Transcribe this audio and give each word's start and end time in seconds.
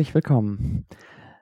Herzlich 0.00 0.14
willkommen. 0.14 0.86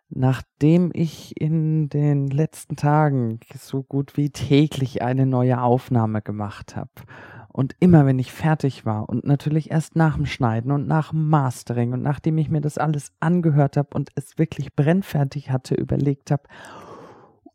Nachdem 0.09 0.91
ich 0.93 1.41
in 1.41 1.89
den 1.91 2.27
letzten 2.27 2.75
Tagen 2.75 3.39
so 3.57 3.85
gut 3.85 4.17
wie 4.17 4.31
täglich 4.31 5.01
eine 5.01 5.27
neue 5.27 5.63
Aufnahme 5.63 6.23
gemacht 6.23 6.75
habe 6.75 6.91
und 7.53 7.77
immer 7.79 8.05
wenn 8.05 8.19
ich 8.19 8.33
fertig 8.33 8.85
war 8.85 9.09
und 9.09 9.25
natürlich 9.25 9.71
erst 9.71 9.95
nach 9.95 10.17
dem 10.17 10.27
Schneiden 10.27 10.73
und 10.73 10.89
nach 10.89 11.11
dem 11.11 11.29
Mastering 11.29 11.93
und 11.93 12.03
nachdem 12.03 12.37
ich 12.37 12.51
mir 12.51 12.61
das 12.61 12.79
alles 12.79 13.13
angehört 13.21 13.77
habe 13.77 13.91
und 13.95 14.11
es 14.17 14.39
wirklich 14.39 14.75
brennfertig 14.75 15.53
hatte, 15.53 15.77
überlegt 15.77 16.33
habe, 16.33 16.43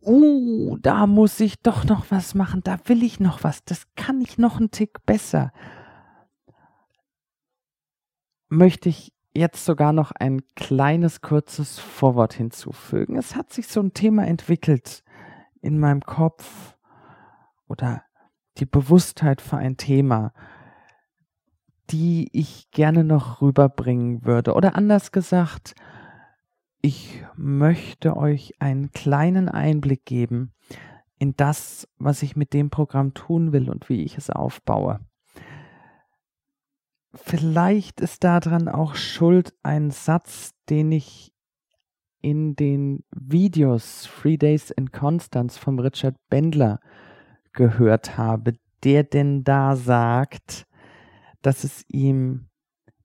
uh, 0.06 0.78
da 0.78 1.06
muss 1.06 1.38
ich 1.42 1.62
doch 1.62 1.84
noch 1.84 2.12
was 2.12 2.34
machen, 2.34 2.62
da 2.64 2.78
will 2.86 3.04
ich 3.04 3.20
noch 3.20 3.44
was, 3.44 3.66
das 3.66 3.88
kann 3.98 4.22
ich 4.22 4.38
noch 4.38 4.58
einen 4.58 4.72
Tick 4.72 5.06
besser. 5.06 5.52
Möchte 8.48 8.88
ich 8.88 9.12
jetzt 9.36 9.66
sogar 9.66 9.94
noch 9.94 10.12
ein 10.12 10.42
kleines 10.56 11.22
kurzes 11.22 11.80
Vorwort 11.80 12.34
hinzufügen. 12.34 13.18
Es 13.18 13.36
hat 13.36 13.52
sich 13.52 13.68
so 13.68 13.82
ein 13.82 13.94
Thema 13.94 14.26
entwickelt 14.26 15.04
in 15.62 15.80
meinem 15.80 16.02
Kopf 16.02 16.76
oder 17.68 18.04
die 18.58 18.66
Bewusstheit 18.66 19.42
für 19.42 19.58
ein 19.58 19.78
Thema, 19.78 20.34
die 21.90 22.30
ich 22.32 22.70
gerne 22.72 23.04
noch 23.04 23.42
rüberbringen 23.42 24.26
würde. 24.26 24.54
Oder 24.54 24.76
anders 24.76 25.12
gesagt, 25.12 25.76
ich 26.82 27.24
möchte 27.36 28.16
euch 28.18 28.54
einen 28.60 28.92
kleinen 28.92 29.50
Einblick 29.50 30.06
geben 30.06 30.54
in 31.18 31.36
das, 31.36 31.88
was 31.98 32.22
ich 32.22 32.36
mit 32.36 32.54
dem 32.54 32.70
Programm 32.70 33.14
tun 33.14 33.54
will 33.54 33.70
und 33.70 33.90
wie 33.90 34.04
ich 34.04 34.18
es 34.18 34.30
aufbaue. 34.30 35.00
Vielleicht 37.14 38.02
ist 38.02 38.24
daran 38.24 38.68
auch 38.68 38.96
schuld 38.96 39.54
ein 39.62 39.92
Satz, 39.92 40.54
den 40.70 40.92
ich 40.92 41.32
in 42.22 42.56
den 42.56 43.04
Videos 43.12 44.04
Three 44.04 44.38
Days 44.38 44.72
in 44.72 44.92
Constance 44.92 45.60
vom 45.60 45.78
Richard 45.78 46.16
Bendler 46.30 46.80
gehört 47.52 48.18
habe, 48.18 48.54
der 48.84 49.04
denn 49.04 49.44
da 49.44 49.76
sagt, 49.76 50.66
dass 51.42 51.64
es 51.64 51.84
ihm 51.88 52.48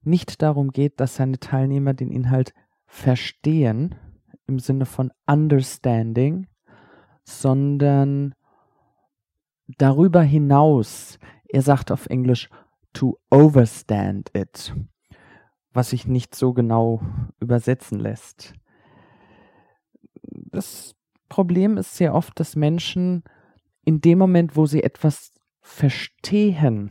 nicht 0.03 0.41
darum 0.41 0.71
geht, 0.71 1.01
dass 1.01 1.17
seine 1.17 1.39
Teilnehmer 1.39 1.93
den 1.93 2.11
Inhalt 2.11 2.55
verstehen, 2.87 3.95
im 4.47 4.59
Sinne 4.59 4.87
von 4.87 5.13
Understanding, 5.27 6.47
sondern 7.25 8.35
darüber 9.77 10.23
hinaus, 10.23 11.19
er 11.51 11.61
sagt 11.61 11.93
auf 11.93 12.07
Englisch, 12.07 12.49
to 12.99 13.17
overstand 13.31 14.29
it, 14.35 14.75
was 15.73 15.91
sich 15.91 16.09
nicht 16.09 16.35
so 16.35 16.53
genau 16.53 17.01
übersetzen 17.39 18.01
lässt. 18.01 18.55
Das 20.23 20.97
Problem 21.29 21.77
ist 21.77 21.97
sehr 21.97 22.13
oft, 22.13 22.41
dass 22.41 22.57
Menschen 22.57 23.23
in 23.85 24.01
dem 24.01 24.19
Moment, 24.19 24.57
wo 24.57 24.67
sie 24.67 24.83
etwas 24.83 25.33
verstehen, 25.61 26.91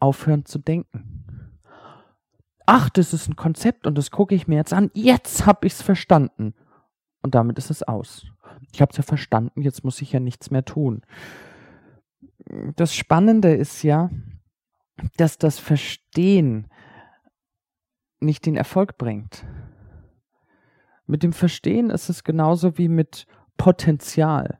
aufhören 0.00 0.44
zu 0.44 0.58
denken. 0.58 1.54
Ach, 2.66 2.90
das 2.90 3.14
ist 3.14 3.28
ein 3.28 3.36
Konzept 3.36 3.86
und 3.86 3.96
das 3.96 4.10
gucke 4.10 4.34
ich 4.34 4.48
mir 4.48 4.56
jetzt 4.56 4.72
an. 4.72 4.90
Jetzt 4.92 5.46
habe 5.46 5.68
ich 5.68 5.74
es 5.74 5.82
verstanden. 5.82 6.54
Und 7.22 7.36
damit 7.36 7.58
ist 7.58 7.70
es 7.70 7.84
aus. 7.84 8.26
Ich 8.72 8.80
habe 8.80 8.90
es 8.90 8.96
ja 8.96 9.04
verstanden, 9.04 9.62
jetzt 9.62 9.84
muss 9.84 10.02
ich 10.02 10.12
ja 10.12 10.18
nichts 10.18 10.50
mehr 10.50 10.64
tun. 10.64 11.02
Das 12.74 12.92
Spannende 12.92 13.54
ist 13.54 13.84
ja, 13.84 14.10
dass 15.16 15.38
das 15.38 15.58
Verstehen 15.58 16.68
nicht 18.20 18.46
den 18.46 18.56
Erfolg 18.56 18.98
bringt. 18.98 19.44
Mit 21.06 21.22
dem 21.22 21.32
Verstehen 21.32 21.90
ist 21.90 22.08
es 22.08 22.24
genauso 22.24 22.76
wie 22.78 22.88
mit 22.88 23.26
Potenzial. 23.56 24.58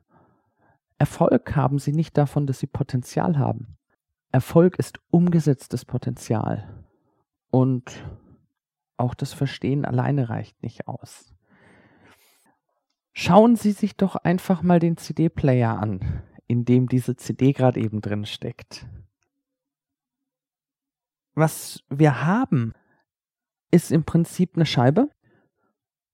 Erfolg 0.97 1.55
haben 1.55 1.79
sie 1.79 1.93
nicht 1.93 2.17
davon, 2.17 2.47
dass 2.47 2.59
sie 2.59 2.67
Potenzial 2.67 3.37
haben. 3.37 3.77
Erfolg 4.31 4.77
ist 4.77 4.99
umgesetztes 5.11 5.85
Potenzial. 5.85 6.83
Und 7.51 8.03
auch 8.97 9.13
das 9.13 9.33
Verstehen 9.33 9.85
alleine 9.85 10.29
reicht 10.29 10.61
nicht 10.61 10.87
aus. 10.87 11.33
Schauen 13.13 13.55
Sie 13.55 13.71
sich 13.71 13.97
doch 13.97 14.15
einfach 14.15 14.61
mal 14.61 14.79
den 14.79 14.95
CD-Player 14.95 15.77
an, 15.77 16.23
in 16.47 16.63
dem 16.63 16.87
diese 16.87 17.15
CD 17.15 17.53
gerade 17.53 17.81
eben 17.81 18.01
drin 18.01 18.25
steckt 18.25 18.85
was 21.39 21.83
wir 21.89 22.25
haben, 22.25 22.73
ist 23.71 23.91
im 23.91 24.03
Prinzip 24.03 24.55
eine 24.55 24.65
Scheibe 24.65 25.09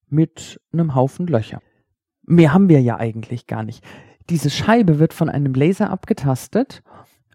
mit 0.07 0.61
einem 0.71 0.95
Haufen 0.95 1.27
Löcher. 1.27 1.61
Mehr 2.23 2.53
haben 2.53 2.69
wir 2.69 2.81
ja 2.81 2.97
eigentlich 2.97 3.47
gar 3.47 3.63
nicht. 3.63 3.83
Diese 4.29 4.49
Scheibe 4.49 4.99
wird 4.99 5.13
von 5.13 5.29
einem 5.29 5.53
Laser 5.53 5.89
abgetastet 5.89 6.81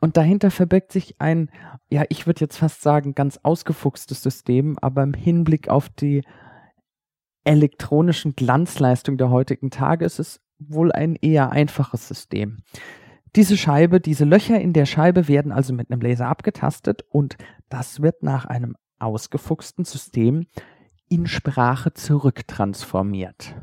und 0.01 0.17
dahinter 0.17 0.51
verbirgt 0.51 0.93
sich 0.93 1.21
ein, 1.21 1.51
ja, 1.91 2.05
ich 2.09 2.27
würde 2.27 2.41
jetzt 2.41 2.57
fast 2.57 2.83
sagen, 2.83 3.15
ganz 3.15 3.39
ausgefuchstes 3.43 4.23
System, 4.23 4.79
aber 4.81 5.03
im 5.03 5.15
Hinblick 5.15 5.69
auf 5.69 5.89
die 5.89 6.23
elektronischen 7.45 8.35
Glanzleistung 8.35 9.17
der 9.17 9.31
heutigen 9.31 9.71
Tage 9.71 10.05
ist 10.05 10.19
es 10.19 10.41
wohl 10.59 10.93
ein 10.93 11.17
eher 11.17 11.51
einfaches 11.51 12.07
System. 12.07 12.59
Diese 13.37 13.57
Scheibe, 13.57 14.01
diese 14.01 14.25
Löcher 14.25 14.61
in 14.61 14.73
der 14.73 14.87
Scheibe 14.87 15.29
werden 15.29 15.53
also 15.53 15.73
mit 15.73 15.91
einem 15.91 16.01
Laser 16.01 16.27
abgetastet 16.27 17.05
und 17.11 17.37
das 17.71 18.03
wird 18.03 18.23
nach 18.23 18.45
einem 18.45 18.77
ausgefuchsten 18.99 19.87
System 19.87 20.47
in 21.09 21.27
Sprache 21.27 21.95
zurücktransformiert. 21.95 23.57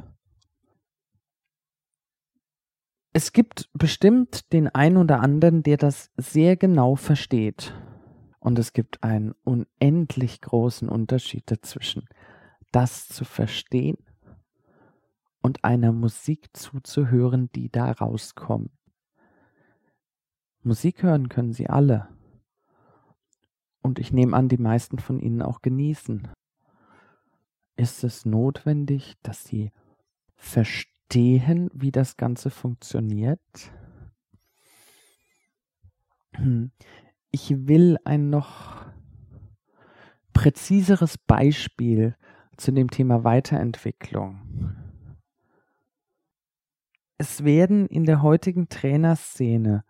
Es 3.13 3.33
gibt 3.33 3.69
bestimmt 3.73 4.51
den 4.53 4.67
einen 4.67 4.97
oder 4.97 5.21
anderen, 5.21 5.63
der 5.63 5.77
das 5.77 6.11
sehr 6.17 6.55
genau 6.55 6.95
versteht. 6.95 7.73
Und 8.39 8.59
es 8.59 8.73
gibt 8.73 9.03
einen 9.03 9.33
unendlich 9.43 10.39
großen 10.41 10.87
Unterschied 10.87 11.49
dazwischen, 11.49 12.07
das 12.71 13.07
zu 13.07 13.25
verstehen 13.25 13.97
und 15.41 15.63
einer 15.63 15.91
Musik 15.91 16.49
zuzuhören, 16.55 17.49
die 17.55 17.69
da 17.69 17.91
rauskommt. 17.91 18.71
Musik 20.61 21.03
hören 21.03 21.29
können 21.29 21.53
Sie 21.53 21.67
alle. 21.67 22.09
Und 23.81 23.99
ich 23.99 24.11
nehme 24.11 24.35
an, 24.35 24.49
die 24.49 24.57
meisten 24.57 24.99
von 24.99 25.19
Ihnen 25.19 25.41
auch 25.41 25.61
genießen. 25.61 26.27
Ist 27.75 28.03
es 28.03 28.25
notwendig, 28.25 29.13
dass 29.21 29.43
Sie 29.43 29.71
verstehen, 30.35 31.69
wie 31.73 31.91
das 31.91 32.17
Ganze 32.17 32.49
funktioniert? 32.49 33.39
Hm. 36.33 36.71
Ich 37.31 37.67
will 37.67 37.97
ein 38.03 38.29
noch 38.29 38.85
präziseres 40.33 41.17
Beispiel 41.17 42.15
zu 42.57 42.71
dem 42.71 42.89
Thema 42.89 43.23
Weiterentwicklung. 43.23 44.75
Es 47.17 47.43
werden 47.43 47.87
in 47.87 48.05
der 48.05 48.21
heutigen 48.21 48.69
Trainerszene 48.69 49.83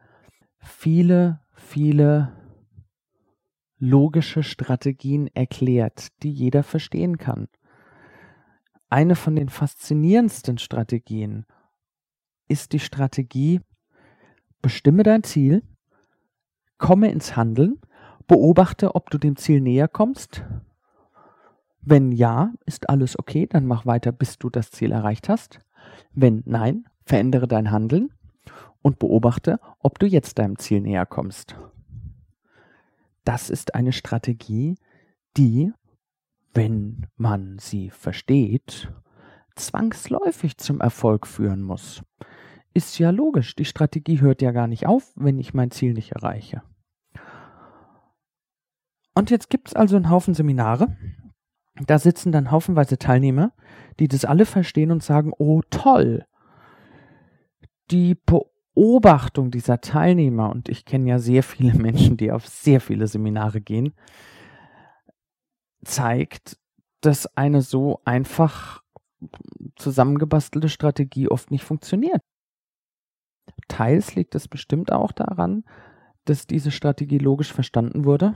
viele, 0.60 1.42
viele 1.54 2.32
logische 3.80 4.44
Strategien 4.44 5.28
erklärt, 5.34 6.08
die 6.24 6.32
jeder 6.32 6.64
verstehen 6.64 7.18
kann. 7.18 7.48
Eine 8.90 9.16
von 9.16 9.36
den 9.36 9.50
faszinierendsten 9.50 10.58
Strategien 10.58 11.46
ist 12.48 12.74
die 12.74 12.80
Strategie, 12.80 13.62
bestimme 14.62 15.04
dein 15.04 15.24
Ziel, 15.24 15.64
komme 16.78 17.12
ins 17.12 17.36
Handeln, 17.36 17.80
beobachte, 18.28 18.96
ob 18.96 19.10
du 19.10 19.18
dem 19.18 19.36
Ziel 19.36 19.62
näher 19.62 19.88
kommst. 19.88 20.44
Wenn 21.82 22.12
ja, 22.12 22.54
ist 22.66 22.90
alles 22.90 23.18
okay, 23.18 23.48
dann 23.48 23.66
mach 23.66 23.86
weiter, 23.86 24.12
bis 24.12 24.38
du 24.38 24.50
das 24.50 24.72
Ziel 24.72 24.92
erreicht 24.92 25.30
hast. 25.30 25.60
Wenn 26.14 26.44
nein, 26.46 26.86
verändere 27.06 27.48
dein 27.48 27.72
Handeln 27.72 28.10
und 28.82 29.00
beobachte, 29.00 29.60
ob 29.80 30.00
du 30.00 30.06
jetzt 30.06 30.40
deinem 30.40 30.58
Ziel 30.58 30.82
näher 30.82 31.06
kommst. 31.06 31.56
Das 33.28 33.50
ist 33.50 33.76
eine 33.76 33.92
Strategie, 33.92 34.78
die, 35.36 35.74
wenn 36.54 37.08
man 37.18 37.60
sie 37.60 37.90
versteht, 37.90 38.90
zwangsläufig 39.54 40.58
zum 40.58 40.80
Erfolg 40.80 41.28
führen 41.28 41.62
muss. 41.62 42.04
Ist 42.74 43.00
ja 43.00 43.10
logisch, 43.10 43.54
die 43.54 43.66
Strategie 43.66 44.22
hört 44.22 44.42
ja 44.42 44.52
gar 44.52 44.68
nicht 44.68 44.88
auf, 44.88 45.12
wenn 45.18 45.40
ich 45.40 45.54
mein 45.54 45.72
Ziel 45.72 45.92
nicht 45.92 46.14
erreiche. 46.14 46.64
Und 49.14 49.30
jetzt 49.30 49.50
gibt 49.50 49.68
es 49.68 49.76
also 49.76 49.98
einen 49.98 50.10
Haufen 50.10 50.34
Seminare. 50.34 50.96
Da 51.86 52.00
sitzen 52.00 52.32
dann 52.32 52.50
haufenweise 52.50 52.98
Teilnehmer, 52.98 53.52
die 54.00 54.08
das 54.08 54.24
alle 54.24 54.46
verstehen 54.46 54.90
und 54.90 55.04
sagen, 55.04 55.34
oh 55.38 55.64
toll. 55.70 56.26
Die 57.92 58.16
Beobachtung 58.78 59.50
dieser 59.50 59.82
Teilnehmer, 59.82 60.52
und 60.52 60.70
ich 60.70 60.86
kenne 60.86 61.10
ja 61.10 61.18
sehr 61.18 61.42
viele 61.42 61.74
Menschen, 61.78 62.16
die 62.16 62.32
auf 62.32 62.48
sehr 62.48 62.80
viele 62.80 63.08
Seminare 63.08 63.60
gehen, 63.60 63.96
zeigt, 65.84 66.60
dass 67.02 67.26
eine 67.36 67.64
so 67.64 68.02
einfach 68.06 68.84
zusammengebastelte 69.78 70.70
Strategie 70.70 71.28
oft 71.28 71.50
nicht 71.50 71.64
funktioniert. 71.64 72.22
Teils 73.68 74.14
liegt 74.14 74.36
es 74.36 74.48
bestimmt 74.48 74.92
auch 74.92 75.12
daran, 75.12 75.64
dass 76.26 76.46
diese 76.46 76.70
Strategie 76.70 77.18
logisch 77.18 77.52
verstanden 77.52 78.06
wurde, 78.06 78.36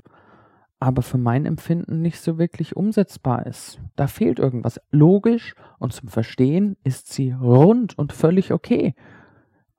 aber 0.79 1.03
für 1.03 1.19
mein 1.19 1.45
Empfinden 1.45 2.01
nicht 2.01 2.19
so 2.19 2.39
wirklich 2.39 2.75
umsetzbar 2.75 3.45
ist. 3.45 3.79
Da 3.95 4.07
fehlt 4.07 4.39
irgendwas. 4.39 4.81
Logisch 4.89 5.53
und 5.77 5.93
zum 5.93 6.09
Verstehen 6.09 6.77
ist 6.83 7.13
sie 7.13 7.31
rund 7.31 7.95
und 7.95 8.11
völlig 8.11 8.51
okay. 8.51 8.95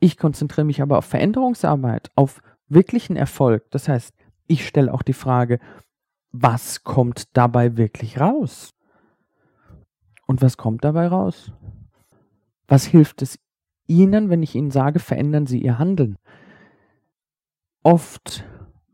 Ich 0.02 0.16
konzentriere 0.16 0.64
mich 0.64 0.82
aber 0.82 0.98
auf 0.98 1.04
Veränderungsarbeit, 1.04 2.10
auf 2.16 2.42
wirklichen 2.66 3.14
Erfolg. 3.14 3.70
Das 3.70 3.86
heißt, 3.86 4.12
ich 4.48 4.66
stelle 4.66 4.92
auch 4.92 5.02
die 5.02 5.12
Frage, 5.12 5.60
was 6.32 6.82
kommt 6.82 7.36
dabei 7.36 7.76
wirklich 7.76 8.18
raus? 8.18 8.74
Und 10.26 10.42
was 10.42 10.56
kommt 10.56 10.82
dabei 10.82 11.06
raus? 11.06 11.52
Was 12.66 12.84
hilft 12.84 13.22
es 13.22 13.38
Ihnen, 13.86 14.28
wenn 14.28 14.42
ich 14.42 14.56
Ihnen 14.56 14.72
sage, 14.72 14.98
verändern 14.98 15.46
Sie 15.46 15.62
Ihr 15.62 15.78
Handeln? 15.78 16.18
Oft 17.84 18.44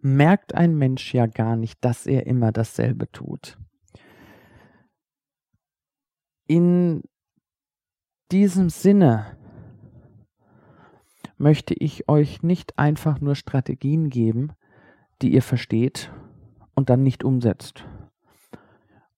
merkt 0.03 0.55
ein 0.55 0.77
Mensch 0.77 1.15
ja 1.15 1.25
gar 1.25 1.57
nicht, 1.57 1.83
dass 1.83 2.07
er 2.07 2.27
immer 2.27 2.53
dasselbe 2.53 3.11
tut. 3.13 3.57
In 6.47 7.03
diesem 8.31 8.69
Sinne 8.69 9.38
möchte 11.39 11.75
ich 11.75 12.09
euch 12.09 12.43
nicht 12.43 12.79
einfach 12.79 13.21
nur 13.21 13.37
Strategien 13.37 14.11
geben, 14.11 14.53
die 15.23 15.33
ihr 15.33 15.43
versteht 15.43 16.13
und 16.75 16.91
dann 16.91 17.03
nicht 17.03 17.25
umsetzt. 17.25 17.85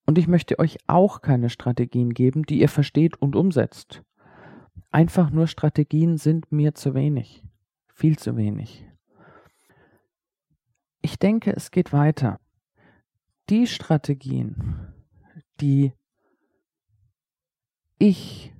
Und 0.05 0.17
ich 0.17 0.27
möchte 0.27 0.59
euch 0.59 0.77
auch 0.87 1.21
keine 1.21 1.49
Strategien 1.49 2.13
geben, 2.13 2.43
die 2.43 2.59
ihr 2.59 2.69
versteht 2.69 3.21
und 3.21 3.35
umsetzt. 3.35 4.03
Einfach 4.91 5.29
nur 5.29 5.47
Strategien 5.47 6.17
sind 6.17 6.51
mir 6.51 6.75
zu 6.75 6.93
wenig. 6.93 7.43
Viel 7.93 8.17
zu 8.17 8.35
wenig. 8.35 8.87
Ich 11.01 11.17
denke, 11.17 11.55
es 11.55 11.71
geht 11.71 11.93
weiter. 11.93 12.39
Die 13.49 13.67
Strategien, 13.67 14.93
die 15.59 15.93
ich 17.97 18.53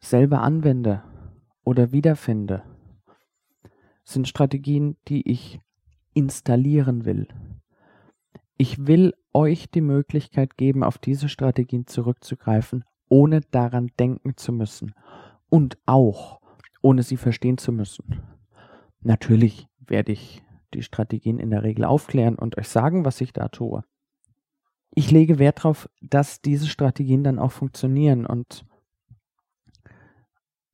selber 0.00 0.42
anwende 0.42 1.02
oder 1.68 1.92
wiederfinde, 1.92 2.62
sind 4.02 4.26
Strategien, 4.26 4.96
die 5.06 5.30
ich 5.30 5.60
installieren 6.14 7.04
will. 7.04 7.28
Ich 8.56 8.86
will 8.86 9.12
euch 9.34 9.70
die 9.70 9.82
Möglichkeit 9.82 10.56
geben, 10.56 10.82
auf 10.82 10.96
diese 10.96 11.28
Strategien 11.28 11.86
zurückzugreifen, 11.86 12.84
ohne 13.10 13.42
daran 13.42 13.90
denken 14.00 14.38
zu 14.38 14.50
müssen 14.50 14.94
und 15.50 15.76
auch 15.84 16.40
ohne 16.80 17.02
sie 17.02 17.18
verstehen 17.18 17.58
zu 17.58 17.70
müssen. 17.70 18.22
Natürlich 19.02 19.68
werde 19.78 20.12
ich 20.12 20.42
die 20.72 20.82
Strategien 20.82 21.38
in 21.38 21.50
der 21.50 21.64
Regel 21.64 21.84
aufklären 21.84 22.36
und 22.36 22.56
euch 22.56 22.68
sagen, 22.68 23.04
was 23.04 23.20
ich 23.20 23.34
da 23.34 23.48
tue. 23.48 23.84
Ich 24.94 25.10
lege 25.10 25.38
Wert 25.38 25.58
darauf, 25.58 25.90
dass 26.00 26.40
diese 26.40 26.66
Strategien 26.66 27.24
dann 27.24 27.38
auch 27.38 27.52
funktionieren 27.52 28.24
und 28.24 28.64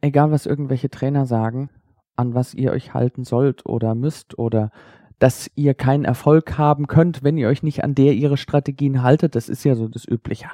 egal 0.04 0.30
was 0.30 0.46
irgendwelche 0.46 0.90
Trainer 0.90 1.26
sagen, 1.26 1.70
an 2.16 2.34
was 2.34 2.54
ihr 2.54 2.72
euch 2.72 2.94
halten 2.94 3.24
sollt 3.24 3.66
oder 3.66 3.94
müsst 3.94 4.38
oder 4.38 4.70
dass 5.18 5.50
ihr 5.54 5.74
keinen 5.74 6.04
Erfolg 6.04 6.58
haben 6.58 6.86
könnt, 6.86 7.22
wenn 7.22 7.38
ihr 7.38 7.48
euch 7.48 7.62
nicht 7.62 7.84
an 7.84 7.94
der 7.94 8.14
ihre 8.14 8.36
Strategien 8.36 9.02
haltet. 9.02 9.34
Das 9.34 9.48
ist 9.48 9.64
ja 9.64 9.74
so 9.74 9.88
das 9.88 10.06
Übliche. 10.06 10.48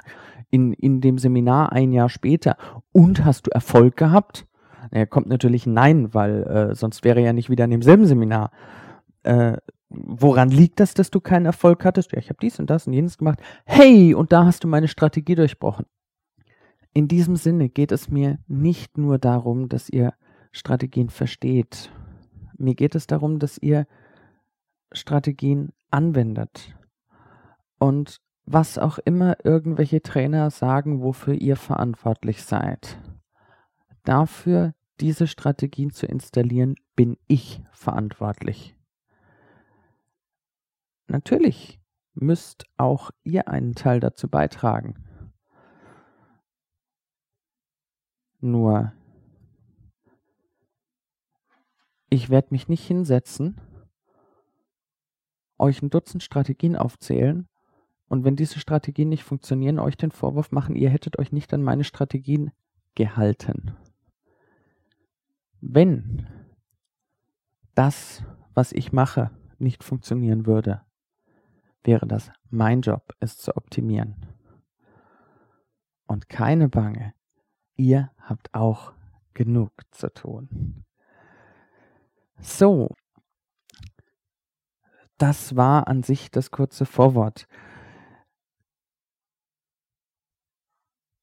In, 0.50 0.72
in 0.72 1.00
dem 1.00 1.18
Seminar 1.18 1.72
ein 1.72 1.92
Jahr 1.92 2.08
später. 2.08 2.56
Und 2.92 3.24
hast 3.24 3.46
du 3.46 3.50
Erfolg 3.50 3.96
gehabt? 3.96 4.46
Naja, 4.90 5.06
kommt 5.06 5.28
natürlich 5.28 5.66
Nein, 5.66 6.12
weil 6.14 6.42
äh, 6.44 6.74
sonst 6.74 7.04
wäre 7.04 7.20
ja 7.20 7.32
nicht 7.32 7.50
wieder 7.50 7.64
in 7.64 7.70
demselben 7.70 8.06
Seminar. 8.06 8.50
Äh, 9.22 9.56
woran 9.88 10.50
liegt 10.50 10.80
das, 10.80 10.94
dass 10.94 11.10
du 11.10 11.20
keinen 11.20 11.46
Erfolg 11.46 11.84
hattest? 11.84 12.12
Ja, 12.12 12.18
ich 12.18 12.28
habe 12.28 12.38
dies 12.40 12.58
und 12.58 12.70
das 12.70 12.86
und 12.86 12.92
jenes 12.92 13.18
gemacht. 13.18 13.40
Hey, 13.64 14.14
und 14.14 14.32
da 14.32 14.44
hast 14.44 14.64
du 14.64 14.68
meine 14.68 14.88
Strategie 14.88 15.34
durchbrochen. 15.34 15.86
In 16.92 17.06
diesem 17.06 17.36
Sinne 17.36 17.68
geht 17.68 17.92
es 17.92 18.08
mir 18.08 18.38
nicht 18.48 18.98
nur 18.98 19.18
darum, 19.18 19.68
dass 19.68 19.88
ihr 19.88 20.14
Strategien 20.52 21.08
versteht. 21.08 21.90
Mir 22.58 22.74
geht 22.74 22.94
es 22.94 23.06
darum, 23.06 23.38
dass 23.38 23.58
ihr 23.58 23.86
Strategien 24.92 25.72
anwendet. 25.90 26.76
Und 27.78 28.20
was 28.44 28.78
auch 28.78 28.98
immer 28.98 29.36
irgendwelche 29.44 30.02
Trainer 30.02 30.50
sagen, 30.50 31.02
wofür 31.02 31.34
ihr 31.34 31.56
verantwortlich 31.56 32.42
seid. 32.42 32.98
Dafür 34.02 34.74
diese 34.98 35.28
Strategien 35.28 35.90
zu 35.90 36.06
installieren, 36.06 36.74
bin 36.96 37.16
ich 37.28 37.62
verantwortlich. 37.72 38.76
Natürlich 41.06 41.80
müsst 42.14 42.64
auch 42.76 43.10
ihr 43.22 43.48
einen 43.48 43.74
Teil 43.74 44.00
dazu 44.00 44.28
beitragen. 44.28 44.94
Nur, 48.40 48.92
ich 52.08 52.30
werde 52.30 52.48
mich 52.50 52.68
nicht 52.68 52.86
hinsetzen, 52.86 53.60
euch 55.58 55.82
ein 55.82 55.90
Dutzend 55.90 56.22
Strategien 56.22 56.74
aufzählen 56.74 57.48
und 58.08 58.24
wenn 58.24 58.34
diese 58.34 58.58
Strategien 58.58 59.08
nicht 59.08 59.24
funktionieren, 59.24 59.78
euch 59.78 59.96
den 59.96 60.10
Vorwurf 60.10 60.50
machen, 60.52 60.74
ihr 60.74 60.90
hättet 60.90 61.18
euch 61.18 61.32
nicht 61.32 61.54
an 61.54 61.62
meine 61.62 61.84
Strategien 61.84 62.50
gehalten. 62.94 63.76
Wenn 65.60 66.26
das, 67.74 68.24
was 68.54 68.72
ich 68.72 68.92
mache, 68.92 69.30
nicht 69.58 69.84
funktionieren 69.84 70.46
würde, 70.46 70.80
wäre 71.84 72.06
das 72.06 72.32
mein 72.48 72.80
Job, 72.80 73.14
es 73.20 73.36
zu 73.38 73.56
optimieren. 73.56 74.26
Und 76.06 76.28
keine 76.28 76.68
Bange, 76.68 77.14
ihr 77.80 78.10
habt 78.18 78.54
auch 78.54 78.92
genug 79.34 79.72
zu 79.90 80.12
tun. 80.12 80.84
So, 82.40 82.94
das 85.18 85.56
war 85.56 85.88
an 85.88 86.02
sich 86.02 86.30
das 86.30 86.50
kurze 86.50 86.84
Vorwort. 86.84 87.46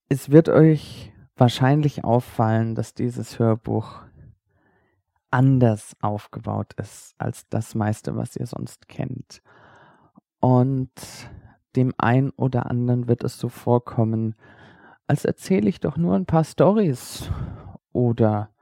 Es 0.08 0.30
wird 0.30 0.48
euch 0.48 1.12
wahrscheinlich 1.36 2.04
auffallen, 2.04 2.74
dass 2.74 2.94
dieses 2.94 3.38
Hörbuch 3.38 4.02
anders 5.30 5.94
aufgebaut 6.00 6.72
ist 6.74 7.14
als 7.18 7.48
das 7.48 7.74
meiste, 7.74 8.16
was 8.16 8.36
ihr 8.36 8.46
sonst 8.46 8.88
kennt. 8.88 9.42
Und 10.40 10.90
dem 11.76 11.92
einen 11.98 12.30
oder 12.30 12.66
anderen 12.70 13.06
wird 13.08 13.22
es 13.24 13.38
so 13.38 13.48
vorkommen, 13.48 14.34
als 15.08 15.24
erzähle 15.24 15.68
ich 15.68 15.80
doch 15.80 15.96
nur 15.96 16.14
ein 16.14 16.26
paar 16.26 16.44
Stories 16.44 17.30
oder 17.92 18.54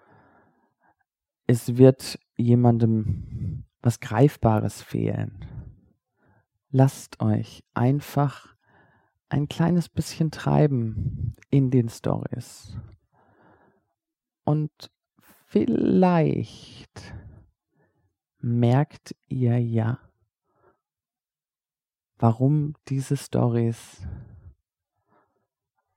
es 1.46 1.76
wird 1.76 2.18
jemandem 2.36 3.64
was 3.82 4.00
Greifbares 4.00 4.80
fehlen. 4.80 5.44
Lasst 6.70 7.20
euch 7.20 7.64
einfach 7.74 8.54
ein 9.28 9.48
kleines 9.48 9.88
bisschen 9.88 10.30
treiben 10.30 11.34
in 11.50 11.70
den 11.70 11.88
Stories. 11.88 12.76
Und 14.44 14.90
vielleicht 15.46 17.14
merkt 18.38 19.16
ihr 19.26 19.58
ja, 19.58 19.98
warum 22.18 22.74
diese 22.88 23.16
Stories 23.16 24.06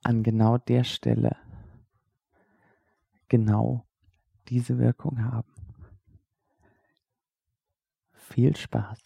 an 0.09 0.23
genau 0.23 0.57
der 0.57 0.83
Stelle 0.83 1.37
genau 3.27 3.85
diese 4.47 4.79
Wirkung 4.79 5.23
haben. 5.23 5.53
Viel 8.13 8.55
Spaß! 8.55 8.99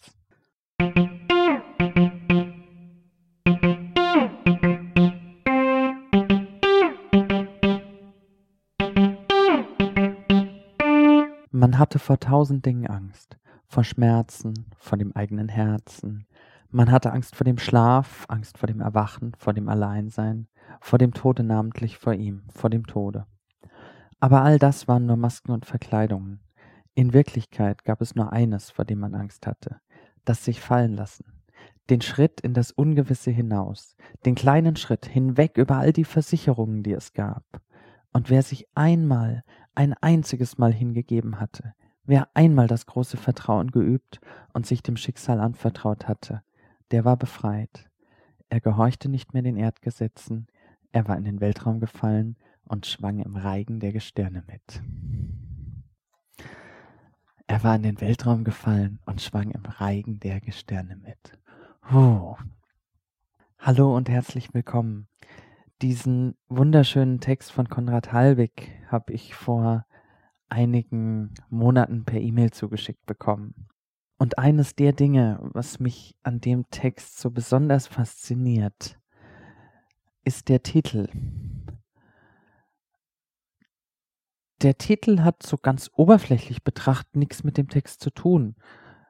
Man 11.52 11.80
hatte 11.80 12.00
vor 12.00 12.18
tausend 12.18 12.66
Dingen 12.66 12.88
Angst, 12.88 13.38
vor 13.68 13.84
Schmerzen, 13.84 14.72
vor 14.78 14.98
dem 14.98 15.14
eigenen 15.14 15.50
Herzen, 15.50 16.28
man 16.74 16.92
hatte 16.92 17.14
Angst 17.14 17.36
vor 17.36 17.46
dem 17.46 17.60
Schlaf, 17.60 18.26
Angst 18.30 18.58
vor 18.58 18.66
dem 18.66 18.82
Erwachen, 18.82 19.34
vor 19.38 19.54
dem 19.54 19.70
Alleinsein, 19.70 20.48
vor 20.82 20.98
dem 20.98 21.14
Tode 21.14 21.44
namentlich 21.44 22.00
vor 22.00 22.14
ihm, 22.14 22.44
vor 22.50 22.72
dem 22.72 22.88
Tode. 22.88 23.28
Aber 24.20 24.42
all 24.42 24.58
das 24.58 24.88
waren 24.88 25.06
nur 25.06 25.18
Masken 25.18 25.52
und 25.52 25.68
Verkleidungen. 25.68 26.40
In 26.96 27.14
Wirklichkeit 27.14 27.84
gab 27.84 28.02
es 28.02 28.16
nur 28.16 28.34
eines, 28.34 28.72
vor 28.72 28.86
dem 28.86 29.00
man 29.00 29.14
Angst 29.14 29.46
hatte, 29.46 29.82
das 30.26 30.44
sich 30.44 30.62
fallen 30.62 30.94
lassen, 30.94 31.44
den 31.92 32.02
Schritt 32.02 32.42
in 32.42 32.56
das 32.56 32.72
Ungewisse 32.72 33.30
hinaus, 33.30 33.96
den 34.26 34.34
kleinen 34.34 34.76
Schritt 34.76 35.06
hinweg 35.06 35.58
über 35.58 35.78
all 35.78 35.94
die 35.94 36.06
Versicherungen, 36.06 36.82
die 36.82 36.94
es 36.94 37.14
gab. 37.14 37.44
Und 38.14 38.32
wer 38.32 38.42
sich 38.42 38.68
einmal, 38.74 39.44
ein 39.76 39.94
einziges 40.02 40.58
Mal 40.58 40.74
hingegeben 40.74 41.40
hatte, 41.40 41.74
wer 42.04 42.30
einmal 42.34 42.68
das 42.68 42.88
große 42.88 43.18
Vertrauen 43.18 43.70
geübt 43.70 44.22
und 44.54 44.66
sich 44.66 44.82
dem 44.82 44.98
Schicksal 44.98 45.40
anvertraut 45.40 46.08
hatte, 46.08 46.42
der 46.94 47.06
war 47.06 47.18
befreit. 47.18 47.90
Er 48.50 48.62
gehorchte 48.62 49.10
nicht 49.10 49.34
mehr 49.34 49.42
den 49.42 49.58
Erdgesetzen, 49.58 50.46
er 50.92 51.08
war 51.08 51.18
in 51.18 51.24
den 51.24 51.42
Weltraum 51.42 51.80
gefallen 51.80 52.38
und 52.66 52.86
schwang 52.86 53.18
im 53.18 53.36
Reigen 53.36 53.80
der 53.80 53.92
Gestirne 53.92 54.44
mit. 54.46 54.84
Er 57.48 57.64
war 57.64 57.76
in 57.76 57.82
den 57.82 58.00
Weltraum 58.00 58.44
gefallen 58.44 59.00
und 59.08 59.22
schwang 59.22 59.50
im 59.50 59.66
Reigen 59.66 60.20
der 60.20 60.40
Gestirne 60.40 60.96
mit. 60.96 61.40
Oh. 61.92 62.36
Hallo 63.58 63.98
und 63.98 64.08
herzlich 64.08 64.54
willkommen. 64.54 65.08
Diesen 65.82 66.36
wunderschönen 66.48 67.20
Text 67.20 67.52
von 67.52 67.70
Konrad 67.70 68.14
Halbig 68.14 68.72
habe 68.92 69.14
ich 69.14 69.34
vor 69.34 69.88
einigen 70.48 71.34
Monaten 71.50 72.06
per 72.06 72.22
E-Mail 72.22 72.52
zugeschickt 72.52 73.08
bekommen. 73.08 73.68
Und 74.24 74.38
eines 74.38 74.74
der 74.74 74.94
Dinge, 74.94 75.38
was 75.42 75.82
mich 75.82 76.16
an 76.24 76.40
dem 76.40 76.70
Text 76.70 77.20
so 77.20 77.30
besonders 77.30 77.88
fasziniert, 77.88 78.98
ist 80.24 80.48
der 80.48 80.64
Titel. 80.64 81.10
Der 84.62 84.78
Titel 84.78 85.20
hat 85.24 85.44
so 85.44 85.58
ganz 85.58 85.92
oberflächlich 85.94 86.64
betrachtet 86.64 87.18
nichts 87.18 87.44
mit 87.44 87.58
dem 87.58 87.68
Text 87.68 88.00
zu 88.00 88.12
tun. 88.12 88.56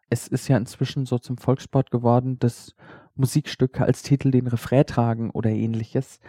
Es 0.10 0.28
ist 0.28 0.48
ja 0.48 0.58
inzwischen 0.58 1.06
so 1.06 1.20
zum 1.20 1.38
Volkssport 1.38 1.92
geworden, 1.92 2.40
dass 2.40 2.74
Musikstücke 3.14 3.86
als 3.86 4.02
Titel 4.02 4.32
den 4.32 4.48
Refrain 4.48 4.88
tragen 4.88 5.30
oder 5.30 5.52
ähnliches. 5.52 6.20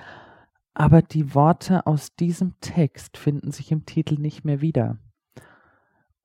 Aber 0.74 1.00
die 1.00 1.34
Worte 1.34 1.86
aus 1.86 2.16
diesem 2.16 2.60
Text 2.60 3.16
finden 3.16 3.50
sich 3.50 3.72
im 3.72 3.86
Titel 3.86 4.16
nicht 4.20 4.44
mehr 4.44 4.60
wieder. 4.60 4.98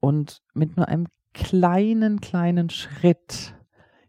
Und 0.01 0.41
mit 0.53 0.75
nur 0.75 0.89
einem 0.89 1.07
kleinen, 1.33 2.21
kleinen 2.21 2.69
Schritt 2.69 3.55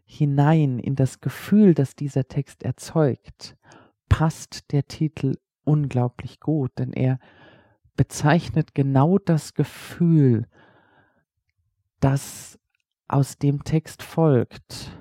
hinein 0.05 0.79
in 0.79 0.95
das 0.95 1.21
Gefühl, 1.21 1.73
das 1.73 1.95
dieser 1.95 2.27
Text 2.27 2.63
erzeugt, 2.63 3.55
passt 4.09 4.71
der 4.71 4.87
Titel 4.87 5.37
unglaublich 5.63 6.39
gut, 6.39 6.71
denn 6.77 6.91
er 6.91 7.19
bezeichnet 7.95 8.75
genau 8.75 9.17
das 9.17 9.53
Gefühl, 9.53 10.47
das 11.99 12.59
aus 13.07 13.37
dem 13.37 13.63
Text 13.63 14.03
folgt. 14.03 14.97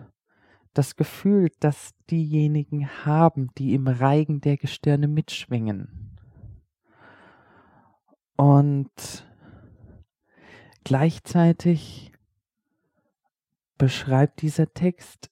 Das 0.75 0.95
Gefühl, 0.95 1.51
das 1.59 1.93
diejenigen 2.11 2.89
haben, 3.05 3.51
die 3.59 3.75
im 3.75 3.89
Reigen 3.89 4.41
der 4.41 4.57
Gestirne 4.57 5.09
mitschwingen. 5.09 6.17
Und 8.37 9.27
gleichzeitig 10.85 12.10
beschreibt 13.81 14.43
dieser 14.43 14.75
Text 14.75 15.31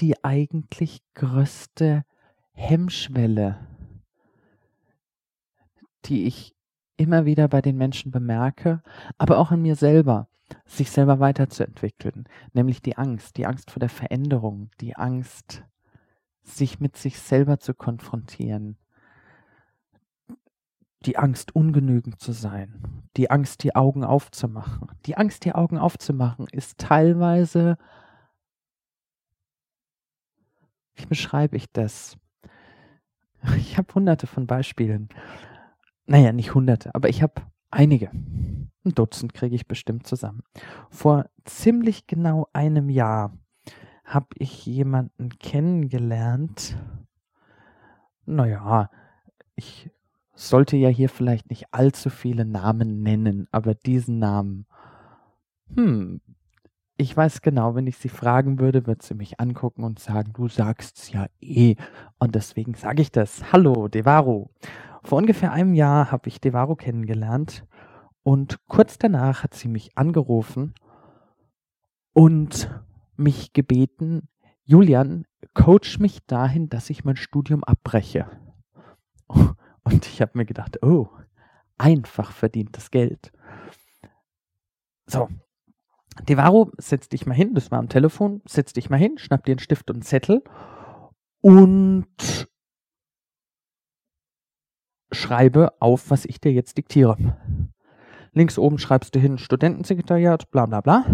die 0.00 0.24
eigentlich 0.24 1.02
größte 1.14 2.04
Hemmschwelle, 2.50 3.64
die 6.04 6.26
ich 6.26 6.56
immer 6.96 7.26
wieder 7.26 7.46
bei 7.46 7.62
den 7.62 7.76
Menschen 7.76 8.10
bemerke, 8.10 8.82
aber 9.18 9.38
auch 9.38 9.52
in 9.52 9.62
mir 9.62 9.76
selber, 9.76 10.26
sich 10.64 10.90
selber 10.90 11.20
weiterzuentwickeln, 11.20 12.24
nämlich 12.52 12.82
die 12.82 12.96
Angst, 12.96 13.36
die 13.36 13.46
Angst 13.46 13.70
vor 13.70 13.78
der 13.78 13.88
Veränderung, 13.88 14.68
die 14.80 14.96
Angst, 14.96 15.62
sich 16.42 16.80
mit 16.80 16.96
sich 16.96 17.20
selber 17.20 17.60
zu 17.60 17.72
konfrontieren, 17.72 18.76
die 21.06 21.16
Angst, 21.16 21.54
ungenügend 21.54 22.20
zu 22.20 22.32
sein, 22.32 23.02
die 23.16 23.30
Angst, 23.30 23.62
die 23.62 23.74
Augen 23.74 24.04
aufzumachen. 24.04 24.88
Die 25.06 25.16
Angst, 25.16 25.44
die 25.44 25.54
Augen 25.54 25.78
aufzumachen, 25.78 26.46
ist 26.50 26.78
teilweise, 26.78 27.78
wie 30.94 31.06
beschreibe 31.06 31.56
ich 31.56 31.72
das? 31.72 32.18
Ich 33.56 33.78
habe 33.78 33.94
hunderte 33.94 34.26
von 34.26 34.46
Beispielen. 34.46 35.08
Naja, 36.06 36.32
nicht 36.32 36.54
hunderte, 36.54 36.94
aber 36.94 37.08
ich 37.08 37.22
habe 37.22 37.42
einige. 37.70 38.10
Ein 38.10 38.94
Dutzend 38.94 39.34
kriege 39.34 39.54
ich 39.54 39.68
bestimmt 39.68 40.06
zusammen. 40.06 40.42
Vor 40.90 41.26
ziemlich 41.44 42.06
genau 42.06 42.48
einem 42.52 42.88
Jahr 42.88 43.36
habe 44.04 44.28
ich 44.34 44.66
jemanden 44.66 45.30
kennengelernt. 45.30 46.76
Naja, 48.24 48.90
ich 49.54 49.90
sollte 50.36 50.76
ja 50.76 50.88
hier 50.88 51.08
vielleicht 51.08 51.50
nicht 51.50 51.66
allzu 51.72 52.10
viele 52.10 52.44
Namen 52.44 53.02
nennen, 53.02 53.48
aber 53.50 53.74
diesen 53.74 54.18
Namen, 54.18 54.66
hm, 55.74 56.20
ich 56.98 57.16
weiß 57.16 57.42
genau, 57.42 57.74
wenn 57.74 57.86
ich 57.86 57.96
sie 57.98 58.08
fragen 58.08 58.58
würde, 58.58 58.86
wird 58.86 59.02
sie 59.02 59.14
mich 59.14 59.40
angucken 59.40 59.82
und 59.82 59.98
sagen, 59.98 60.32
du 60.32 60.48
sagst's 60.48 61.10
ja 61.10 61.26
eh. 61.40 61.76
Und 62.18 62.34
deswegen 62.34 62.74
sage 62.74 63.02
ich 63.02 63.10
das. 63.10 63.52
Hallo, 63.52 63.88
Devaro. 63.88 64.50
Vor 65.02 65.18
ungefähr 65.18 65.52
einem 65.52 65.74
Jahr 65.74 66.10
habe 66.10 66.28
ich 66.28 66.40
Devaro 66.40 66.74
kennengelernt 66.74 67.66
und 68.22 68.66
kurz 68.66 68.98
danach 68.98 69.42
hat 69.42 69.54
sie 69.54 69.68
mich 69.68 69.96
angerufen 69.96 70.74
und 72.12 72.70
mich 73.16 73.52
gebeten, 73.52 74.28
Julian, 74.64 75.26
coach 75.54 75.98
mich 75.98 76.24
dahin, 76.26 76.68
dass 76.68 76.90
ich 76.90 77.04
mein 77.04 77.16
Studium 77.16 77.62
abbreche. 77.62 78.26
Und 79.86 80.04
ich 80.04 80.20
habe 80.20 80.32
mir 80.34 80.44
gedacht, 80.44 80.82
oh, 80.82 81.08
einfach 81.78 82.32
verdientes 82.32 82.90
Geld. 82.90 83.30
So, 85.06 85.28
Devaro, 86.28 86.72
setz 86.76 87.08
dich 87.08 87.24
mal 87.24 87.34
hin, 87.34 87.54
das 87.54 87.70
war 87.70 87.78
am 87.78 87.88
Telefon, 87.88 88.42
setz 88.46 88.72
dich 88.72 88.90
mal 88.90 88.96
hin, 88.96 89.16
schnapp 89.16 89.44
dir 89.44 89.52
einen 89.52 89.60
Stift 89.60 89.88
und 89.88 89.98
einen 89.98 90.02
Zettel 90.02 90.42
und 91.40 92.48
schreibe 95.12 95.80
auf, 95.80 96.10
was 96.10 96.24
ich 96.24 96.40
dir 96.40 96.52
jetzt 96.52 96.78
diktiere. 96.78 97.38
Links 98.32 98.58
oben 98.58 98.78
schreibst 98.78 99.14
du 99.14 99.20
hin 99.20 99.38
Studentensekretariat, 99.38 100.50
bla 100.50 100.66
bla 100.66 100.80
bla. 100.80 101.04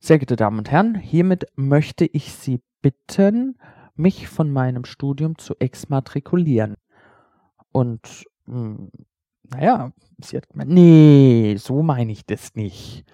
Sehr 0.00 0.18
geehrte 0.18 0.36
Damen 0.36 0.58
und 0.58 0.70
Herren, 0.70 0.96
hiermit 0.96 1.46
möchte 1.56 2.04
ich 2.04 2.34
Sie 2.34 2.60
bitten, 2.82 3.58
mich 3.94 4.28
von 4.28 4.52
meinem 4.52 4.84
Studium 4.84 5.38
zu 5.38 5.54
exmatrikulieren. 5.58 6.76
Und 7.72 8.26
mh, 8.46 8.54
hm, 8.54 8.90
naja, 9.50 9.92
sie 10.20 10.36
hat 10.36 10.48
gemeint, 10.48 10.70
nee, 10.70 11.56
so 11.58 11.82
meine 11.82 12.12
ich 12.12 12.24
das 12.24 12.54
nicht. 12.54 13.04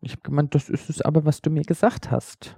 Ich 0.00 0.12
habe 0.12 0.22
gemeint, 0.22 0.54
das 0.54 0.68
ist 0.68 0.90
es 0.90 1.02
aber, 1.02 1.24
was 1.24 1.40
du 1.40 1.50
mir 1.50 1.62
gesagt 1.62 2.10
hast. 2.10 2.56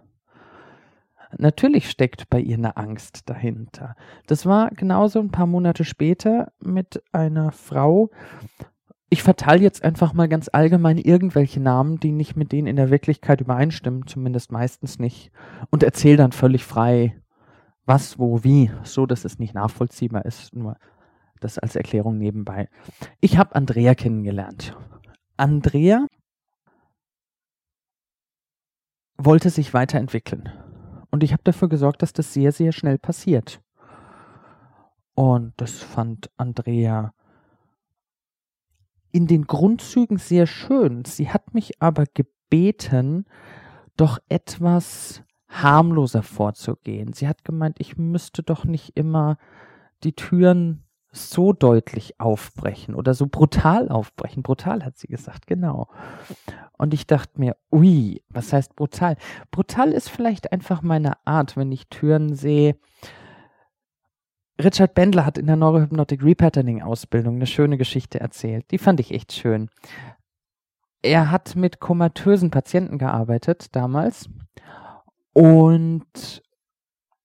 Natürlich 1.38 1.88
steckt 1.88 2.28
bei 2.28 2.40
ihr 2.40 2.56
eine 2.56 2.76
Angst 2.76 3.22
dahinter. 3.26 3.94
Das 4.26 4.46
war 4.46 4.70
genauso 4.70 5.20
ein 5.20 5.30
paar 5.30 5.46
Monate 5.46 5.84
später 5.84 6.52
mit 6.60 7.02
einer 7.12 7.52
Frau. 7.52 8.10
Ich 9.10 9.22
verteile 9.22 9.62
jetzt 9.62 9.84
einfach 9.84 10.12
mal 10.12 10.28
ganz 10.28 10.48
allgemein 10.52 10.98
irgendwelche 10.98 11.60
Namen, 11.60 12.00
die 12.00 12.12
nicht 12.12 12.36
mit 12.36 12.52
denen 12.52 12.66
in 12.66 12.76
der 12.76 12.90
Wirklichkeit 12.90 13.40
übereinstimmen, 13.40 14.06
zumindest 14.06 14.50
meistens 14.50 14.98
nicht, 14.98 15.30
und 15.70 15.82
erzähle 15.82 16.16
dann 16.16 16.32
völlig 16.32 16.64
frei, 16.64 17.16
was, 17.86 18.18
wo, 18.18 18.44
wie, 18.44 18.70
so 18.82 19.06
dass 19.06 19.24
es 19.24 19.38
nicht 19.38 19.54
nachvollziehbar 19.54 20.24
ist. 20.24 20.54
Nur 20.54 20.76
das 21.40 21.58
als 21.58 21.76
Erklärung 21.76 22.18
nebenbei. 22.18 22.68
Ich 23.20 23.38
habe 23.38 23.54
Andrea 23.54 23.94
kennengelernt. 23.94 24.76
Andrea 25.36 26.06
wollte 29.16 29.50
sich 29.50 29.74
weiterentwickeln. 29.74 30.48
Und 31.10 31.22
ich 31.22 31.32
habe 31.32 31.42
dafür 31.42 31.68
gesorgt, 31.68 32.02
dass 32.02 32.12
das 32.12 32.32
sehr, 32.32 32.52
sehr 32.52 32.72
schnell 32.72 32.98
passiert. 32.98 33.60
Und 35.14 35.52
das 35.56 35.82
fand 35.82 36.30
Andrea 36.36 37.12
in 39.12 39.26
den 39.26 39.46
Grundzügen 39.46 40.18
sehr 40.18 40.46
schön. 40.46 41.04
Sie 41.04 41.30
hat 41.30 41.52
mich 41.52 41.82
aber 41.82 42.04
gebeten, 42.06 43.26
doch 43.96 44.18
etwas 44.28 45.22
harmloser 45.48 46.22
vorzugehen. 46.22 47.12
Sie 47.12 47.26
hat 47.26 47.44
gemeint, 47.44 47.76
ich 47.80 47.96
müsste 47.96 48.42
doch 48.42 48.64
nicht 48.64 48.96
immer 48.96 49.36
die 50.04 50.14
Türen 50.14 50.84
so 51.12 51.52
deutlich 51.52 52.20
aufbrechen 52.20 52.94
oder 52.94 53.14
so 53.14 53.26
brutal 53.26 53.88
aufbrechen. 53.88 54.42
Brutal 54.42 54.84
hat 54.84 54.96
sie 54.96 55.08
gesagt, 55.08 55.46
genau. 55.46 55.88
Und 56.78 56.94
ich 56.94 57.06
dachte 57.06 57.40
mir, 57.40 57.56
ui, 57.72 58.22
was 58.28 58.52
heißt 58.52 58.76
brutal? 58.76 59.16
Brutal 59.50 59.92
ist 59.92 60.08
vielleicht 60.08 60.52
einfach 60.52 60.82
meine 60.82 61.14
Art, 61.26 61.56
wenn 61.56 61.72
ich 61.72 61.88
Türen 61.88 62.34
sehe. 62.34 62.76
Richard 64.62 64.94
Bendler 64.94 65.26
hat 65.26 65.38
in 65.38 65.46
der 65.46 65.56
Neurohypnotic 65.56 66.22
Repatterning 66.22 66.82
Ausbildung 66.82 67.36
eine 67.36 67.46
schöne 67.46 67.76
Geschichte 67.76 68.20
erzählt. 68.20 68.70
Die 68.70 68.78
fand 68.78 69.00
ich 69.00 69.12
echt 69.12 69.32
schön. 69.32 69.68
Er 71.02 71.30
hat 71.30 71.56
mit 71.56 71.80
komatösen 71.80 72.50
Patienten 72.50 72.98
gearbeitet 72.98 73.74
damals 73.74 74.28
und 75.32 76.42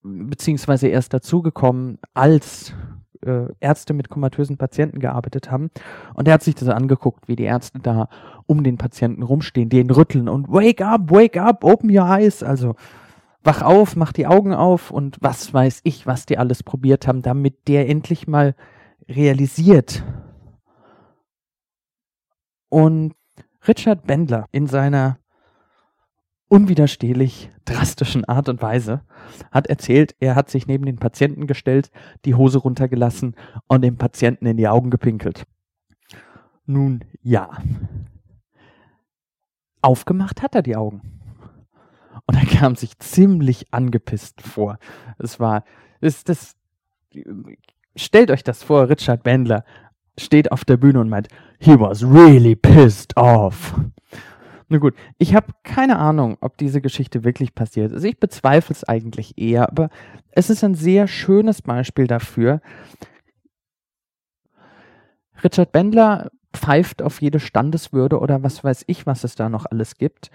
beziehungsweise 0.01 0.87
erst 0.87 1.13
dazugekommen, 1.13 1.99
als 2.13 2.73
äh, 3.21 3.47
Ärzte 3.59 3.93
mit 3.93 4.09
komatösen 4.09 4.57
Patienten 4.57 4.99
gearbeitet 4.99 5.51
haben. 5.51 5.69
Und 6.13 6.27
er 6.27 6.35
hat 6.35 6.43
sich 6.43 6.55
das 6.55 6.69
angeguckt, 6.69 7.27
wie 7.27 7.35
die 7.35 7.43
Ärzte 7.43 7.79
da 7.79 8.09
um 8.45 8.63
den 8.63 8.77
Patienten 8.77 9.23
rumstehen, 9.23 9.69
den 9.69 9.89
rütteln 9.89 10.29
und 10.29 10.49
wake 10.49 10.85
up, 10.85 11.11
wake 11.11 11.41
up, 11.41 11.63
open 11.63 11.89
your 11.89 12.05
eyes. 12.05 12.43
Also 12.43 12.75
wach 13.43 13.61
auf, 13.61 13.95
mach 13.95 14.11
die 14.11 14.27
Augen 14.27 14.53
auf 14.53 14.91
und 14.91 15.17
was 15.21 15.53
weiß 15.53 15.81
ich, 15.83 16.07
was 16.07 16.25
die 16.25 16.37
alles 16.37 16.63
probiert 16.63 17.07
haben, 17.07 17.21
damit 17.21 17.67
der 17.67 17.87
endlich 17.89 18.27
mal 18.27 18.55
realisiert. 19.07 20.03
Und 22.69 23.13
Richard 23.67 24.05
Bendler 24.05 24.45
in 24.51 24.67
seiner 24.67 25.17
unwiderstehlich 26.47 27.49
drastischen 27.65 28.25
Art 28.25 28.49
und 28.49 28.61
Weise 28.61 29.01
hat 29.51 29.67
erzählt, 29.67 30.15
er 30.19 30.35
hat 30.35 30.49
sich 30.49 30.67
neben 30.67 30.85
den 30.85 30.97
Patienten 30.97 31.47
gestellt, 31.47 31.91
die 32.25 32.35
Hose 32.35 32.59
runtergelassen 32.59 33.35
und 33.67 33.81
dem 33.81 33.97
Patienten 33.97 34.45
in 34.45 34.57
die 34.57 34.67
Augen 34.67 34.91
gepinkelt. 34.91 35.45
Nun 36.65 37.03
ja. 37.21 37.49
Aufgemacht 39.81 40.41
hat 40.41 40.55
er 40.55 40.61
die 40.61 40.75
Augen. 40.75 41.01
Und 42.27 42.35
er 42.35 42.45
kam 42.45 42.75
sich 42.75 42.97
ziemlich 42.99 43.71
angepisst 43.71 44.41
vor. 44.41 44.79
Es 45.19 45.39
war, 45.39 45.63
ist 46.01 46.29
das, 46.29 46.55
stellt 47.95 48.31
euch 48.31 48.43
das 48.43 48.63
vor, 48.63 48.89
Richard 48.89 49.23
Bendler 49.23 49.63
steht 50.17 50.51
auf 50.51 50.65
der 50.65 50.77
Bühne 50.77 51.01
und 51.01 51.09
meint, 51.09 51.27
he 51.59 51.79
was 51.79 52.03
really 52.03 52.55
pissed 52.55 53.15
off. 53.17 53.75
Na 54.67 54.79
gut, 54.79 54.95
ich 55.17 55.35
habe 55.35 55.53
keine 55.63 55.97
Ahnung, 55.97 56.37
ob 56.41 56.57
diese 56.57 56.81
Geschichte 56.81 57.23
wirklich 57.23 57.53
passiert 57.53 57.91
ist. 57.91 58.03
Ich 58.03 58.19
bezweifle 58.19 58.73
es 58.73 58.83
eigentlich 58.83 59.37
eher, 59.37 59.69
aber 59.69 59.89
es 60.31 60.49
ist 60.49 60.63
ein 60.63 60.73
sehr 60.73 61.07
schönes 61.07 61.61
Beispiel 61.61 62.07
dafür. 62.07 62.61
Richard 65.43 65.71
Bendler 65.71 66.31
pfeift 66.55 67.01
auf 67.01 67.21
jede 67.21 67.39
Standeswürde 67.39 68.19
oder 68.19 68.41
was 68.41 68.63
weiß 68.63 68.85
ich, 68.87 69.05
was 69.05 69.23
es 69.23 69.35
da 69.35 69.49
noch 69.49 69.65
alles 69.65 69.95
gibt 69.97 70.31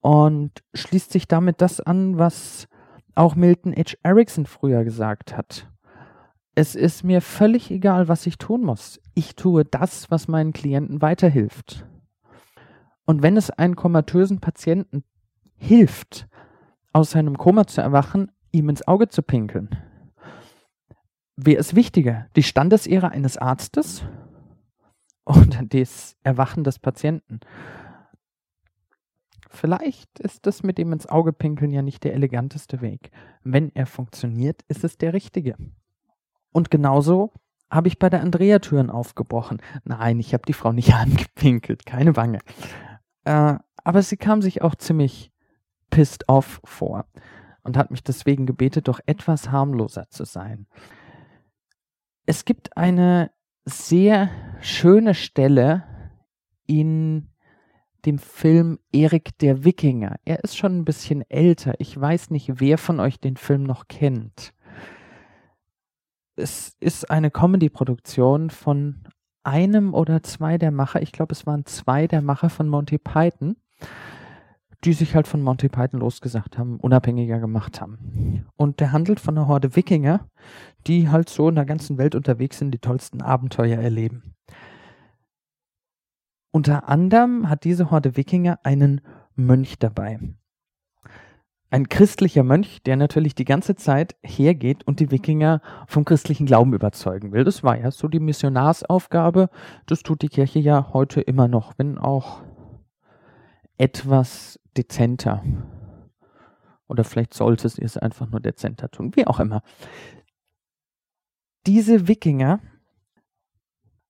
und 0.00 0.62
schließt 0.74 1.10
sich 1.10 1.26
damit 1.26 1.60
das 1.60 1.80
an, 1.80 2.18
was 2.18 2.68
auch 3.14 3.34
Milton 3.34 3.74
H. 3.74 3.96
Erickson 4.02 4.46
früher 4.46 4.84
gesagt 4.84 5.36
hat. 5.36 5.66
Es 6.54 6.74
ist 6.76 7.02
mir 7.02 7.20
völlig 7.20 7.70
egal, 7.70 8.06
was 8.06 8.26
ich 8.26 8.38
tun 8.38 8.62
muss. 8.62 9.00
Ich 9.14 9.34
tue 9.34 9.64
das, 9.64 10.10
was 10.10 10.28
meinen 10.28 10.52
Klienten 10.52 11.02
weiterhilft. 11.02 11.86
Und 13.06 13.22
wenn 13.22 13.36
es 13.36 13.50
einen 13.50 13.76
komatösen 13.76 14.40
Patienten 14.40 15.04
hilft, 15.56 16.26
aus 16.92 17.10
seinem 17.10 17.36
Koma 17.36 17.66
zu 17.66 17.80
erwachen, 17.80 18.30
ihm 18.52 18.68
ins 18.68 18.86
Auge 18.86 19.08
zu 19.08 19.22
pinkeln, 19.22 19.70
wäre 21.36 21.60
es 21.60 21.74
wichtiger, 21.74 22.26
die 22.36 22.42
Standesehre 22.42 23.10
eines 23.10 23.36
Arztes 23.36 24.04
oder 25.24 25.62
das 25.68 26.16
Erwachen 26.22 26.64
des 26.64 26.78
Patienten? 26.78 27.40
Vielleicht 29.50 30.18
ist 30.18 30.46
das 30.46 30.62
mit 30.62 30.78
dem 30.78 30.92
ins 30.92 31.06
Auge 31.06 31.32
pinkeln 31.32 31.70
ja 31.70 31.82
nicht 31.82 32.02
der 32.02 32.14
eleganteste 32.14 32.80
Weg. 32.80 33.10
Wenn 33.44 33.70
er 33.74 33.86
funktioniert, 33.86 34.62
ist 34.66 34.82
es 34.82 34.98
der 34.98 35.12
richtige. 35.12 35.56
Und 36.52 36.70
genauso 36.70 37.32
habe 37.70 37.88
ich 37.88 37.98
bei 37.98 38.10
der 38.10 38.20
Andrea 38.20 38.58
Türen 38.58 38.90
aufgebrochen. 38.90 39.58
Nein, 39.84 40.18
ich 40.18 40.34
habe 40.34 40.44
die 40.46 40.52
Frau 40.52 40.72
nicht 40.72 40.94
angepinkelt, 40.94 41.86
keine 41.86 42.12
Bange. 42.12 42.40
Äh, 43.24 43.56
aber 43.84 44.02
sie 44.02 44.16
kam 44.16 44.42
sich 44.42 44.62
auch 44.62 44.74
ziemlich 44.74 45.32
pissed 45.90 46.28
off 46.28 46.60
vor 46.64 47.06
und 47.62 47.76
hat 47.76 47.90
mich 47.90 48.02
deswegen 48.02 48.46
gebetet, 48.46 48.88
doch 48.88 49.00
etwas 49.06 49.50
harmloser 49.50 50.08
zu 50.10 50.24
sein. 50.24 50.66
Es 52.26 52.44
gibt 52.44 52.76
eine 52.76 53.30
sehr 53.64 54.30
schöne 54.60 55.14
Stelle 55.14 55.84
in 56.66 57.28
dem 58.04 58.18
Film 58.18 58.78
Erik 58.92 59.38
der 59.38 59.64
Wikinger. 59.64 60.16
Er 60.24 60.44
ist 60.44 60.56
schon 60.56 60.78
ein 60.78 60.84
bisschen 60.84 61.28
älter. 61.30 61.74
Ich 61.78 61.98
weiß 61.98 62.30
nicht, 62.30 62.60
wer 62.60 62.76
von 62.78 63.00
euch 63.00 63.18
den 63.18 63.36
Film 63.36 63.62
noch 63.62 63.88
kennt. 63.88 64.52
Es 66.36 66.76
ist 66.80 67.10
eine 67.10 67.30
Comedy-Produktion 67.30 68.50
von 68.50 69.04
einem 69.44 69.94
oder 69.94 70.22
zwei 70.22 70.58
der 70.58 70.70
Macher, 70.70 71.02
ich 71.02 71.12
glaube, 71.12 71.32
es 71.32 71.46
waren 71.46 71.66
zwei 71.66 72.06
der 72.06 72.22
Macher 72.22 72.50
von 72.50 72.68
Monty 72.68 72.98
Python, 72.98 73.56
die 74.84 74.92
sich 74.92 75.14
halt 75.14 75.26
von 75.26 75.42
Monty 75.42 75.68
Python 75.68 76.00
losgesagt 76.00 76.58
haben, 76.58 76.78
unabhängiger 76.78 77.38
gemacht 77.38 77.80
haben. 77.80 78.46
Und 78.56 78.80
der 78.80 78.92
handelt 78.92 79.20
von 79.20 79.36
einer 79.36 79.48
Horde 79.48 79.76
Wikinger, 79.76 80.28
die 80.86 81.08
halt 81.08 81.28
so 81.28 81.48
in 81.48 81.54
der 81.54 81.64
ganzen 81.64 81.96
Welt 81.96 82.14
unterwegs 82.14 82.58
sind, 82.58 82.72
die 82.72 82.78
tollsten 82.78 83.22
Abenteuer 83.22 83.78
erleben. 83.78 84.34
Unter 86.50 86.88
anderem 86.88 87.48
hat 87.48 87.64
diese 87.64 87.90
Horde 87.90 88.16
Wikinger 88.16 88.60
einen 88.62 89.00
Mönch 89.34 89.78
dabei 89.78 90.20
ein 91.74 91.88
christlicher 91.88 92.44
Mönch, 92.44 92.84
der 92.84 92.94
natürlich 92.94 93.34
die 93.34 93.44
ganze 93.44 93.74
Zeit 93.74 94.14
hergeht 94.22 94.86
und 94.86 95.00
die 95.00 95.10
Wikinger 95.10 95.60
vom 95.88 96.04
christlichen 96.04 96.46
Glauben 96.46 96.72
überzeugen 96.72 97.32
will. 97.32 97.42
Das 97.42 97.64
war 97.64 97.76
ja 97.76 97.90
so 97.90 98.06
die 98.06 98.20
Missionarsaufgabe. 98.20 99.50
Das 99.86 100.04
tut 100.04 100.22
die 100.22 100.28
Kirche 100.28 100.60
ja 100.60 100.90
heute 100.92 101.20
immer 101.20 101.48
noch, 101.48 101.72
wenn 101.76 101.98
auch 101.98 102.44
etwas 103.76 104.60
dezenter. 104.76 105.42
Oder 106.86 107.02
vielleicht 107.02 107.34
sollte 107.34 107.66
es 107.66 107.96
einfach 107.96 108.30
nur 108.30 108.38
dezenter 108.38 108.88
tun, 108.88 109.10
wie 109.16 109.26
auch 109.26 109.40
immer. 109.40 109.64
Diese 111.66 112.06
Wikinger 112.06 112.60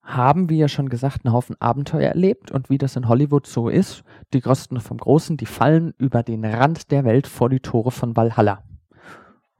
haben, 0.04 0.50
wie 0.50 0.58
ja 0.58 0.68
schon 0.68 0.90
gesagt, 0.90 1.24
einen 1.24 1.32
Haufen 1.32 1.56
Abenteuer 1.60 2.08
erlebt 2.08 2.50
und 2.50 2.68
wie 2.68 2.78
das 2.78 2.96
in 2.96 3.08
Hollywood 3.08 3.46
so 3.46 3.68
ist, 3.68 4.04
die 4.34 4.40
Größten 4.40 4.80
vom 4.80 4.98
Großen, 4.98 5.36
die 5.36 5.46
fallen 5.46 5.94
über 5.98 6.22
den 6.22 6.44
Rand 6.44 6.90
der 6.90 7.04
Welt 7.04 7.26
vor 7.26 7.48
die 7.48 7.60
Tore 7.60 7.90
von 7.90 8.14
Valhalla. 8.14 8.62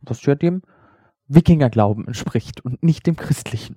Was 0.02 0.24
ja 0.26 0.34
dem 0.34 0.62
Wikingerglauben 1.26 2.06
entspricht 2.06 2.62
und 2.62 2.82
nicht 2.82 3.06
dem 3.06 3.16
christlichen. 3.16 3.76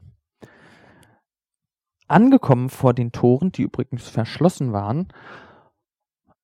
Angekommen 2.10 2.70
vor 2.70 2.94
den 2.94 3.14
Toren, 3.14 3.52
die 3.52 3.64
übrigens 3.64 4.08
verschlossen 4.10 4.74
waren, 4.74 5.08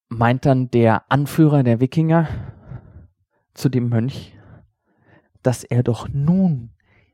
meint 0.07 0.45
dann 0.45 0.71
der 0.71 1.11
Anführer 1.11 1.63
der 1.63 1.81
Wikinger 1.81 2.27
zu 3.53 3.67
dem 3.67 3.89
Mönch, 3.89 4.37
dass 5.41 5.63
er 5.63 5.83
doch 5.83 6.07
nun 6.09 6.71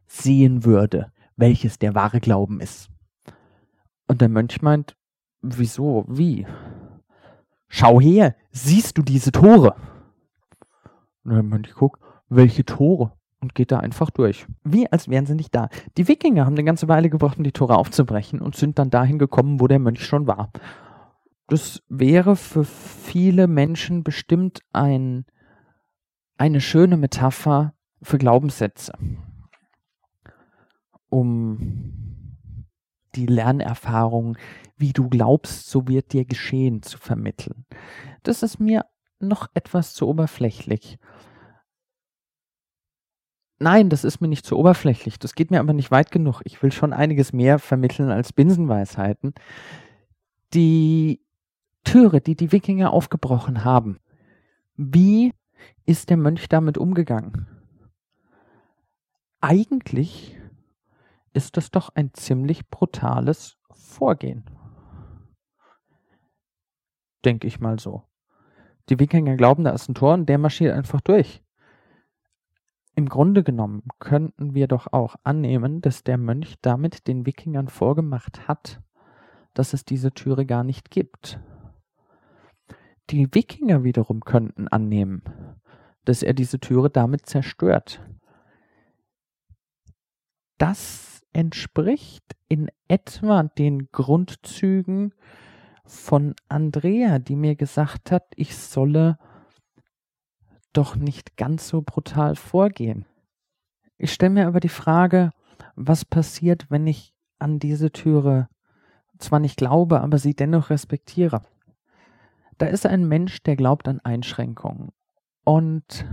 sehen 0.07 0.63
würde, 0.63 1.11
welches 1.35 1.79
der 1.79 1.95
wahre 1.95 2.19
Glauben 2.19 2.59
ist. 2.59 2.89
Und 4.09 4.21
der 4.21 4.29
Mönch 4.29 4.63
meint, 4.63 4.97
wieso, 5.41 6.03
wie? 6.07 6.47
Schau 7.67 8.01
her, 8.01 8.35
siehst 8.51 8.97
du 8.97 9.03
diese 9.03 9.31
Tore? 9.31 9.75
Und 11.23 11.33
der 11.33 11.43
Mönch 11.43 11.71
guckt, 11.75 12.01
welche 12.27 12.65
Tore? 12.65 13.13
Und 13.39 13.53
geht 13.53 13.71
da 13.71 13.79
einfach 13.79 14.09
durch. 14.09 14.47
Wie 14.63 14.91
als 14.91 15.07
wären 15.09 15.27
sie 15.27 15.35
nicht 15.35 15.53
da. 15.53 15.69
Die 15.95 16.07
Wikinger 16.07 16.45
haben 16.45 16.55
eine 16.55 16.63
ganze 16.63 16.87
Weile 16.87 17.11
gebraucht, 17.11 17.37
um 17.37 17.43
die 17.43 17.51
Tore 17.51 17.77
aufzubrechen 17.77 18.41
und 18.41 18.55
sind 18.55 18.79
dann 18.79 18.89
dahin 18.89 19.19
gekommen, 19.19 19.61
wo 19.61 19.67
der 19.67 19.79
Mönch 19.79 20.03
schon 20.03 20.25
war. 20.25 20.51
Das 21.47 21.83
wäre 21.87 22.35
für 22.35 22.65
viele 22.65 23.47
Menschen 23.47 24.03
bestimmt 24.03 24.61
ein, 24.73 25.25
eine 26.37 26.61
schöne 26.61 26.97
Metapher 26.97 27.75
für 28.01 28.17
Glaubenssätze. 28.17 28.93
Um 31.09 32.18
die 33.15 33.25
Lernerfahrung, 33.25 34.37
wie 34.77 34.93
du 34.93 35.09
glaubst, 35.09 35.69
so 35.69 35.87
wird 35.87 36.13
dir 36.13 36.25
geschehen, 36.25 36.81
zu 36.81 36.97
vermitteln. 36.97 37.65
Das 38.23 38.43
ist 38.43 38.59
mir 38.59 38.85
noch 39.19 39.47
etwas 39.53 39.93
zu 39.93 40.07
oberflächlich. 40.07 40.97
Nein, 43.59 43.89
das 43.89 44.05
ist 44.05 44.21
mir 44.21 44.29
nicht 44.29 44.45
zu 44.45 44.57
oberflächlich. 44.57 45.19
Das 45.19 45.35
geht 45.35 45.51
mir 45.51 45.59
aber 45.59 45.73
nicht 45.73 45.91
weit 45.91 46.11
genug. 46.11 46.41
Ich 46.45 46.63
will 46.63 46.71
schon 46.71 46.93
einiges 46.93 47.33
mehr 47.33 47.59
vermitteln 47.59 48.09
als 48.09 48.31
Binsenweisheiten. 48.31 49.33
Die 50.53 51.21
Türe, 51.83 52.21
die 52.21 52.35
die 52.35 52.53
Wikinger 52.53 52.93
aufgebrochen 52.93 53.65
haben, 53.65 53.99
wie 54.77 55.33
ist 55.85 56.09
der 56.09 56.17
Mönch 56.17 56.47
damit 56.47 56.77
umgegangen? 56.77 57.47
Eigentlich 59.41 60.38
ist 61.39 61.55
das 61.55 61.71
doch 61.71 61.89
ein 61.95 62.13
ziemlich 62.13 62.69
brutales 62.69 63.57
Vorgehen. 63.71 64.43
Denke 67.23 67.47
ich 67.47 67.61
mal 67.61 67.79
so. 67.79 68.03
Die 68.89 68.99
Wikinger 68.99 69.37
glauben, 69.37 69.63
da 69.63 69.71
ist 69.71 69.87
ein 69.87 69.95
Tor 69.95 70.15
und 70.15 70.27
der 70.27 70.37
marschiert 70.37 70.75
einfach 70.75 70.99
durch. 70.99 71.41
Im 72.93 73.07
Grunde 73.07 73.41
genommen 73.41 73.83
könnten 73.99 74.53
wir 74.53 74.67
doch 74.67 74.91
auch 74.91 75.15
annehmen, 75.23 75.79
dass 75.79 76.03
der 76.03 76.17
Mönch 76.17 76.57
damit 76.61 77.07
den 77.07 77.25
Wikingern 77.25 77.69
vorgemacht 77.69 78.49
hat, 78.49 78.81
dass 79.53 79.71
es 79.71 79.85
diese 79.85 80.11
Türe 80.11 80.45
gar 80.45 80.65
nicht 80.65 80.91
gibt. 80.91 81.39
Die 83.11 83.33
Wikinger 83.33 83.85
wiederum 83.85 84.19
könnten 84.25 84.67
annehmen, 84.67 85.23
dass 86.03 86.21
er 86.21 86.33
diese 86.33 86.59
Türe 86.59 86.89
damit 86.89 87.27
zerstört. 87.27 88.05
Das 90.57 91.08
entspricht 91.33 92.35
in 92.47 92.69
etwa 92.87 93.43
den 93.43 93.91
Grundzügen 93.91 95.13
von 95.85 96.35
Andrea, 96.47 97.19
die 97.19 97.35
mir 97.35 97.55
gesagt 97.55 98.11
hat, 98.11 98.25
ich 98.35 98.55
solle 98.57 99.17
doch 100.73 100.95
nicht 100.95 101.37
ganz 101.37 101.67
so 101.67 101.81
brutal 101.81 102.35
vorgehen. 102.35 103.05
Ich 103.97 104.13
stelle 104.13 104.31
mir 104.31 104.47
aber 104.47 104.59
die 104.59 104.69
Frage, 104.69 105.31
was 105.75 106.05
passiert, 106.05 106.69
wenn 106.69 106.87
ich 106.87 107.13
an 107.39 107.59
diese 107.59 107.91
Türe 107.91 108.47
zwar 109.17 109.39
nicht 109.39 109.57
glaube, 109.57 110.01
aber 110.01 110.17
sie 110.17 110.35
dennoch 110.35 110.69
respektiere. 110.69 111.41
Da 112.57 112.67
ist 112.67 112.85
ein 112.85 113.07
Mensch, 113.07 113.41
der 113.43 113.55
glaubt 113.55 113.87
an 113.87 113.99
Einschränkungen. 114.03 114.89
Und 115.43 116.05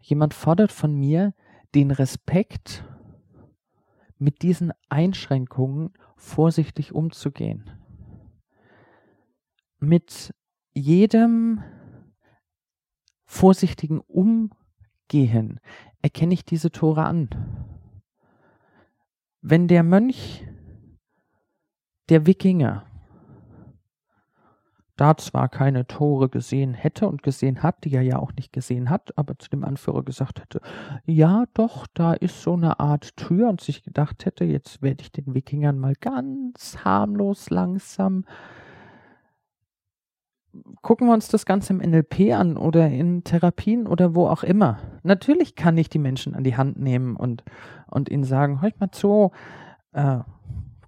jemand 0.00 0.34
fordert 0.34 0.72
von 0.72 0.94
mir 0.94 1.34
den 1.74 1.90
Respekt, 1.90 2.84
mit 4.18 4.42
diesen 4.42 4.72
Einschränkungen 4.88 5.92
vorsichtig 6.16 6.92
umzugehen. 6.92 7.70
Mit 9.78 10.34
jedem 10.72 11.62
vorsichtigen 13.24 14.00
Umgehen 14.00 15.60
erkenne 16.02 16.34
ich 16.34 16.44
diese 16.44 16.70
Tore 16.70 17.04
an. 17.04 17.28
Wenn 19.40 19.68
der 19.68 19.82
Mönch 19.82 20.46
der 22.08 22.26
Wikinger 22.26 22.86
da 24.96 25.16
zwar 25.16 25.48
keine 25.48 25.86
Tore 25.86 26.28
gesehen 26.28 26.74
hätte 26.74 27.08
und 27.08 27.22
gesehen 27.22 27.62
hat, 27.62 27.84
die 27.84 27.94
er 27.94 28.02
ja 28.02 28.18
auch 28.18 28.32
nicht 28.34 28.52
gesehen 28.52 28.90
hat, 28.90 29.16
aber 29.18 29.38
zu 29.38 29.50
dem 29.50 29.64
Anführer 29.64 30.04
gesagt 30.04 30.40
hätte, 30.40 30.60
ja 31.04 31.44
doch, 31.54 31.86
da 31.94 32.12
ist 32.12 32.42
so 32.42 32.54
eine 32.54 32.78
Art 32.80 33.16
Tür 33.16 33.48
und 33.48 33.60
sich 33.60 33.82
gedacht 33.82 34.24
hätte, 34.24 34.44
jetzt 34.44 34.82
werde 34.82 35.02
ich 35.02 35.10
den 35.10 35.34
Wikingern 35.34 35.78
mal 35.78 35.94
ganz 36.00 36.84
harmlos 36.84 37.50
langsam 37.50 38.24
gucken 40.82 41.06
wir 41.08 41.14
uns 41.14 41.28
das 41.28 41.46
Ganze 41.46 41.72
im 41.72 41.78
NLP 41.78 42.32
an 42.32 42.56
oder 42.56 42.88
in 42.88 43.24
Therapien 43.24 43.86
oder 43.86 44.14
wo 44.14 44.28
auch 44.28 44.42
immer. 44.42 44.78
Natürlich 45.02 45.54
kann 45.54 45.76
ich 45.76 45.88
die 45.88 45.98
Menschen 45.98 46.34
an 46.34 46.44
die 46.44 46.56
Hand 46.56 46.78
nehmen 46.78 47.16
und, 47.16 47.42
und 47.90 48.08
ihnen 48.08 48.24
sagen, 48.24 48.62
hört 48.62 48.80
mal 48.80 48.90
zu, 48.90 49.32
äh, 49.92 50.20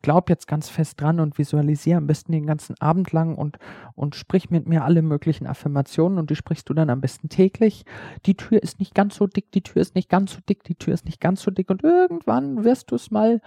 glaub 0.06 0.30
jetzt 0.30 0.46
ganz 0.46 0.68
fest 0.68 1.00
dran 1.00 1.18
und 1.18 1.36
visualisiere 1.36 1.98
am 1.98 2.06
besten 2.06 2.30
den 2.30 2.46
ganzen 2.46 2.76
Abend 2.78 3.10
lang 3.10 3.34
und, 3.34 3.58
und 3.96 4.14
sprich 4.14 4.50
mit 4.50 4.68
mir 4.68 4.84
alle 4.84 5.02
möglichen 5.02 5.48
Affirmationen 5.48 6.20
und 6.20 6.30
die 6.30 6.36
sprichst 6.36 6.68
du 6.68 6.74
dann 6.74 6.90
am 6.90 7.00
besten 7.00 7.28
täglich. 7.28 7.84
Die 8.24 8.36
Tür 8.36 8.62
ist 8.62 8.78
nicht 8.78 8.94
ganz 8.94 9.16
so 9.16 9.26
dick, 9.26 9.50
die 9.50 9.62
Tür 9.62 9.82
ist 9.82 9.96
nicht 9.96 10.08
ganz 10.08 10.34
so 10.34 10.38
dick, 10.48 10.62
die 10.62 10.76
Tür 10.76 10.94
ist 10.94 11.06
nicht 11.06 11.20
ganz 11.20 11.42
so 11.42 11.50
dick 11.50 11.70
und 11.70 11.82
irgendwann 11.82 12.62
wirst 12.62 12.92
du 12.92 12.94
es 12.94 13.10
mal 13.10 13.40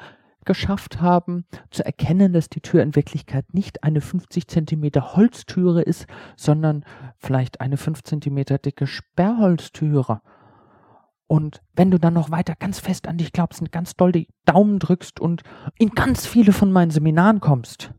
geschafft 0.44 1.00
haben, 1.00 1.46
zu 1.72 1.86
erkennen, 1.86 2.34
dass 2.34 2.50
die 2.50 2.60
Tür 2.60 2.84
in 2.84 2.94
Wirklichkeit 2.94 3.54
nicht 3.54 3.86
eine 3.86 4.02
50 4.02 4.50
Zentimeter 4.50 5.16
Holztüre 5.16 5.82
ist, 5.82 6.08
sondern 6.36 6.84
vielleicht 7.16 7.62
eine 7.62 7.78
5 7.78 8.04
Zentimeter 8.04 8.58
dicke 8.58 8.86
Sperrholztüre. 8.86 10.20
Und 11.30 11.62
wenn 11.76 11.92
du 11.92 12.00
dann 12.00 12.16
noch 12.16 12.32
weiter 12.32 12.56
ganz 12.58 12.80
fest 12.80 13.08
an 13.08 13.20
dich 13.20 13.32
glaubst 13.32 13.62
und 13.62 13.72
ganz 13.72 13.96
doll 13.96 14.12
die 14.12 14.30
Daumen 14.46 14.80
drückst 14.80 15.20
und 15.20 15.44
in 15.78 15.92
ganz 15.92 16.26
viele 16.26 16.52
von 16.52 16.72
meinen 16.72 16.90
Seminaren 16.90 17.40
kommst, 17.40 17.92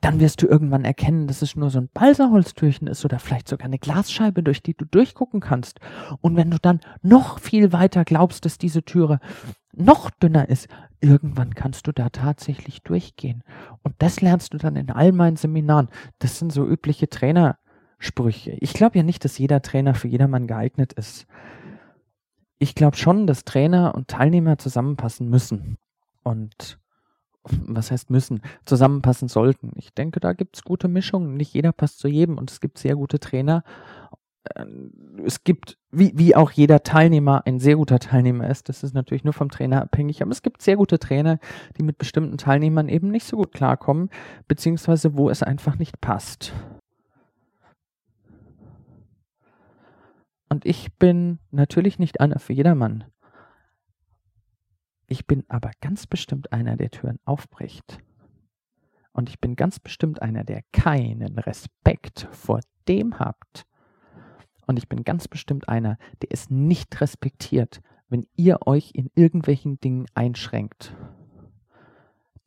dann 0.00 0.20
wirst 0.20 0.42
du 0.42 0.46
irgendwann 0.46 0.84
erkennen, 0.84 1.26
dass 1.26 1.42
es 1.42 1.56
nur 1.56 1.70
so 1.70 1.80
ein 1.80 1.88
Balsaholztürchen 1.92 2.86
ist 2.86 3.04
oder 3.04 3.18
vielleicht 3.18 3.48
sogar 3.48 3.66
eine 3.66 3.80
Glasscheibe, 3.80 4.44
durch 4.44 4.62
die 4.62 4.74
du 4.74 4.84
durchgucken 4.84 5.40
kannst. 5.40 5.80
Und 6.20 6.36
wenn 6.36 6.52
du 6.52 6.58
dann 6.62 6.78
noch 7.02 7.40
viel 7.40 7.72
weiter 7.72 8.04
glaubst, 8.04 8.44
dass 8.44 8.58
diese 8.58 8.84
Türe 8.84 9.18
noch 9.72 10.10
dünner 10.10 10.48
ist, 10.48 10.68
irgendwann 11.00 11.56
kannst 11.56 11.88
du 11.88 11.92
da 11.92 12.10
tatsächlich 12.10 12.82
durchgehen. 12.82 13.42
Und 13.82 13.96
das 13.98 14.20
lernst 14.20 14.54
du 14.54 14.58
dann 14.58 14.76
in 14.76 14.90
all 14.90 15.10
meinen 15.10 15.36
Seminaren. 15.36 15.88
Das 16.20 16.38
sind 16.38 16.52
so 16.52 16.64
übliche 16.64 17.08
Trainersprüche. 17.08 18.52
Ich 18.60 18.72
glaube 18.72 18.98
ja 18.98 19.02
nicht, 19.02 19.24
dass 19.24 19.36
jeder 19.36 19.62
Trainer 19.62 19.94
für 19.94 20.06
jedermann 20.06 20.46
geeignet 20.46 20.92
ist. 20.92 21.26
Ich 22.62 22.76
glaube 22.76 22.96
schon, 22.96 23.26
dass 23.26 23.44
Trainer 23.44 23.92
und 23.96 24.06
Teilnehmer 24.06 24.56
zusammenpassen 24.56 25.28
müssen. 25.28 25.78
Und 26.22 26.78
was 27.42 27.90
heißt 27.90 28.08
müssen, 28.08 28.40
zusammenpassen 28.66 29.26
sollten. 29.26 29.72
Ich 29.74 29.94
denke, 29.94 30.20
da 30.20 30.32
gibt 30.32 30.54
es 30.54 30.62
gute 30.62 30.86
Mischungen. 30.86 31.36
Nicht 31.36 31.52
jeder 31.54 31.72
passt 31.72 31.98
zu 31.98 32.06
jedem 32.06 32.38
und 32.38 32.52
es 32.52 32.60
gibt 32.60 32.78
sehr 32.78 32.94
gute 32.94 33.18
Trainer. 33.18 33.64
Ähm, 34.54 34.92
es 35.26 35.42
gibt, 35.42 35.76
wie, 35.90 36.12
wie 36.14 36.36
auch 36.36 36.52
jeder 36.52 36.84
Teilnehmer 36.84 37.42
ein 37.46 37.58
sehr 37.58 37.74
guter 37.74 37.98
Teilnehmer 37.98 38.48
ist, 38.48 38.68
das 38.68 38.84
ist 38.84 38.94
natürlich 38.94 39.24
nur 39.24 39.32
vom 39.32 39.50
Trainer 39.50 39.82
abhängig, 39.82 40.22
aber 40.22 40.30
es 40.30 40.42
gibt 40.42 40.62
sehr 40.62 40.76
gute 40.76 41.00
Trainer, 41.00 41.40
die 41.76 41.82
mit 41.82 41.98
bestimmten 41.98 42.38
Teilnehmern 42.38 42.88
eben 42.88 43.08
nicht 43.08 43.26
so 43.26 43.38
gut 43.38 43.50
klarkommen, 43.50 44.08
beziehungsweise 44.46 45.16
wo 45.16 45.30
es 45.30 45.42
einfach 45.42 45.80
nicht 45.80 46.00
passt. 46.00 46.52
Und 50.52 50.66
ich 50.66 50.92
bin 50.98 51.38
natürlich 51.50 51.98
nicht 51.98 52.20
einer 52.20 52.38
für 52.38 52.52
jedermann. 52.52 53.04
Ich 55.06 55.26
bin 55.26 55.44
aber 55.48 55.70
ganz 55.80 56.06
bestimmt 56.06 56.52
einer, 56.52 56.76
der 56.76 56.90
Türen 56.90 57.18
aufbricht. 57.24 58.02
Und 59.12 59.30
ich 59.30 59.40
bin 59.40 59.56
ganz 59.56 59.80
bestimmt 59.80 60.20
einer, 60.20 60.44
der 60.44 60.60
keinen 60.70 61.38
Respekt 61.38 62.28
vor 62.32 62.60
dem 62.86 63.18
habt. 63.18 63.64
Und 64.66 64.76
ich 64.76 64.90
bin 64.90 65.04
ganz 65.04 65.26
bestimmt 65.26 65.70
einer, 65.70 65.96
der 66.20 66.28
es 66.32 66.50
nicht 66.50 67.00
respektiert, 67.00 67.80
wenn 68.10 68.26
ihr 68.36 68.66
euch 68.66 68.90
in 68.94 69.10
irgendwelchen 69.14 69.80
Dingen 69.80 70.04
einschränkt. 70.12 70.94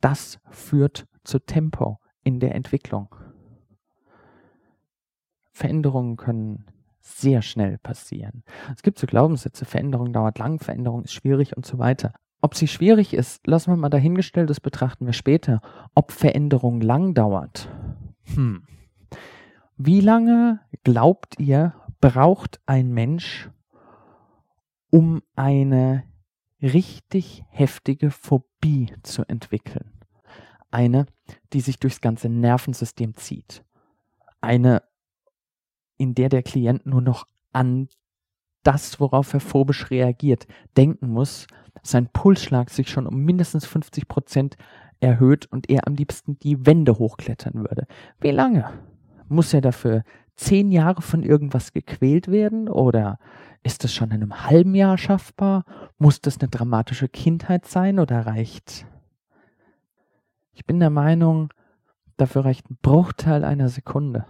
Das 0.00 0.38
führt 0.50 1.08
zu 1.24 1.40
Tempo 1.40 1.98
in 2.22 2.38
der 2.38 2.54
Entwicklung. 2.54 3.12
Veränderungen 5.50 6.16
können 6.16 6.66
sehr 7.06 7.40
schnell 7.42 7.78
passieren. 7.78 8.42
Es 8.74 8.82
gibt 8.82 8.98
so 8.98 9.06
Glaubenssätze, 9.06 9.64
Veränderung 9.64 10.12
dauert 10.12 10.38
lang, 10.38 10.58
Veränderung 10.58 11.04
ist 11.04 11.12
schwierig 11.12 11.56
und 11.56 11.64
so 11.64 11.78
weiter. 11.78 12.12
Ob 12.42 12.54
sie 12.54 12.68
schwierig 12.68 13.14
ist, 13.14 13.46
lassen 13.46 13.72
wir 13.72 13.76
mal 13.76 13.88
dahingestellt, 13.88 14.50
das 14.50 14.60
betrachten 14.60 15.06
wir 15.06 15.12
später. 15.12 15.60
Ob 15.94 16.12
Veränderung 16.12 16.80
lang 16.80 17.14
dauert. 17.14 17.68
Hm. 18.34 18.66
Wie 19.76 20.00
lange 20.00 20.60
glaubt 20.84 21.38
ihr, 21.38 21.74
braucht 22.00 22.60
ein 22.66 22.92
Mensch, 22.92 23.50
um 24.90 25.22
eine 25.34 26.04
richtig 26.60 27.44
heftige 27.50 28.10
Phobie 28.10 28.92
zu 29.02 29.22
entwickeln? 29.28 29.92
Eine, 30.70 31.06
die 31.52 31.60
sich 31.60 31.78
durchs 31.78 32.00
ganze 32.00 32.28
Nervensystem 32.28 33.16
zieht. 33.16 33.64
Eine, 34.40 34.82
in 35.96 36.14
der 36.14 36.28
der 36.28 36.42
Klient 36.42 36.86
nur 36.86 37.00
noch 37.00 37.26
an 37.52 37.88
das, 38.62 38.98
worauf 39.00 39.32
er 39.32 39.40
phobisch 39.40 39.90
reagiert, 39.90 40.46
denken 40.76 41.08
muss, 41.08 41.46
sein 41.82 42.08
Pulsschlag 42.12 42.70
sich 42.70 42.88
schon 42.88 43.06
um 43.06 43.24
mindestens 43.24 43.64
50 43.64 44.08
Prozent 44.08 44.56
erhöht 45.00 45.46
und 45.46 45.70
er 45.70 45.86
am 45.86 45.94
liebsten 45.94 46.38
die 46.38 46.66
Wände 46.66 46.98
hochklettern 46.98 47.54
würde. 47.54 47.86
Wie 48.20 48.30
lange? 48.30 48.68
Muss 49.28 49.54
er 49.54 49.60
dafür 49.60 50.02
zehn 50.36 50.70
Jahre 50.70 51.02
von 51.02 51.22
irgendwas 51.22 51.72
gequält 51.72 52.28
werden 52.28 52.68
oder 52.68 53.18
ist 53.62 53.84
das 53.84 53.92
schon 53.92 54.10
in 54.10 54.22
einem 54.22 54.44
halben 54.44 54.74
Jahr 54.74 54.98
schaffbar? 54.98 55.64
Muss 55.98 56.20
das 56.20 56.40
eine 56.40 56.48
dramatische 56.48 57.08
Kindheit 57.08 57.66
sein 57.66 57.98
oder 57.98 58.26
reicht? 58.26 58.86
Ich 60.52 60.64
bin 60.64 60.80
der 60.80 60.90
Meinung, 60.90 61.52
dafür 62.16 62.44
reicht 62.44 62.70
ein 62.70 62.78
Bruchteil 62.80 63.44
einer 63.44 63.68
Sekunde. 63.68 64.24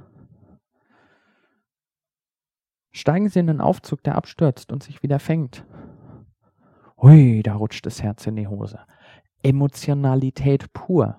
Steigen 2.96 3.28
Sie 3.28 3.40
in 3.40 3.50
einen 3.50 3.60
Aufzug, 3.60 4.02
der 4.04 4.14
abstürzt 4.14 4.72
und 4.72 4.82
sich 4.82 5.02
wieder 5.02 5.18
fängt. 5.18 5.66
Hui, 6.96 7.42
da 7.42 7.54
rutscht 7.54 7.84
das 7.84 8.02
Herz 8.02 8.26
in 8.26 8.36
die 8.36 8.48
Hose. 8.48 8.80
Emotionalität 9.42 10.72
pur. 10.72 11.18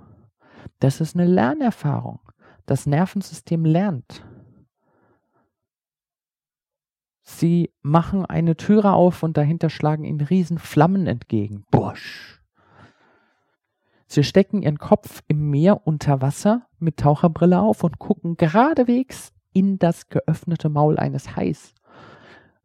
Das 0.80 1.02
ist 1.02 1.16
eine 1.16 1.28
Lernerfahrung. 1.28 2.20
Das 2.66 2.88
Nervensystem 2.88 3.63
lernt. 3.63 4.26
Sie 7.22 7.72
machen 7.84 8.26
eine 8.26 8.58
Türe 8.58 8.94
auf 8.94 9.22
und 9.22 9.38
dahinter 9.38 9.70
schlagen 9.70 10.04
ihnen 10.04 10.22
riesen 10.22 10.58
Flammen 10.58 11.06
entgegen. 11.06 11.63
Busch. 11.70 12.42
Sie 14.08 14.24
stecken 14.24 14.63
ihren 14.63 14.80
Kopf 14.80 15.22
im 15.28 15.52
Meer 15.52 15.86
unter 15.86 16.24
Wasser 16.24 16.66
mit 16.80 16.98
Taucherbrille 16.98 17.60
auf 17.62 17.84
und 17.84 18.00
gucken 18.00 18.36
geradewegs 18.36 19.37
in 19.58 19.80
das 19.80 20.10
geöffnete 20.10 20.70
Maul 20.70 21.00
eines 21.00 21.36
Hais. 21.36 21.74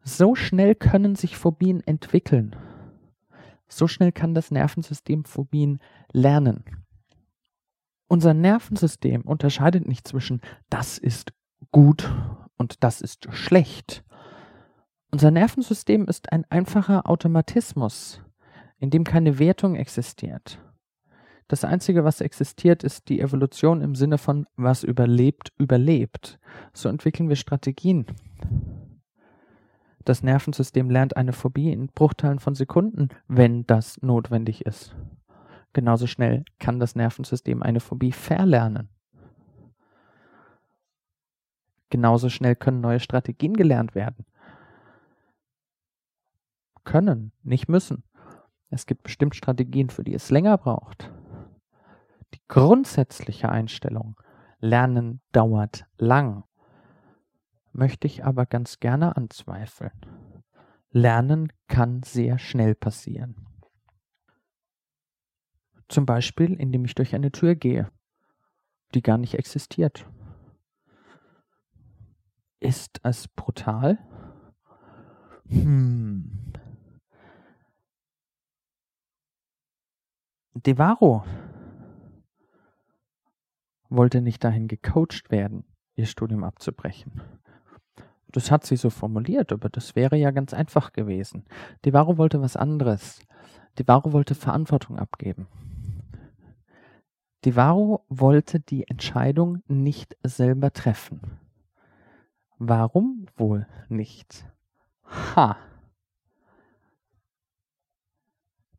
So 0.02 0.34
schnell 0.34 0.74
können 0.74 1.14
sich 1.14 1.38
Phobien 1.38 1.80
entwickeln. 1.86 2.54
So 3.66 3.88
schnell 3.88 4.12
kann 4.12 4.34
das 4.34 4.50
Nervensystem 4.50 5.24
Phobien 5.24 5.78
lernen. 6.12 6.64
Unser 8.08 8.34
Nervensystem 8.34 9.22
unterscheidet 9.22 9.88
nicht 9.88 10.06
zwischen 10.06 10.42
das 10.68 10.98
ist 10.98 11.32
gut 11.70 12.12
und 12.58 12.84
das 12.84 13.00
ist 13.00 13.26
schlecht, 13.32 14.04
Unser 15.10 15.30
Nervensystem 15.30 16.06
ist 16.06 16.30
ein 16.30 16.44
einfacher 16.50 17.08
Automatismus, 17.08 18.20
in 18.78 18.90
dem 18.90 19.04
keine 19.04 19.38
Wertung 19.38 19.76
existiert. 19.76 20.58
Das 21.52 21.64
Einzige, 21.64 22.02
was 22.02 22.22
existiert, 22.22 22.82
ist 22.82 23.10
die 23.10 23.20
Evolution 23.20 23.82
im 23.82 23.94
Sinne 23.94 24.16
von 24.16 24.46
was 24.56 24.82
überlebt, 24.82 25.52
überlebt. 25.58 26.38
So 26.72 26.88
entwickeln 26.88 27.28
wir 27.28 27.36
Strategien. 27.36 28.06
Das 30.06 30.22
Nervensystem 30.22 30.88
lernt 30.88 31.14
eine 31.18 31.34
Phobie 31.34 31.70
in 31.70 31.88
Bruchteilen 31.88 32.38
von 32.38 32.54
Sekunden, 32.54 33.10
wenn 33.28 33.66
das 33.66 34.00
notwendig 34.00 34.64
ist. 34.64 34.96
Genauso 35.74 36.06
schnell 36.06 36.46
kann 36.58 36.80
das 36.80 36.96
Nervensystem 36.96 37.62
eine 37.62 37.80
Phobie 37.80 38.12
verlernen. 38.12 38.88
Genauso 41.90 42.30
schnell 42.30 42.56
können 42.56 42.80
neue 42.80 43.00
Strategien 43.00 43.52
gelernt 43.52 43.94
werden. 43.94 44.24
Können, 46.84 47.32
nicht 47.42 47.68
müssen. 47.68 48.04
Es 48.70 48.86
gibt 48.86 49.02
bestimmt 49.02 49.36
Strategien, 49.36 49.90
für 49.90 50.02
die 50.02 50.14
es 50.14 50.30
länger 50.30 50.56
braucht. 50.56 51.12
Grundsätzliche 52.52 53.48
Einstellung, 53.48 54.20
Lernen 54.58 55.22
dauert 55.32 55.86
lang, 55.96 56.44
möchte 57.72 58.06
ich 58.06 58.26
aber 58.26 58.44
ganz 58.44 58.78
gerne 58.78 59.16
anzweifeln. 59.16 59.98
Lernen 60.90 61.50
kann 61.66 62.02
sehr 62.02 62.38
schnell 62.38 62.74
passieren. 62.74 63.46
Zum 65.88 66.04
Beispiel, 66.04 66.52
indem 66.52 66.84
ich 66.84 66.94
durch 66.94 67.14
eine 67.14 67.32
Tür 67.32 67.54
gehe, 67.54 67.90
die 68.94 69.00
gar 69.00 69.16
nicht 69.16 69.32
existiert. 69.32 70.06
Ist 72.60 73.00
es 73.02 73.28
brutal? 73.28 73.98
Hm. 75.48 76.52
Devaro 80.52 81.24
wollte 83.96 84.20
nicht 84.20 84.42
dahin 84.44 84.68
gecoacht 84.68 85.30
werden, 85.30 85.64
ihr 85.94 86.06
Studium 86.06 86.44
abzubrechen. 86.44 87.20
Das 88.32 88.50
hat 88.50 88.64
sie 88.64 88.76
so 88.76 88.88
formuliert, 88.88 89.52
aber 89.52 89.68
das 89.68 89.94
wäre 89.94 90.16
ja 90.16 90.30
ganz 90.30 90.54
einfach 90.54 90.92
gewesen. 90.92 91.44
Devaro 91.84 92.16
wollte 92.16 92.40
was 92.40 92.56
anderes. 92.56 93.20
Devaro 93.78 94.12
wollte 94.12 94.34
Verantwortung 94.34 94.98
abgeben. 94.98 95.48
Devaro 97.44 98.04
wollte 98.08 98.60
die 98.60 98.86
Entscheidung 98.88 99.62
nicht 99.66 100.16
selber 100.22 100.72
treffen. 100.72 101.20
Warum 102.58 103.26
wohl 103.36 103.66
nicht? 103.88 104.46
Ha! 105.04 105.56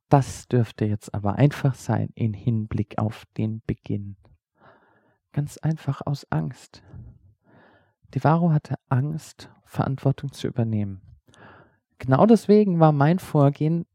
Das 0.09 0.47
dürfte 0.47 0.85
jetzt 0.85 1.13
aber 1.13 1.35
einfach 1.35 1.75
sein 1.75 2.09
in 2.15 2.33
Hinblick 2.33 2.97
auf 2.97 3.25
den 3.35 3.61
Beginn. 3.67 4.15
Ganz 5.33 5.57
einfach 5.57 6.01
aus 6.05 6.25
Angst. 6.31 6.83
Devaro 8.13 8.51
hatte 8.51 8.75
Angst, 8.89 9.49
Verantwortung 9.65 10.31
zu 10.31 10.47
übernehmen. 10.47 11.01
Genau 11.97 12.25
deswegen 12.25 12.79
war 12.79 12.91
mein 12.91 13.17
Vorgehen 13.19 13.85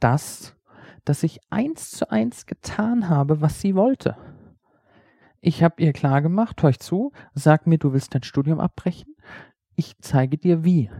das, 0.00 0.56
dass 1.04 1.22
ich 1.22 1.40
eins 1.50 1.92
zu 1.92 2.10
eins 2.10 2.46
getan 2.46 3.08
habe, 3.08 3.40
was 3.40 3.60
sie 3.60 3.74
wollte. 3.74 4.16
Ich 5.40 5.62
habe 5.62 5.80
ihr 5.82 5.92
klar 5.92 6.20
gemacht, 6.20 6.62
hör 6.62 6.72
zu, 6.72 7.12
sag 7.34 7.66
mir, 7.66 7.78
du 7.78 7.92
willst 7.92 8.14
dein 8.14 8.24
Studium 8.24 8.58
abbrechen, 8.58 9.14
ich 9.76 9.96
zeige 10.00 10.36
dir 10.36 10.64
wie. 10.64 10.90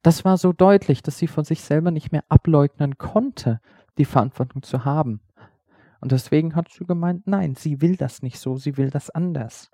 Das 0.00 0.24
war 0.24 0.38
so 0.38 0.54
deutlich, 0.54 1.02
dass 1.02 1.18
sie 1.18 1.26
von 1.26 1.44
sich 1.44 1.60
selber 1.60 1.90
nicht 1.90 2.10
mehr 2.10 2.24
ableugnen 2.30 2.96
konnte, 2.96 3.60
die 3.98 4.06
Verantwortung 4.06 4.62
zu 4.62 4.86
haben. 4.86 5.20
Und 6.02 6.10
deswegen 6.10 6.56
hat 6.56 6.68
sie 6.68 6.84
gemeint, 6.84 7.28
nein, 7.28 7.54
sie 7.54 7.80
will 7.80 7.94
das 7.96 8.22
nicht 8.22 8.40
so, 8.40 8.56
sie 8.56 8.76
will 8.76 8.90
das 8.90 9.08
anders. 9.08 9.70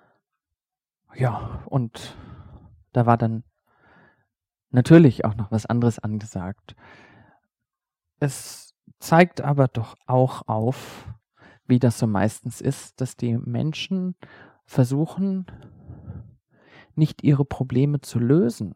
Ja, 1.14 1.62
und 1.64 2.18
da 2.92 3.06
war 3.06 3.16
dann 3.16 3.44
natürlich 4.68 5.24
auch 5.24 5.34
noch 5.36 5.50
was 5.50 5.64
anderes 5.64 5.98
angesagt. 5.98 6.76
Es 8.20 8.74
zeigt 8.98 9.40
aber 9.40 9.68
doch 9.68 9.96
auch 10.06 10.46
auf, 10.46 11.08
wie 11.66 11.78
das 11.78 11.98
so 11.98 12.06
meistens 12.06 12.60
ist, 12.60 13.00
dass 13.00 13.16
die 13.16 13.38
Menschen 13.38 14.14
versuchen, 14.66 15.46
nicht 16.94 17.24
ihre 17.24 17.46
Probleme 17.46 18.02
zu 18.02 18.18
lösen, 18.18 18.74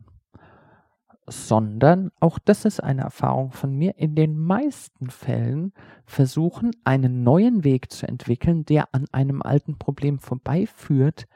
sondern, 1.27 2.11
auch 2.21 2.39
das 2.39 2.65
ist 2.65 2.83
eine 2.83 3.03
Erfahrung 3.03 3.53
von 3.53 3.75
mir, 3.75 3.97
in 3.97 4.15
den 4.15 4.37
meisten 4.37 5.11
Fällen 5.11 5.73
versuchen, 6.05 6.73
einen 6.85 7.23
neuen 7.23 7.65
Weg 7.65 7.93
zu 7.93 8.09
entwickeln, 8.09 8.65
der 8.65 8.93
an 8.93 9.07
einem 9.13 9.43
alten 9.43 9.79
Problem 9.79 10.19
vorbeiführt, 10.19 11.27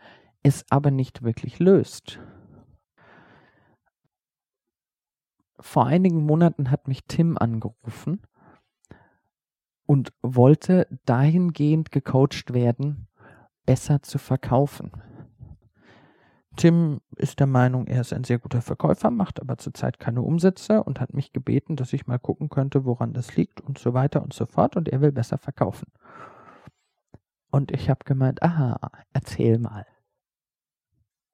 es 0.42 0.64
aber 0.70 0.90
nicht 0.90 1.22
wirklich 1.22 1.58
löst. 1.58 2.20
Vor 5.58 5.86
einigen 5.86 6.24
Monaten 6.24 6.70
hat 6.70 6.88
mich 6.88 7.04
Tim 7.06 7.38
angerufen 7.38 8.20
und 9.86 10.12
wollte 10.20 10.86
dahingehend 11.06 11.90
gecoacht 11.92 12.52
werden, 12.52 13.08
besser 13.64 14.02
zu 14.02 14.18
verkaufen. 14.18 14.92
Tim 16.56 17.00
ist 17.16 17.40
der 17.40 17.46
Meinung, 17.46 17.86
er 17.86 18.00
ist 18.00 18.12
ein 18.12 18.24
sehr 18.24 18.38
guter 18.38 18.62
Verkäufer, 18.62 19.10
macht 19.10 19.40
aber 19.40 19.58
zurzeit 19.58 19.98
keine 19.98 20.22
Umsätze 20.22 20.82
und 20.82 21.00
hat 21.00 21.14
mich 21.14 21.32
gebeten, 21.32 21.76
dass 21.76 21.92
ich 21.92 22.06
mal 22.06 22.18
gucken 22.18 22.48
könnte, 22.48 22.84
woran 22.84 23.12
das 23.12 23.36
liegt 23.36 23.60
und 23.60 23.78
so 23.78 23.94
weiter 23.94 24.22
und 24.22 24.32
so 24.32 24.46
fort 24.46 24.76
und 24.76 24.88
er 24.88 25.00
will 25.00 25.12
besser 25.12 25.38
verkaufen. 25.38 25.86
Und 27.50 27.72
ich 27.72 27.88
habe 27.88 28.04
gemeint, 28.04 28.42
aha, 28.42 28.78
erzähl 29.12 29.58
mal. 29.58 29.86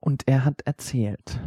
Und 0.01 0.27
er 0.27 0.45
hat 0.45 0.63
erzählt. 0.63 1.41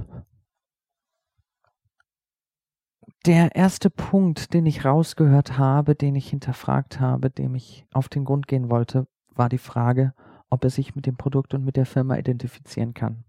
Der 3.25 3.55
erste 3.55 3.89
Punkt, 3.89 4.53
den 4.53 4.65
ich 4.65 4.85
rausgehört 4.85 5.57
habe, 5.57 5.95
den 5.95 6.15
ich 6.15 6.29
hinterfragt 6.29 6.99
habe, 6.99 7.29
dem 7.29 7.55
ich 7.55 7.85
auf 7.91 8.07
den 8.07 8.23
Grund 8.23 8.47
gehen 8.47 8.69
wollte, 8.69 9.07
war 9.33 9.49
die 9.49 9.57
Frage, 9.57 10.13
ob 10.49 10.63
er 10.63 10.69
sich 10.69 10.95
mit 10.95 11.05
dem 11.05 11.17
Produkt 11.17 11.53
und 11.53 11.65
mit 11.65 11.75
der 11.75 11.85
Firma 11.85 12.17
identifizieren 12.17 12.93
kann. 12.93 13.25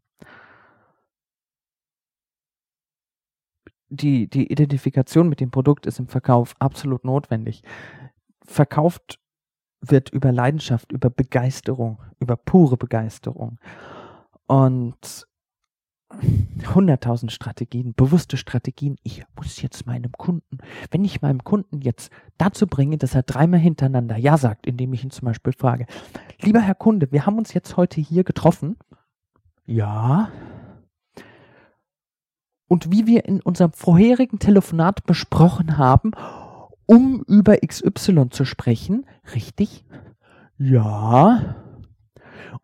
Die, 3.89 4.29
die 4.29 4.51
Identifikation 4.51 5.29
mit 5.29 5.41
dem 5.41 5.51
Produkt 5.51 5.87
ist 5.87 5.99
im 5.99 6.09
Verkauf 6.09 6.55
absolut 6.59 7.05
notwendig. 7.05 7.63
Verkauft 8.45 9.21
wird 9.81 10.11
über 10.11 10.33
Leidenschaft, 10.33 10.93
über 10.93 11.11
Begeisterung, 11.11 12.03
über 12.19 12.37
pure 12.37 12.77
Begeisterung 12.77 13.59
und 14.47 15.27
100.000 16.13 17.31
Strategien, 17.31 17.95
bewusste 17.95 18.37
Strategien. 18.37 18.97
Ich 19.03 19.25
muss 19.37 19.61
jetzt 19.61 19.87
meinem 19.87 20.13
Kunden, 20.13 20.59
wenn 20.91 21.05
ich 21.05 21.21
meinem 21.21 21.43
Kunden 21.43 21.81
jetzt 21.81 22.11
dazu 22.39 22.67
bringe, 22.67 22.97
dass 22.97 23.15
er 23.15 23.23
dreimal 23.23 23.61
hintereinander 23.61 24.17
Ja 24.17 24.39
sagt, 24.39 24.67
indem 24.67 24.93
ich 24.93 25.05
ihn 25.05 25.11
zum 25.11 25.27
Beispiel 25.27 25.53
frage, 25.53 25.87
lieber 26.41 26.61
Herr 26.61 26.75
Kunde, 26.75 27.11
wir 27.11 27.27
haben 27.27 27.39
uns 27.39 27.53
jetzt 27.55 27.77
heute 27.77 28.01
hier 28.01 28.25
getroffen. 28.25 28.77
Ja. 29.65 30.31
Und 32.69 32.91
wie 32.91 33.07
wir 33.07 33.25
in 33.27 33.41
unserem 33.41 33.73
vorherigen 33.73 34.39
Telefonat 34.39 35.05
besprochen 35.05 35.79
haben, 35.79 36.13
um 36.87 37.23
über 37.27 37.57
XY 37.59 38.31
zu 38.31 38.45
sprechen, 38.45 39.07
richtig? 39.35 39.85
Ja. 40.59 41.57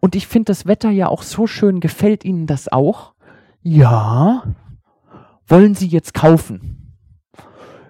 Und 0.01 0.15
ich 0.15 0.27
finde 0.27 0.47
das 0.47 0.67
Wetter 0.67 0.91
ja 0.91 1.09
auch 1.09 1.23
so 1.23 1.47
schön. 1.47 1.81
Gefällt 1.81 2.25
Ihnen 2.25 2.47
das 2.47 2.71
auch? 2.71 3.15
Ja. 3.63 4.43
Wollen 5.47 5.75
Sie 5.75 5.87
jetzt 5.87 6.15
kaufen? 6.15 6.79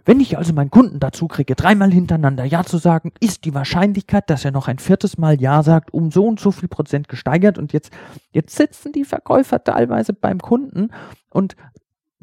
Wenn 0.04 0.18
ich 0.18 0.36
also 0.36 0.52
meinen 0.52 0.70
Kunden 0.70 0.98
dazu 0.98 1.28
kriege, 1.28 1.54
dreimal 1.54 1.92
hintereinander 1.92 2.44
Ja 2.44 2.64
zu 2.64 2.78
sagen, 2.78 3.12
ist 3.20 3.44
die 3.44 3.54
Wahrscheinlichkeit, 3.54 4.28
dass 4.30 4.44
er 4.44 4.50
noch 4.50 4.66
ein 4.66 4.80
viertes 4.80 5.16
Mal 5.16 5.40
Ja 5.40 5.62
sagt, 5.62 5.94
um 5.94 6.10
so 6.10 6.26
und 6.26 6.40
so 6.40 6.50
viel 6.50 6.68
Prozent 6.68 7.08
gesteigert. 7.08 7.56
Und 7.56 7.72
jetzt, 7.72 7.92
jetzt 8.32 8.56
sitzen 8.56 8.92
die 8.92 9.04
Verkäufer 9.04 9.62
teilweise 9.62 10.12
beim 10.12 10.40
Kunden 10.40 10.88
und 11.30 11.54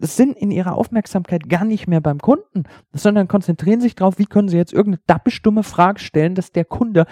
sind 0.01 0.37
in 0.37 0.51
ihrer 0.51 0.75
Aufmerksamkeit 0.75 1.49
gar 1.49 1.65
nicht 1.65 1.87
mehr 1.87 2.01
beim 2.01 2.19
Kunden, 2.19 2.63
sondern 2.93 3.27
konzentrieren 3.27 3.81
sich 3.81 3.95
darauf, 3.95 4.17
wie 4.17 4.25
können 4.25 4.49
sie 4.49 4.57
jetzt 4.57 4.73
irgendeine 4.73 5.03
dappestumme 5.07 5.63
Frage 5.63 5.99
stellen, 5.99 6.35
dass 6.35 6.51
der 6.51 6.65
Kunde 6.65 7.05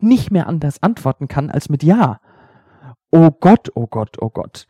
nicht 0.00 0.30
mehr 0.30 0.46
anders 0.46 0.82
antworten 0.82 1.28
kann 1.28 1.50
als 1.50 1.68
mit 1.68 1.82
Ja. 1.82 2.20
Oh 3.10 3.30
Gott, 3.30 3.70
oh 3.74 3.86
Gott, 3.86 4.16
oh 4.20 4.30
Gott. 4.30 4.66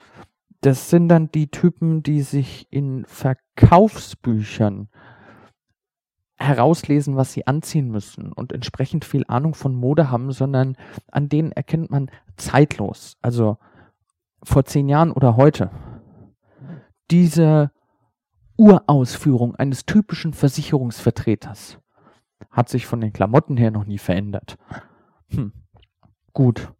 Das 0.60 0.90
sind 0.90 1.08
dann 1.08 1.30
die 1.30 1.48
Typen, 1.50 2.02
die 2.02 2.22
sich 2.22 2.66
in 2.70 3.04
Verkaufsbüchern 3.06 4.88
herauslesen, 6.38 7.16
was 7.16 7.32
sie 7.32 7.46
anziehen 7.46 7.90
müssen 7.90 8.32
und 8.32 8.52
entsprechend 8.52 9.04
viel 9.04 9.24
Ahnung 9.26 9.54
von 9.54 9.74
Mode 9.74 10.10
haben, 10.10 10.30
sondern 10.30 10.76
an 11.10 11.28
denen 11.28 11.52
erkennt 11.52 11.90
man 11.90 12.10
zeitlos. 12.36 13.16
Also 13.22 13.58
vor 14.44 14.64
zehn 14.64 14.88
Jahren 14.88 15.10
oder 15.10 15.36
heute. 15.36 15.70
Diese 17.10 17.70
Urausführung 18.56 19.54
eines 19.54 19.86
typischen 19.86 20.32
Versicherungsvertreters 20.32 21.78
hat 22.50 22.68
sich 22.68 22.86
von 22.86 23.00
den 23.00 23.12
Klamotten 23.12 23.56
her 23.56 23.70
noch 23.70 23.84
nie 23.84 23.98
verändert. 23.98 24.56
Hm. 25.28 25.52
Gut. 26.32 26.72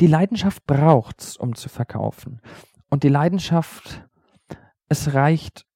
Die 0.00 0.06
Leidenschaft 0.06 0.66
braucht's, 0.66 1.36
um 1.36 1.54
zu 1.54 1.68
verkaufen. 1.68 2.40
Und 2.90 3.02
die 3.02 3.08
Leidenschaft, 3.08 4.06
es 4.88 5.14
reicht 5.14 5.66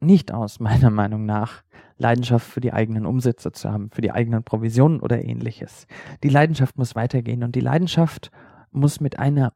nicht 0.00 0.32
aus, 0.32 0.58
meiner 0.60 0.90
Meinung 0.90 1.26
nach, 1.26 1.62
Leidenschaft 1.96 2.46
für 2.46 2.60
die 2.60 2.72
eigenen 2.72 3.06
Umsätze 3.06 3.52
zu 3.52 3.70
haben, 3.70 3.90
für 3.90 4.00
die 4.00 4.10
eigenen 4.10 4.42
Provisionen 4.42 5.00
oder 5.00 5.22
ähnliches. 5.22 5.86
Die 6.22 6.28
Leidenschaft 6.28 6.76
muss 6.78 6.94
weitergehen 6.94 7.44
und 7.44 7.54
die 7.54 7.60
Leidenschaft 7.60 8.30
muss 8.70 9.00
mit 9.00 9.18
einer 9.18 9.52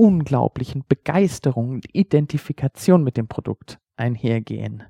unglaublichen 0.00 0.82
Begeisterung 0.88 1.72
und 1.72 1.94
Identifikation 1.94 3.04
mit 3.04 3.18
dem 3.18 3.28
Produkt 3.28 3.78
einhergehen. 3.96 4.82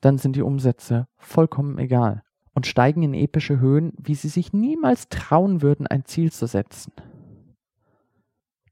Dann 0.00 0.16
sind 0.16 0.36
die 0.36 0.42
Umsätze 0.42 1.08
vollkommen 1.16 1.76
egal 1.78 2.22
und 2.54 2.68
steigen 2.68 3.02
in 3.02 3.14
epische 3.14 3.58
Höhen, 3.58 3.94
wie 3.98 4.14
sie 4.14 4.28
sich 4.28 4.52
niemals 4.52 5.08
trauen 5.08 5.60
würden, 5.60 5.88
ein 5.88 6.04
Ziel 6.04 6.30
zu 6.30 6.46
setzen. 6.46 6.92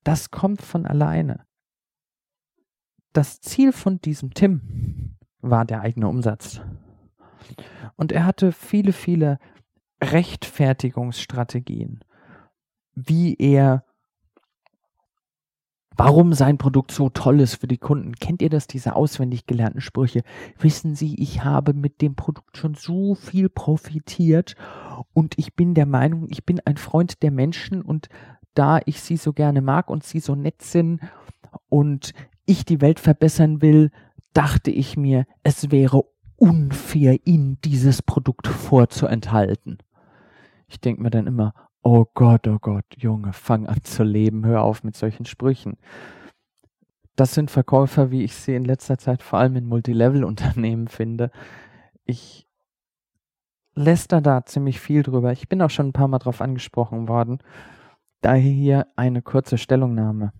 Das 0.05 0.31
kommt 0.31 0.63
von 0.63 0.87
alleine. 0.87 1.45
Das 3.13 3.41
Ziel 3.41 3.73
von 3.73 4.01
diesem 4.01 4.35
Tim 4.35 5.17
war 5.41 5.65
der 5.65 5.81
eigene 5.81 6.07
Umsatz. 6.07 6.61
Und 7.97 8.13
er 8.13 8.25
hatte 8.25 8.53
viele, 8.53 8.93
viele 8.93 9.41
Rechtfertigungsstrategien, 10.01 12.05
wie 12.95 13.35
er, 13.35 13.85
warum 16.03 16.33
sein 16.33 16.57
Produkt 16.57 16.93
so 16.93 17.11
toll 17.11 17.41
ist 17.41 17.57
für 17.57 17.67
die 17.67 17.77
Kunden. 17.77 18.15
Kennt 18.15 18.41
ihr 18.41 18.49
das, 18.49 18.67
diese 18.67 18.97
auswendig 18.97 19.45
gelernten 19.47 19.83
Sprüche? 19.83 20.23
Wissen 20.59 20.95
Sie, 20.95 21.15
ich 21.21 21.45
habe 21.45 21.75
mit 21.75 22.01
dem 22.01 22.15
Produkt 22.15 22.57
schon 22.57 22.75
so 22.75 23.15
viel 23.15 23.51
profitiert 23.51 24.55
und 25.13 25.35
ich 25.37 25.55
bin 25.55 25.75
der 25.75 25.85
Meinung, 25.85 26.27
ich 26.31 26.47
bin 26.47 26.59
ein 26.65 26.79
Freund 26.79 27.23
der 27.23 27.31
Menschen 27.31 27.83
und 27.83 28.09
da 28.55 28.81
ich 28.87 29.03
sie 29.03 29.19
so 29.19 29.35
gerne 29.35 29.61
mag 29.61 29.91
und 29.91 30.03
sie 30.03 30.21
so 30.21 30.35
nett 30.35 30.63
sind 30.63 31.01
und 31.69 32.15
ich 32.47 32.65
die 32.65 32.81
Welt 32.81 32.99
verbessern 32.99 33.61
will, 33.61 33.91
dachte 34.33 34.71
ich 34.71 34.97
mir, 34.97 35.27
es 35.43 35.71
wäre 35.71 36.05
unfair, 36.37 37.19
ihnen 37.27 37.59
dieses 37.63 38.01
Produkt 38.01 38.47
vorzuenthalten. 38.47 39.77
Ich 40.67 40.81
denke 40.81 41.03
mir 41.03 41.11
dann 41.11 41.27
immer, 41.27 41.53
oh 41.83 42.07
Gott, 42.15 42.47
oh 42.47 42.59
Gott, 42.59 42.85
Junge, 42.97 43.33
fang 43.33 43.67
an 43.67 43.83
zu 43.83 44.03
leben, 44.03 44.45
hör 44.45 44.63
auf 44.63 44.85
mit 44.85 44.97
solchen 44.97 45.27
Sprüchen. 45.27 45.77
Das 47.17 47.35
sind 47.35 47.51
Verkäufer, 47.51 48.11
wie 48.11 48.25
ich 48.25 48.35
sie 48.35 48.55
in 48.55 48.65
letzter 48.65 48.99
Zeit 48.99 49.23
vor 49.23 49.39
allem 49.39 49.57
in 49.57 49.67
Multilevel-Unternehmen 49.67 50.89
finde. 50.89 51.31
Ich 52.05 52.47
läster 53.75 54.21
da 54.21 54.45
ziemlich 54.45 54.81
viel 54.81 55.03
drüber. 55.03 55.33
Ich 55.33 55.49
bin 55.49 55.63
auch 55.63 55.71
schon 55.71 55.89
ein 55.89 55.93
paar 55.93 56.09
Mal 56.09 56.19
drauf 56.19 56.41
angesprochen 56.41 57.09
worden. 57.09 57.39
Daher 58.21 58.51
hier 58.51 58.87
eine 58.97 59.23
kurze 59.23 59.59
Stellungnahme. 59.59 60.33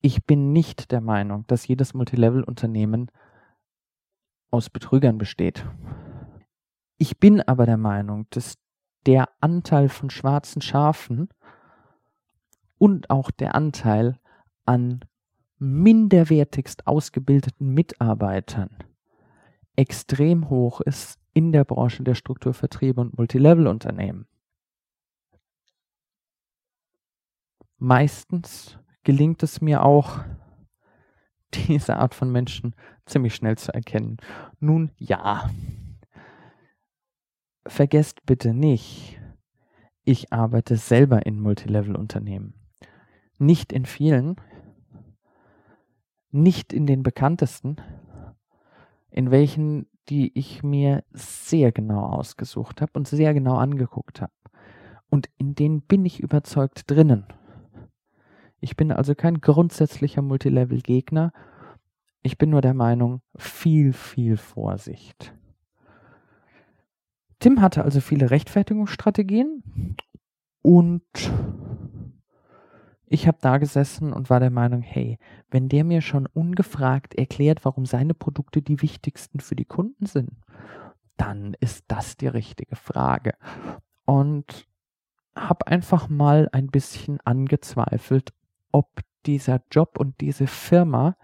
Ich 0.00 0.24
bin 0.24 0.52
nicht 0.52 0.92
der 0.92 1.00
Meinung, 1.00 1.46
dass 1.46 1.66
jedes 1.66 1.94
Multilevel-Unternehmen 1.94 3.10
aus 4.50 4.70
Betrügern 4.70 5.18
besteht. 5.18 5.64
Ich 6.98 7.18
bin 7.18 7.40
aber 7.40 7.66
der 7.66 7.78
Meinung, 7.78 8.26
dass 8.30 8.54
der 9.06 9.28
Anteil 9.40 9.88
von 9.88 10.10
schwarzen 10.10 10.62
Schafen 10.62 11.28
und 12.78 13.10
auch 13.10 13.30
der 13.30 13.54
Anteil 13.54 14.18
an 14.64 15.04
minderwertigst 15.58 16.86
ausgebildeten 16.86 17.72
Mitarbeitern 17.74 18.70
extrem 19.76 20.50
hoch 20.50 20.80
ist 20.80 21.18
in 21.32 21.52
der 21.52 21.64
Branche 21.64 22.02
der 22.02 22.14
Strukturvertriebe 22.14 23.00
und 23.00 23.16
Multilevel-Unternehmen. 23.18 24.26
Meistens 27.78 28.78
gelingt 29.02 29.42
es 29.42 29.60
mir 29.60 29.82
auch, 29.82 30.20
diese 31.52 31.96
Art 31.96 32.14
von 32.14 32.30
Menschen 32.30 32.74
ziemlich 33.06 33.34
schnell 33.34 33.58
zu 33.58 33.72
erkennen. 33.72 34.16
Nun 34.60 34.90
ja, 34.96 35.50
vergesst 37.66 38.24
bitte 38.26 38.54
nicht, 38.54 39.18
ich 40.04 40.32
arbeite 40.32 40.76
selber 40.76 41.24
in 41.24 41.40
Multilevel-Unternehmen. 41.40 42.54
Nicht 43.38 43.72
in 43.72 43.86
vielen, 43.86 44.36
nicht 46.30 46.72
in 46.72 46.86
den 46.86 47.02
bekanntesten, 47.02 47.76
in 49.10 49.30
welchen, 49.30 49.86
die 50.08 50.36
ich 50.38 50.62
mir 50.62 51.04
sehr 51.12 51.72
genau 51.72 52.04
ausgesucht 52.04 52.82
habe 52.82 52.92
und 52.94 53.08
sehr 53.08 53.32
genau 53.32 53.56
angeguckt 53.56 54.20
habe. 54.20 54.32
Und 55.08 55.30
in 55.38 55.54
denen 55.54 55.82
bin 55.82 56.04
ich 56.04 56.20
überzeugt 56.20 56.90
drinnen. 56.90 57.26
Ich 58.60 58.76
bin 58.76 58.92
also 58.92 59.14
kein 59.14 59.40
grundsätzlicher 59.40 60.22
Multilevel-Gegner. 60.22 61.32
Ich 62.22 62.36
bin 62.36 62.50
nur 62.50 62.62
der 62.62 62.74
Meinung, 62.74 63.20
viel, 63.36 63.92
viel 63.92 64.36
Vorsicht. 64.36 65.34
Tim 67.38 67.60
hatte 67.60 67.84
also 67.84 68.00
viele 68.00 68.30
Rechtfertigungsstrategien 68.30 69.62
und 70.62 71.02
ich 73.06 73.26
habe 73.28 73.38
da 73.40 73.58
gesessen 73.58 74.12
und 74.12 74.30
war 74.30 74.40
der 74.40 74.50
Meinung, 74.50 74.80
hey, 74.80 75.18
wenn 75.50 75.68
der 75.68 75.84
mir 75.84 76.00
schon 76.00 76.26
ungefragt 76.26 77.14
erklärt, 77.14 77.64
warum 77.64 77.86
seine 77.86 78.14
Produkte 78.14 78.62
die 78.62 78.82
wichtigsten 78.82 79.40
für 79.40 79.54
die 79.54 79.66
Kunden 79.66 80.06
sind, 80.06 80.32
dann 81.16 81.54
ist 81.60 81.84
das 81.88 82.16
die 82.16 82.26
richtige 82.26 82.76
Frage. 82.76 83.34
Und 84.04 84.66
habe 85.36 85.66
einfach 85.66 86.08
mal 86.08 86.48
ein 86.52 86.68
bisschen 86.68 87.20
angezweifelt, 87.24 88.32
ob 88.72 89.00
dieser 89.26 89.62
Job 89.70 89.98
und 89.98 90.20
diese 90.20 90.46
Firma 90.46 91.16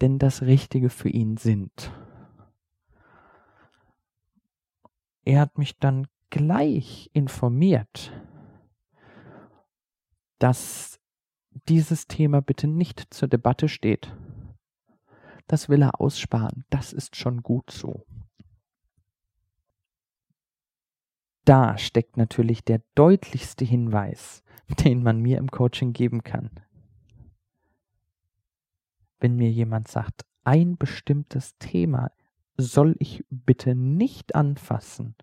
denn 0.00 0.18
das 0.18 0.42
Richtige 0.42 0.90
für 0.90 1.08
ihn 1.08 1.36
sind. 1.36 1.90
Er 5.26 5.40
hat 5.40 5.58
mich 5.58 5.78
dann 5.78 6.06
gleich 6.30 7.10
informiert, 7.12 8.10
dass 10.38 10.98
dieses 11.68 12.06
Thema 12.06 12.40
bitte 12.40 12.66
nicht 12.66 13.12
zur 13.12 13.28
Debatte 13.28 13.68
steht. 13.68 14.16
Das 15.46 15.68
will 15.68 15.82
er 15.82 16.00
aussparen. 16.00 16.64
Das 16.70 16.94
ist 16.94 17.16
schon 17.16 17.42
gut 17.42 17.70
so. 17.70 18.06
Da 21.44 21.76
steckt 21.76 22.16
natürlich 22.16 22.64
der 22.64 22.80
deutlichste 22.94 23.66
Hinweis, 23.66 24.42
den 24.84 25.02
man 25.02 25.20
mir 25.20 25.36
im 25.36 25.50
Coaching 25.50 25.92
geben 25.92 26.24
kann 26.24 26.50
wenn 29.20 29.36
mir 29.36 29.50
jemand 29.50 29.88
sagt, 29.88 30.24
ein 30.44 30.76
bestimmtes 30.76 31.56
Thema 31.58 32.10
soll 32.58 32.96
ich 32.98 33.24
bitte 33.30 33.74
nicht 33.74 34.34
anfassen. 34.34 35.14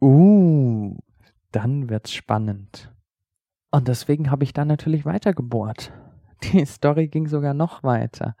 Uh, 0.00 0.96
dann 1.52 1.88
wird's 1.88 2.12
spannend. 2.12 2.92
Und 3.70 3.88
deswegen 3.88 4.30
habe 4.30 4.44
ich 4.44 4.52
dann 4.52 4.68
natürlich 4.68 5.04
weitergebohrt. 5.04 5.92
Die 6.42 6.64
Story 6.66 7.08
ging 7.08 7.28
sogar 7.28 7.54
noch 7.54 7.82
weiter. 7.82 8.36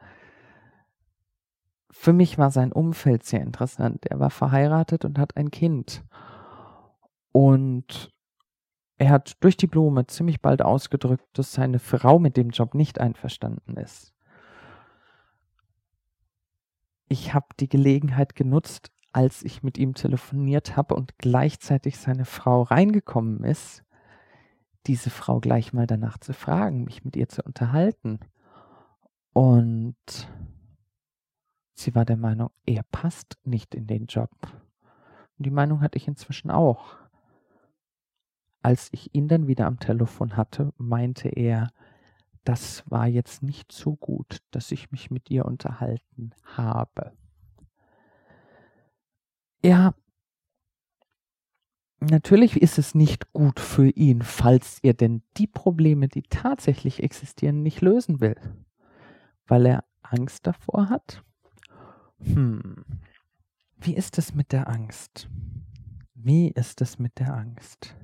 Für 1.90 2.12
mich 2.12 2.38
war 2.38 2.50
sein 2.50 2.72
Umfeld 2.72 3.24
sehr 3.24 3.42
interessant. 3.42 4.06
Er 4.06 4.18
war 4.18 4.30
verheiratet 4.30 5.04
und 5.04 5.18
hat 5.18 5.36
ein 5.36 5.50
Kind. 5.50 6.02
Und 7.30 8.12
er 8.98 9.10
hat 9.10 9.36
durch 9.40 9.56
die 9.56 9.66
Blume 9.66 10.06
ziemlich 10.06 10.40
bald 10.40 10.62
ausgedrückt, 10.62 11.26
dass 11.32 11.52
seine 11.52 11.78
Frau 11.78 12.18
mit 12.18 12.36
dem 12.36 12.50
Job 12.50 12.74
nicht 12.74 13.00
einverstanden 13.00 13.76
ist. 13.76 14.11
Ich 17.12 17.34
habe 17.34 17.46
die 17.60 17.68
Gelegenheit 17.68 18.34
genutzt, 18.34 18.90
als 19.12 19.42
ich 19.42 19.62
mit 19.62 19.76
ihm 19.76 19.92
telefoniert 19.92 20.76
habe 20.76 20.94
und 20.94 21.18
gleichzeitig 21.18 21.98
seine 21.98 22.24
Frau 22.24 22.62
reingekommen 22.62 23.44
ist, 23.44 23.84
diese 24.86 25.10
Frau 25.10 25.38
gleich 25.38 25.74
mal 25.74 25.86
danach 25.86 26.16
zu 26.16 26.32
fragen, 26.32 26.84
mich 26.84 27.04
mit 27.04 27.14
ihr 27.14 27.28
zu 27.28 27.42
unterhalten. 27.42 28.18
Und 29.34 29.94
sie 31.74 31.94
war 31.94 32.06
der 32.06 32.16
Meinung, 32.16 32.50
er 32.64 32.82
passt 32.82 33.36
nicht 33.44 33.74
in 33.74 33.86
den 33.86 34.06
Job. 34.06 34.30
Und 35.36 35.44
die 35.44 35.50
Meinung 35.50 35.82
hatte 35.82 35.98
ich 35.98 36.08
inzwischen 36.08 36.50
auch. 36.50 36.96
Als 38.62 38.88
ich 38.92 39.14
ihn 39.14 39.28
dann 39.28 39.46
wieder 39.48 39.66
am 39.66 39.78
Telefon 39.78 40.38
hatte, 40.38 40.72
meinte 40.78 41.28
er, 41.28 41.68
das 42.44 42.84
war 42.90 43.06
jetzt 43.06 43.42
nicht 43.42 43.72
so 43.72 43.96
gut, 43.96 44.38
dass 44.50 44.72
ich 44.72 44.90
mich 44.92 45.10
mit 45.10 45.30
ihr 45.30 45.44
unterhalten 45.46 46.32
habe. 46.44 47.12
Ja, 49.64 49.94
natürlich 52.00 52.60
ist 52.60 52.78
es 52.78 52.94
nicht 52.94 53.32
gut 53.32 53.60
für 53.60 53.88
ihn, 53.88 54.22
falls 54.22 54.80
er 54.82 54.94
denn 54.94 55.22
die 55.36 55.46
Probleme, 55.46 56.08
die 56.08 56.22
tatsächlich 56.22 57.02
existieren, 57.02 57.62
nicht 57.62 57.80
lösen 57.80 58.20
will. 58.20 58.36
weil 59.46 59.66
er 59.66 59.84
Angst 60.02 60.46
davor 60.46 60.88
hat? 60.88 61.22
Hm. 62.20 62.84
Wie 63.78 63.94
ist 63.94 64.18
es 64.18 64.34
mit 64.34 64.52
der 64.52 64.68
Angst? 64.68 65.28
Wie 66.14 66.48
ist 66.50 66.80
es 66.80 66.98
mit 66.98 67.18
der 67.18 67.34
Angst? 67.34 67.96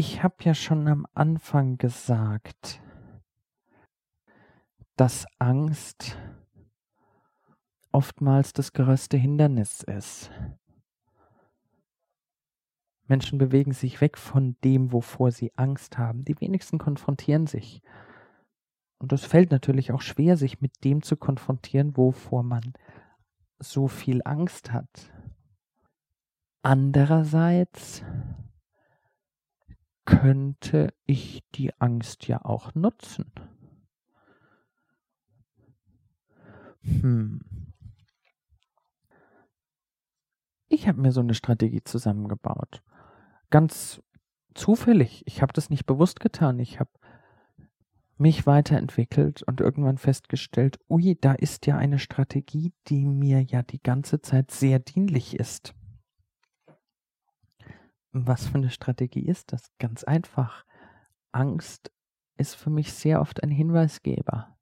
Ich 0.00 0.22
habe 0.22 0.36
ja 0.42 0.54
schon 0.54 0.86
am 0.86 1.08
Anfang 1.14 1.76
gesagt, 1.76 2.80
dass 4.94 5.26
Angst 5.40 6.16
oftmals 7.90 8.52
das 8.52 8.72
größte 8.72 9.16
Hindernis 9.16 9.82
ist. 9.82 10.30
Menschen 13.08 13.38
bewegen 13.38 13.72
sich 13.72 14.00
weg 14.00 14.18
von 14.18 14.56
dem, 14.62 14.92
wovor 14.92 15.32
sie 15.32 15.50
Angst 15.56 15.98
haben. 15.98 16.24
Die 16.24 16.40
wenigsten 16.40 16.78
konfrontieren 16.78 17.48
sich. 17.48 17.82
Und 18.98 19.12
es 19.12 19.24
fällt 19.24 19.50
natürlich 19.50 19.90
auch 19.90 20.02
schwer, 20.02 20.36
sich 20.36 20.60
mit 20.60 20.84
dem 20.84 21.02
zu 21.02 21.16
konfrontieren, 21.16 21.96
wovor 21.96 22.44
man 22.44 22.72
so 23.58 23.88
viel 23.88 24.22
Angst 24.24 24.72
hat. 24.72 25.12
Andererseits 26.62 28.04
könnte 30.08 30.94
ich 31.04 31.44
die 31.54 31.78
Angst 31.82 32.28
ja 32.28 32.42
auch 32.42 32.74
nutzen. 32.74 33.30
Hm. 36.80 37.40
Ich 40.68 40.88
habe 40.88 40.98
mir 40.98 41.12
so 41.12 41.20
eine 41.20 41.34
Strategie 41.34 41.84
zusammengebaut. 41.84 42.82
Ganz 43.50 44.00
zufällig. 44.54 45.24
Ich 45.26 45.42
habe 45.42 45.52
das 45.52 45.68
nicht 45.68 45.84
bewusst 45.84 46.20
getan. 46.20 46.58
Ich 46.58 46.80
habe 46.80 46.90
mich 48.16 48.46
weiterentwickelt 48.46 49.42
und 49.42 49.60
irgendwann 49.60 49.98
festgestellt, 49.98 50.78
ui, 50.88 51.18
da 51.20 51.34
ist 51.34 51.66
ja 51.66 51.76
eine 51.76 51.98
Strategie, 51.98 52.72
die 52.86 53.04
mir 53.04 53.42
ja 53.42 53.62
die 53.62 53.82
ganze 53.82 54.22
Zeit 54.22 54.52
sehr 54.52 54.78
dienlich 54.78 55.38
ist. 55.38 55.74
Was 58.12 58.46
für 58.46 58.56
eine 58.56 58.70
Strategie 58.70 59.26
ist 59.26 59.52
das? 59.52 59.70
Ganz 59.78 60.04
einfach. 60.04 60.64
Angst 61.32 61.92
ist 62.36 62.54
für 62.54 62.70
mich 62.70 62.92
sehr 62.92 63.20
oft 63.20 63.42
ein 63.42 63.50
Hinweisgeber. 63.50 64.56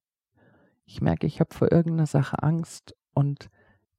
Ich 0.84 1.00
merke, 1.00 1.26
ich 1.26 1.40
habe 1.40 1.54
vor 1.54 1.70
irgendeiner 1.70 2.06
Sache 2.06 2.42
Angst 2.42 2.96
und 3.12 3.50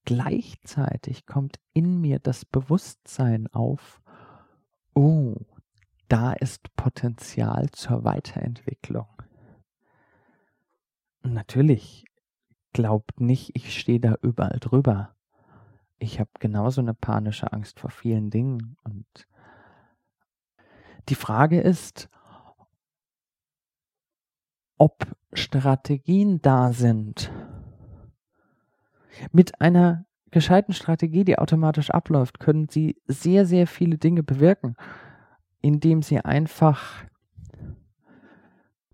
gleichzeitig 0.05 1.25
kommt 1.25 1.59
in 1.73 1.99
mir 1.99 2.19
das 2.19 2.45
Bewusstsein 2.45 3.47
auf, 3.47 4.01
oh, 4.93 5.35
da 6.07 6.33
ist 6.33 6.75
Potenzial 6.75 7.69
zur 7.71 8.03
Weiterentwicklung. 8.03 9.07
Natürlich, 11.23 12.05
glaubt 12.71 13.19
nicht, 13.19 13.51
ich 13.55 13.77
stehe 13.77 13.99
da 13.99 14.15
überall 14.21 14.59
drüber. 14.59 15.15
Ich 15.99 16.19
habe 16.19 16.29
genauso 16.39 16.79
eine 16.79 16.93
panische 16.93 17.51
Angst 17.51 17.79
vor 17.79 17.89
vielen 17.89 18.29
Dingen 18.29 18.77
und 18.83 19.05
die 21.09 21.15
Frage 21.15 21.59
ist, 21.61 22.09
ob 24.77 25.05
Strategien 25.33 26.41
da 26.41 26.71
sind. 26.71 27.31
Mit 29.31 29.61
einer 29.61 30.05
gescheiten 30.31 30.73
Strategie, 30.73 31.23
die 31.23 31.39
automatisch 31.39 31.89
abläuft, 31.89 32.39
können 32.39 32.67
Sie 32.69 33.01
sehr, 33.07 33.45
sehr 33.45 33.67
viele 33.67 33.97
Dinge 33.97 34.23
bewirken, 34.23 34.75
indem 35.61 36.01
Sie 36.03 36.19
einfach, 36.19 37.05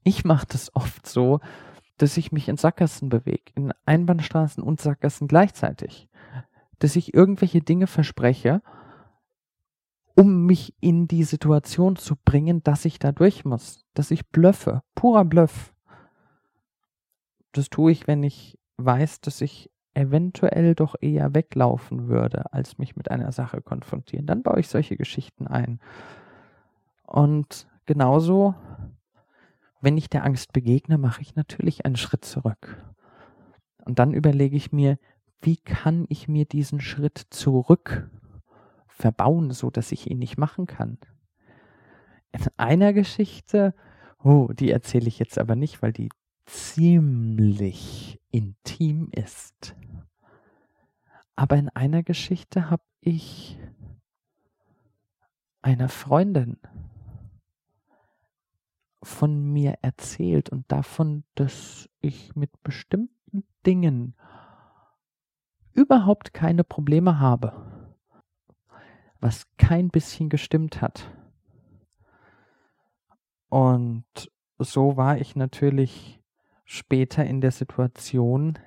ich 0.03 0.23
mache 0.23 0.47
das 0.47 0.73
oft 0.75 1.07
so, 1.07 1.39
dass 1.97 2.17
ich 2.17 2.31
mich 2.31 2.47
in 2.47 2.57
Sackgassen 2.57 3.09
bewege, 3.09 3.51
in 3.55 3.73
Einbahnstraßen 3.85 4.63
und 4.63 4.79
Sackgassen 4.81 5.27
gleichzeitig, 5.27 6.07
dass 6.79 6.95
ich 6.95 7.13
irgendwelche 7.13 7.61
Dinge 7.61 7.87
verspreche 7.87 8.61
um 10.15 10.45
mich 10.45 10.75
in 10.79 11.07
die 11.07 11.23
Situation 11.23 11.95
zu 11.95 12.15
bringen, 12.15 12.63
dass 12.63 12.85
ich 12.85 12.99
da 12.99 13.11
durch 13.11 13.45
muss, 13.45 13.85
dass 13.93 14.11
ich 14.11 14.27
blöffe, 14.27 14.81
purer 14.95 15.25
Bluff. 15.25 15.73
Das 17.51 17.69
tue 17.69 17.91
ich, 17.91 18.07
wenn 18.07 18.23
ich 18.23 18.57
weiß, 18.77 19.21
dass 19.21 19.41
ich 19.41 19.71
eventuell 19.95 20.75
doch 20.75 20.95
eher 20.99 21.33
weglaufen 21.35 22.07
würde, 22.07 22.51
als 22.51 22.77
mich 22.77 22.95
mit 22.95 23.11
einer 23.11 23.31
Sache 23.31 23.61
konfrontieren. 23.61 24.25
Dann 24.25 24.43
baue 24.43 24.59
ich 24.59 24.67
solche 24.67 24.97
Geschichten 24.97 25.47
ein. 25.47 25.79
Und 27.03 27.67
genauso, 27.85 28.55
wenn 29.81 29.97
ich 29.97 30.09
der 30.09 30.23
Angst 30.23 30.53
begegne, 30.53 30.97
mache 30.97 31.21
ich 31.21 31.35
natürlich 31.35 31.85
einen 31.85 31.95
Schritt 31.95 32.25
zurück. 32.25 32.83
Und 33.85 33.99
dann 33.99 34.13
überlege 34.13 34.55
ich 34.55 34.71
mir, 34.71 34.97
wie 35.41 35.57
kann 35.57 36.05
ich 36.09 36.27
mir 36.27 36.45
diesen 36.45 36.79
Schritt 36.79 37.21
zurück 37.29 38.09
verbauen, 39.03 39.51
so 39.51 39.69
dass 39.69 39.91
ich 39.91 40.09
ihn 40.09 40.19
nicht 40.19 40.37
machen 40.37 40.65
kann. 40.65 40.97
In 42.31 42.41
einer 42.55 42.93
Geschichte, 42.93 43.75
oh, 44.23 44.47
die 44.53 44.71
erzähle 44.71 45.09
ich 45.09 45.19
jetzt 45.19 45.37
aber 45.37 45.57
nicht, 45.57 45.81
weil 45.81 45.91
die 45.91 46.09
ziemlich 46.45 48.21
intim 48.31 49.09
ist. 49.11 49.75
Aber 51.35 51.57
in 51.57 51.67
einer 51.67 52.01
Geschichte 52.01 52.69
habe 52.69 52.83
ich 53.01 53.59
einer 55.61 55.89
Freundin 55.89 56.57
von 59.03 59.51
mir 59.51 59.79
erzählt 59.81 60.49
und 60.49 60.71
davon, 60.71 61.25
dass 61.35 61.89
ich 61.99 62.37
mit 62.37 62.63
bestimmten 62.63 63.43
Dingen 63.65 64.15
überhaupt 65.73 66.33
keine 66.33 66.63
Probleme 66.63 67.19
habe 67.19 67.72
was 69.23 69.47
kein 69.57 69.87
bisschen 69.87 70.27
gestimmt 70.27 70.81
hat. 70.81 71.09
Und 73.47 74.03
so 74.59 74.97
war 74.97 75.17
ich 75.17 75.37
natürlich 75.37 76.19
später 76.65 77.23
in 77.23 77.39
der 77.39 77.51
Situation, 77.51 78.59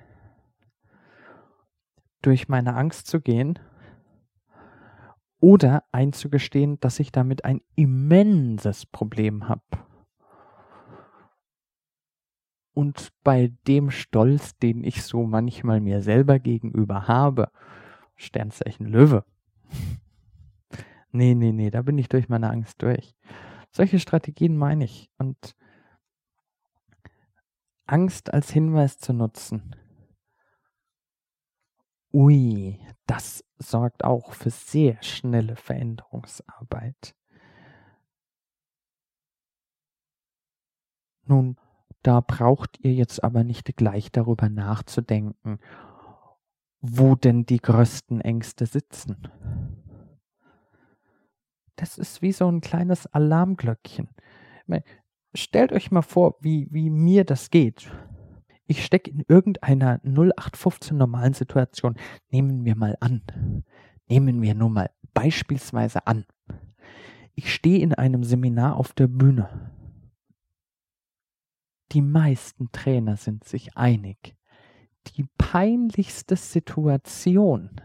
durch 2.23 2.49
meine 2.49 2.75
Angst 2.75 3.05
zu 3.05 3.21
gehen 3.21 3.59
oder 5.39 5.83
einzugestehen, 5.91 6.79
dass 6.79 6.99
ich 6.99 7.11
damit 7.11 7.45
ein 7.45 7.61
immenses 7.75 8.87
Problem 8.87 9.47
habe. 9.47 9.61
Und 12.73 13.13
bei 13.23 13.53
dem 13.67 13.91
Stolz, 13.91 14.57
den 14.57 14.83
ich 14.83 15.03
so 15.03 15.23
manchmal 15.23 15.81
mir 15.81 16.01
selber 16.01 16.39
gegenüber 16.39 17.07
habe, 17.07 17.51
Sternzeichen 18.15 18.87
Löwe, 18.87 19.23
Nee, 21.17 21.33
nee, 21.33 21.51
nee, 21.51 21.71
da 21.71 21.81
bin 21.81 21.97
ich 21.97 22.09
durch 22.09 22.29
meine 22.29 22.51
Angst 22.51 22.79
durch. 22.83 23.15
Solche 23.71 23.97
Strategien 23.97 24.55
meine 24.55 24.83
ich. 24.85 25.09
Und 25.17 25.55
Angst 27.87 28.31
als 28.31 28.51
Hinweis 28.51 28.99
zu 28.99 29.13
nutzen. 29.13 29.75
Ui, 32.13 32.79
das 33.07 33.43
sorgt 33.57 34.03
auch 34.03 34.33
für 34.33 34.51
sehr 34.51 35.01
schnelle 35.01 35.55
Veränderungsarbeit. 35.55 37.15
Nun, 41.25 41.59
da 42.03 42.21
braucht 42.21 42.77
ihr 42.81 42.93
jetzt 42.93 43.23
aber 43.23 43.43
nicht 43.43 43.75
gleich 43.75 44.11
darüber 44.11 44.49
nachzudenken, 44.49 45.57
wo 46.79 47.15
denn 47.15 47.47
die 47.47 47.59
größten 47.59 48.21
Ängste 48.21 48.67
sitzen. 48.67 49.27
Das 51.77 51.97
ist 51.97 52.21
wie 52.21 52.31
so 52.31 52.47
ein 52.51 52.59
kleines 52.59 53.05
Alarmglöckchen. 53.07 54.09
Stellt 55.33 55.71
euch 55.71 55.91
mal 55.91 56.01
vor, 56.01 56.35
wie, 56.41 56.67
wie 56.71 56.89
mir 56.89 57.23
das 57.23 57.51
geht. 57.51 57.89
Ich 58.65 58.83
stecke 58.83 59.11
in 59.11 59.23
irgendeiner 59.27 60.01
0815 60.03 60.97
normalen 60.97 61.33
Situation. 61.33 61.95
Nehmen 62.31 62.65
wir 62.65 62.75
mal 62.75 62.97
an. 62.99 63.63
Nehmen 64.09 64.41
wir 64.41 64.55
nur 64.55 64.69
mal 64.69 64.89
beispielsweise 65.13 66.05
an. 66.07 66.25
Ich 67.35 67.53
stehe 67.53 67.79
in 67.79 67.93
einem 67.93 68.23
Seminar 68.23 68.75
auf 68.77 68.93
der 68.93 69.07
Bühne. 69.07 69.71
Die 71.91 72.01
meisten 72.01 72.71
Trainer 72.71 73.15
sind 73.17 73.43
sich 73.43 73.77
einig. 73.77 74.35
Die 75.15 75.27
peinlichste 75.37 76.35
Situation, 76.35 77.79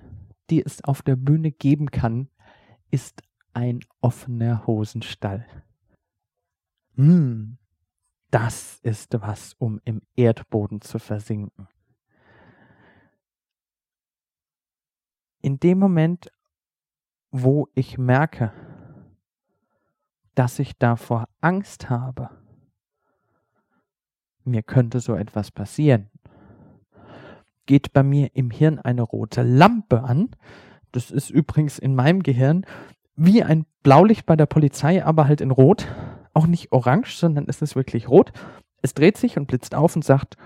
die 0.49 0.65
es 0.65 0.83
auf 0.83 1.03
der 1.03 1.17
Bühne 1.17 1.53
geben 1.53 1.91
kann, 1.91 2.29
ist 2.91 3.23
ein 3.53 3.81
offener 4.01 4.67
Hosenstall. 4.67 5.47
Hm, 6.97 7.59
das 8.31 8.81
ist 8.83 9.21
was, 9.21 9.55
um 9.55 9.81
im 9.85 10.03
Erdboden 10.17 10.81
zu 10.81 10.99
versinken. 10.99 11.69
In 15.41 15.59
dem 15.59 15.79
Moment, 15.79 16.33
wo 17.31 17.69
ich 17.75 17.99
merke, 17.99 18.53
dass 20.35 20.59
ich 20.59 20.79
davor 20.79 21.29
Angst 21.41 21.91
habe, 21.91 22.31
mir 24.45 24.63
könnte 24.63 25.01
so 25.01 25.15
etwas 25.15 25.51
passieren. 25.51 26.11
Geht 27.67 27.93
bei 27.93 28.03
mir 28.03 28.35
im 28.35 28.51
Hirn 28.51 28.79
eine 28.79 29.03
rote 29.03 29.43
Lampe 29.43 30.03
an, 30.03 30.31
das 30.91 31.11
ist 31.11 31.31
übrigens 31.31 31.79
in 31.79 31.95
meinem 31.95 32.23
Gehirn 32.23 32.67
wie 33.17 33.43
ein 33.43 33.67
Blaulicht 33.83 34.27
bei 34.27 34.37
der 34.37 34.47
Polizei, 34.47 35.05
aber 35.05 35.27
halt 35.27 35.41
in 35.41 35.51
Rot, 35.51 35.87
auch 36.35 36.47
nicht 36.47 36.73
orange, 36.73 37.17
sondern 37.17 37.47
es 37.49 37.63
ist 37.63 37.77
wirklich 37.77 38.09
rot. 38.09 38.33
Es 38.81 38.95
dreht 38.95 39.17
sich 39.17 39.37
und 39.37 39.47
blitzt 39.47 39.75
auf 39.75 39.95
und 39.97 40.05
sagt, 40.05 40.37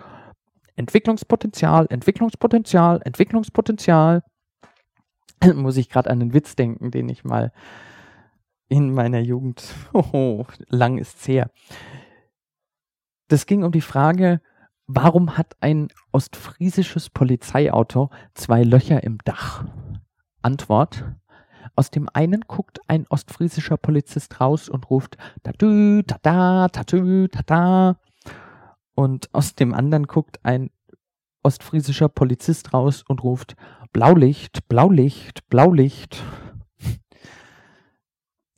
Entwicklungspotenzial, 0.75 1.87
Entwicklungspotenzial, 1.89 3.01
Entwicklungspotenzial. 3.05 4.23
Muss 5.55 5.77
ich 5.77 5.89
gerade 5.89 6.11
an 6.11 6.21
einen 6.21 6.35
Witz 6.35 6.57
denken, 6.57 6.91
den 6.91 7.09
ich 7.09 7.25
mal 7.25 7.53
in 8.69 8.93
meiner 8.93 9.21
Jugend, 9.21 9.75
oh, 9.93 10.45
lang 10.69 10.99
ist's 10.99 11.27
her. 11.27 11.51
Das 13.29 13.47
ging 13.47 13.65
um 13.65 13.73
die 13.73 13.81
Frage, 13.81 14.41
warum 14.87 15.37
hat 15.37 15.57
ein 15.61 15.89
ostfriesisches 16.13 17.11
Polizeiauto 17.11 18.11
zwei 18.35 18.63
Löcher 18.63 19.03
im 19.03 19.19
Dach? 19.25 19.65
Antwort, 20.43 21.05
aus 21.77 21.91
dem 21.91 22.09
einen 22.13 22.41
guckt 22.43 22.81
ein 22.89 23.07
ostfriesischer 23.09 23.77
Polizist 23.77 24.41
raus 24.41 24.69
und 24.69 24.91
ruft 24.91 25.17
Tatü, 25.43 26.03
tata, 26.07 26.69
tatü, 26.69 27.29
tata. 27.29 28.01
Und 28.95 29.29
aus 29.33 29.55
dem 29.55 29.75
anderen 29.75 30.07
guckt 30.07 30.41
ein 30.43 30.71
ostfriesischer 31.43 32.09
Polizist 32.09 32.73
raus 32.73 33.05
und 33.07 33.23
ruft 33.23 33.55
Blaulicht, 33.93 34.67
Blaulicht, 34.69 35.49
Blaulicht. 35.49 36.23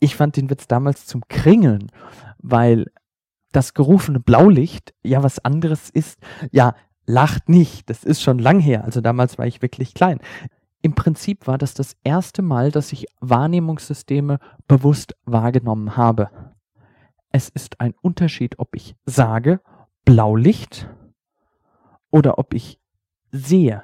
Ich 0.01 0.16
fand 0.16 0.37
den 0.37 0.49
Witz 0.49 0.69
damals 0.69 1.07
zum 1.07 1.27
Kringeln, 1.29 1.91
weil 2.39 2.87
das 3.53 3.75
gerufene 3.75 4.21
Blaulicht 4.21 4.95
ja 5.03 5.23
was 5.23 5.45
anderes 5.45 5.91
ist. 5.91 6.19
Ja, 6.53 6.75
lacht 7.05 7.49
nicht, 7.49 7.91
das 7.91 8.05
ist 8.05 8.23
schon 8.23 8.39
lang 8.39 8.61
her. 8.61 8.85
Also 8.85 9.01
damals 9.01 9.39
war 9.39 9.47
ich 9.47 9.61
wirklich 9.61 9.95
klein. 9.95 10.21
Im 10.81 10.95
Prinzip 10.95 11.47
war 11.47 11.59
das 11.59 11.74
das 11.74 11.97
erste 12.05 12.43
Mal, 12.43 12.70
dass 12.70 12.93
ich 12.93 13.07
Wahrnehmungssysteme 13.20 14.39
bewusst 14.68 15.16
wahrgenommen 15.24 15.97
habe. 15.97 16.31
Es 17.31 17.49
ist 17.49 17.81
ein 17.81 17.95
Unterschied, 18.01 18.59
ob 18.59 18.74
ich 18.74 18.95
sage 19.05 19.61
Blaulicht 20.05 20.89
oder 22.11 22.39
ob 22.39 22.55
ich 22.55 22.81
sehe. 23.31 23.83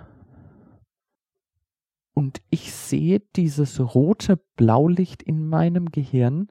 Und 2.14 2.40
ich 2.48 2.72
sehe 2.72 3.20
dieses 3.34 3.80
rote 3.94 4.40
Blaulicht 4.56 5.22
in 5.22 5.48
meinem 5.48 5.90
Gehirn 5.90 6.48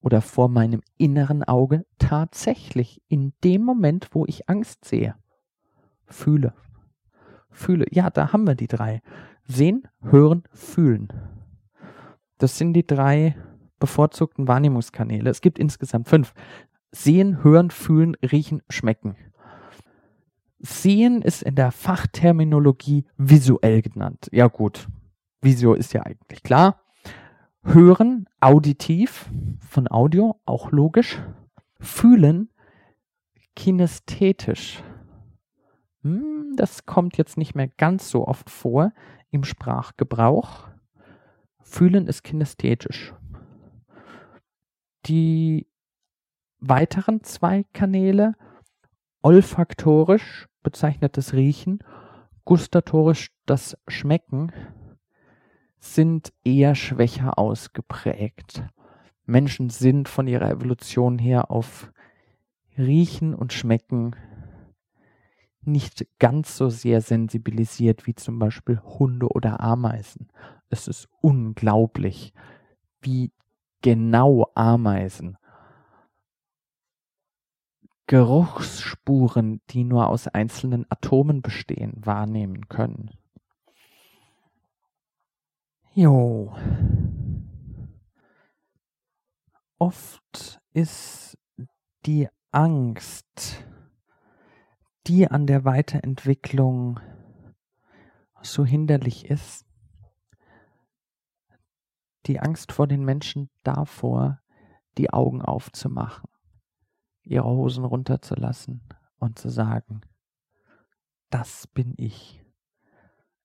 oder 0.00 0.22
vor 0.22 0.48
meinem 0.48 0.82
inneren 0.98 1.42
Auge 1.42 1.84
tatsächlich 1.98 3.02
in 3.08 3.32
dem 3.42 3.62
Moment, 3.62 4.08
wo 4.12 4.24
ich 4.24 4.48
Angst 4.48 4.84
sehe. 4.84 5.16
Fühle. 6.06 6.54
Fühle. 7.50 7.86
Ja, 7.90 8.10
da 8.10 8.32
haben 8.32 8.46
wir 8.46 8.54
die 8.54 8.68
drei. 8.68 9.02
Sehen, 9.46 9.86
hören, 10.00 10.44
fühlen. 10.52 11.08
Das 12.38 12.58
sind 12.58 12.72
die 12.72 12.86
drei 12.86 13.36
bevorzugten 13.78 14.48
Wahrnehmungskanäle. 14.48 15.28
Es 15.30 15.40
gibt 15.40 15.58
insgesamt 15.58 16.08
fünf. 16.08 16.34
Sehen, 16.92 17.42
hören, 17.44 17.70
fühlen, 17.70 18.16
riechen, 18.22 18.62
schmecken. 18.68 19.16
Sehen 20.58 21.20
ist 21.20 21.42
in 21.42 21.56
der 21.56 21.72
Fachterminologie 21.72 23.04
visuell 23.18 23.82
genannt. 23.82 24.28
Ja 24.32 24.46
gut, 24.46 24.88
Visio 25.42 25.74
ist 25.74 25.92
ja 25.92 26.02
eigentlich 26.02 26.42
klar. 26.42 26.80
Hören, 27.62 28.26
auditiv, 28.40 29.28
von 29.60 29.90
Audio, 29.90 30.40
auch 30.46 30.70
logisch. 30.70 31.20
Fühlen, 31.80 32.48
kinästhetisch. 33.54 34.82
Hm, 36.02 36.54
das 36.56 36.86
kommt 36.86 37.18
jetzt 37.18 37.36
nicht 37.36 37.54
mehr 37.54 37.68
ganz 37.68 38.08
so 38.08 38.26
oft 38.26 38.48
vor 38.48 38.92
im 39.34 39.42
Sprachgebrauch. 39.42 40.68
Fühlen 41.60 42.06
ist 42.06 42.22
kinästhetisch. 42.22 43.12
Die 45.06 45.66
weiteren 46.60 47.24
zwei 47.24 47.64
Kanäle, 47.72 48.36
olfaktorisch 49.22 50.46
bezeichnet 50.62 51.16
das 51.16 51.34
Riechen, 51.34 51.80
gustatorisch 52.44 53.32
das 53.44 53.76
Schmecken, 53.88 54.52
sind 55.80 56.32
eher 56.44 56.76
schwächer 56.76 57.36
ausgeprägt. 57.36 58.62
Menschen 59.26 59.68
sind 59.68 60.08
von 60.08 60.28
ihrer 60.28 60.48
Evolution 60.48 61.18
her 61.18 61.50
auf 61.50 61.90
Riechen 62.78 63.34
und 63.34 63.52
Schmecken 63.52 64.14
nicht 65.66 66.06
ganz 66.18 66.56
so 66.56 66.68
sehr 66.68 67.00
sensibilisiert 67.00 68.06
wie 68.06 68.14
zum 68.14 68.38
Beispiel 68.38 68.80
Hunde 68.80 69.28
oder 69.28 69.60
Ameisen. 69.60 70.28
Es 70.70 70.88
ist 70.88 71.08
unglaublich, 71.20 72.32
wie 73.00 73.32
genau 73.82 74.50
Ameisen 74.54 75.36
Geruchsspuren, 78.06 79.62
die 79.70 79.84
nur 79.84 80.08
aus 80.08 80.28
einzelnen 80.28 80.84
Atomen 80.90 81.40
bestehen, 81.40 81.94
wahrnehmen 82.04 82.68
können. 82.68 83.10
Jo. 85.94 86.54
Oft 89.78 90.60
ist 90.74 91.38
die 92.04 92.28
Angst 92.50 93.64
die 95.06 95.30
an 95.30 95.46
der 95.46 95.64
Weiterentwicklung 95.64 97.00
so 98.42 98.64
hinderlich 98.64 99.26
ist, 99.26 99.66
die 102.26 102.40
Angst 102.40 102.72
vor 102.72 102.86
den 102.86 103.04
Menschen 103.04 103.50
davor, 103.62 104.40
die 104.96 105.10
Augen 105.10 105.42
aufzumachen, 105.42 106.28
ihre 107.22 107.46
Hosen 107.46 107.84
runterzulassen 107.84 108.82
und 109.18 109.38
zu 109.38 109.50
sagen, 109.50 110.00
das 111.30 111.66
bin 111.66 111.94
ich, 111.96 112.42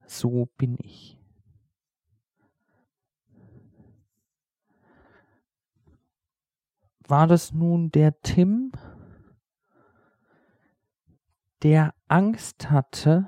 so 0.06 0.46
bin 0.58 0.78
ich. 0.80 1.18
War 7.08 7.26
das 7.26 7.52
nun 7.52 7.90
der 7.90 8.22
Tim, 8.22 8.72
der 11.64 11.94
Angst 12.08 12.72
hatte, 12.72 13.28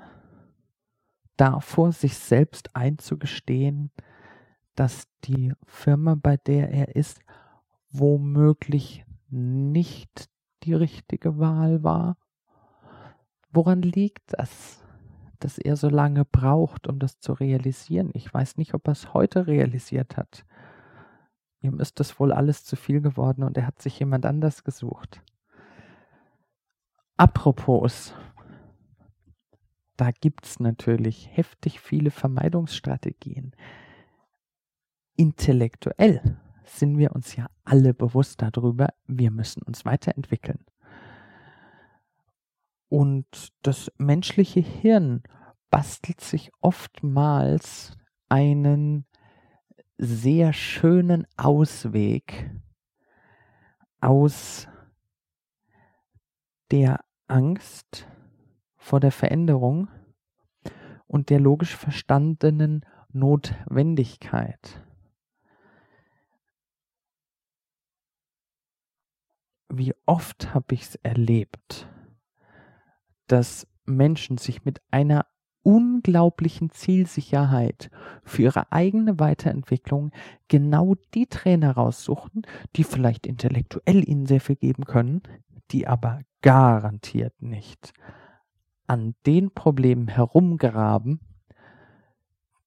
davor, 1.36 1.92
sich 1.92 2.16
selbst 2.16 2.74
einzugestehen, 2.76 3.90
dass 4.74 5.08
die 5.24 5.52
Firma, 5.64 6.14
bei 6.14 6.36
der 6.36 6.70
er 6.70 6.94
ist, 6.96 7.20
womöglich 7.90 9.04
nicht 9.28 10.30
die 10.62 10.74
richtige 10.74 11.38
Wahl 11.38 11.82
war? 11.82 12.16
Woran 13.50 13.82
liegt 13.82 14.22
das, 14.38 14.82
dass 15.40 15.58
er 15.58 15.76
so 15.76 15.88
lange 15.88 16.24
braucht, 16.24 16.86
um 16.86 16.98
das 16.98 17.18
zu 17.18 17.32
realisieren? 17.32 18.10
Ich 18.14 18.32
weiß 18.32 18.56
nicht, 18.56 18.74
ob 18.74 18.86
er 18.86 18.92
es 18.92 19.12
heute 19.12 19.46
realisiert 19.46 20.16
hat. 20.16 20.44
Ihm 21.60 21.80
ist 21.80 22.00
das 22.00 22.18
wohl 22.18 22.32
alles 22.32 22.64
zu 22.64 22.76
viel 22.76 23.00
geworden 23.00 23.42
und 23.42 23.56
er 23.56 23.66
hat 23.66 23.80
sich 23.80 23.98
jemand 23.98 24.26
anders 24.26 24.64
gesucht. 24.64 25.22
Apropos, 27.22 28.12
da 29.96 30.10
gibt 30.10 30.44
es 30.44 30.58
natürlich 30.58 31.28
heftig 31.30 31.78
viele 31.78 32.10
Vermeidungsstrategien. 32.10 33.54
Intellektuell 35.14 36.40
sind 36.64 36.98
wir 36.98 37.12
uns 37.12 37.36
ja 37.36 37.46
alle 37.62 37.94
bewusst 37.94 38.42
darüber, 38.42 38.88
wir 39.06 39.30
müssen 39.30 39.62
uns 39.62 39.84
weiterentwickeln. 39.84 40.64
Und 42.88 43.52
das 43.62 43.92
menschliche 43.98 44.58
Hirn 44.58 45.22
bastelt 45.70 46.20
sich 46.20 46.50
oftmals 46.60 47.96
einen 48.30 49.06
sehr 49.96 50.52
schönen 50.52 51.28
Ausweg 51.36 52.50
aus 54.00 54.66
der 56.72 56.98
Angst 57.32 58.06
vor 58.76 59.00
der 59.00 59.10
Veränderung 59.10 59.88
und 61.06 61.30
der 61.30 61.40
logisch 61.40 61.74
verstandenen 61.74 62.84
Notwendigkeit. 63.10 64.84
Wie 69.70 69.94
oft 70.04 70.52
habe 70.52 70.74
ich 70.74 70.82
es 70.82 70.94
erlebt, 70.96 71.88
dass 73.28 73.66
Menschen 73.86 74.36
sich 74.36 74.66
mit 74.66 74.82
einer 74.90 75.24
unglaublichen 75.62 76.68
Zielsicherheit 76.70 77.90
für 78.24 78.42
ihre 78.42 78.72
eigene 78.72 79.18
Weiterentwicklung 79.18 80.10
genau 80.48 80.96
die 81.14 81.28
Trainer 81.28 81.70
raussuchen, 81.70 82.42
die 82.76 82.84
vielleicht 82.84 83.26
intellektuell 83.26 84.06
ihnen 84.06 84.26
sehr 84.26 84.40
viel 84.42 84.56
geben 84.56 84.84
können, 84.84 85.22
die 85.72 85.86
aber 85.86 86.20
garantiert 86.42 87.40
nicht 87.40 87.92
an 88.86 89.14
den 89.26 89.52
Problemen 89.52 90.08
herumgraben, 90.08 91.20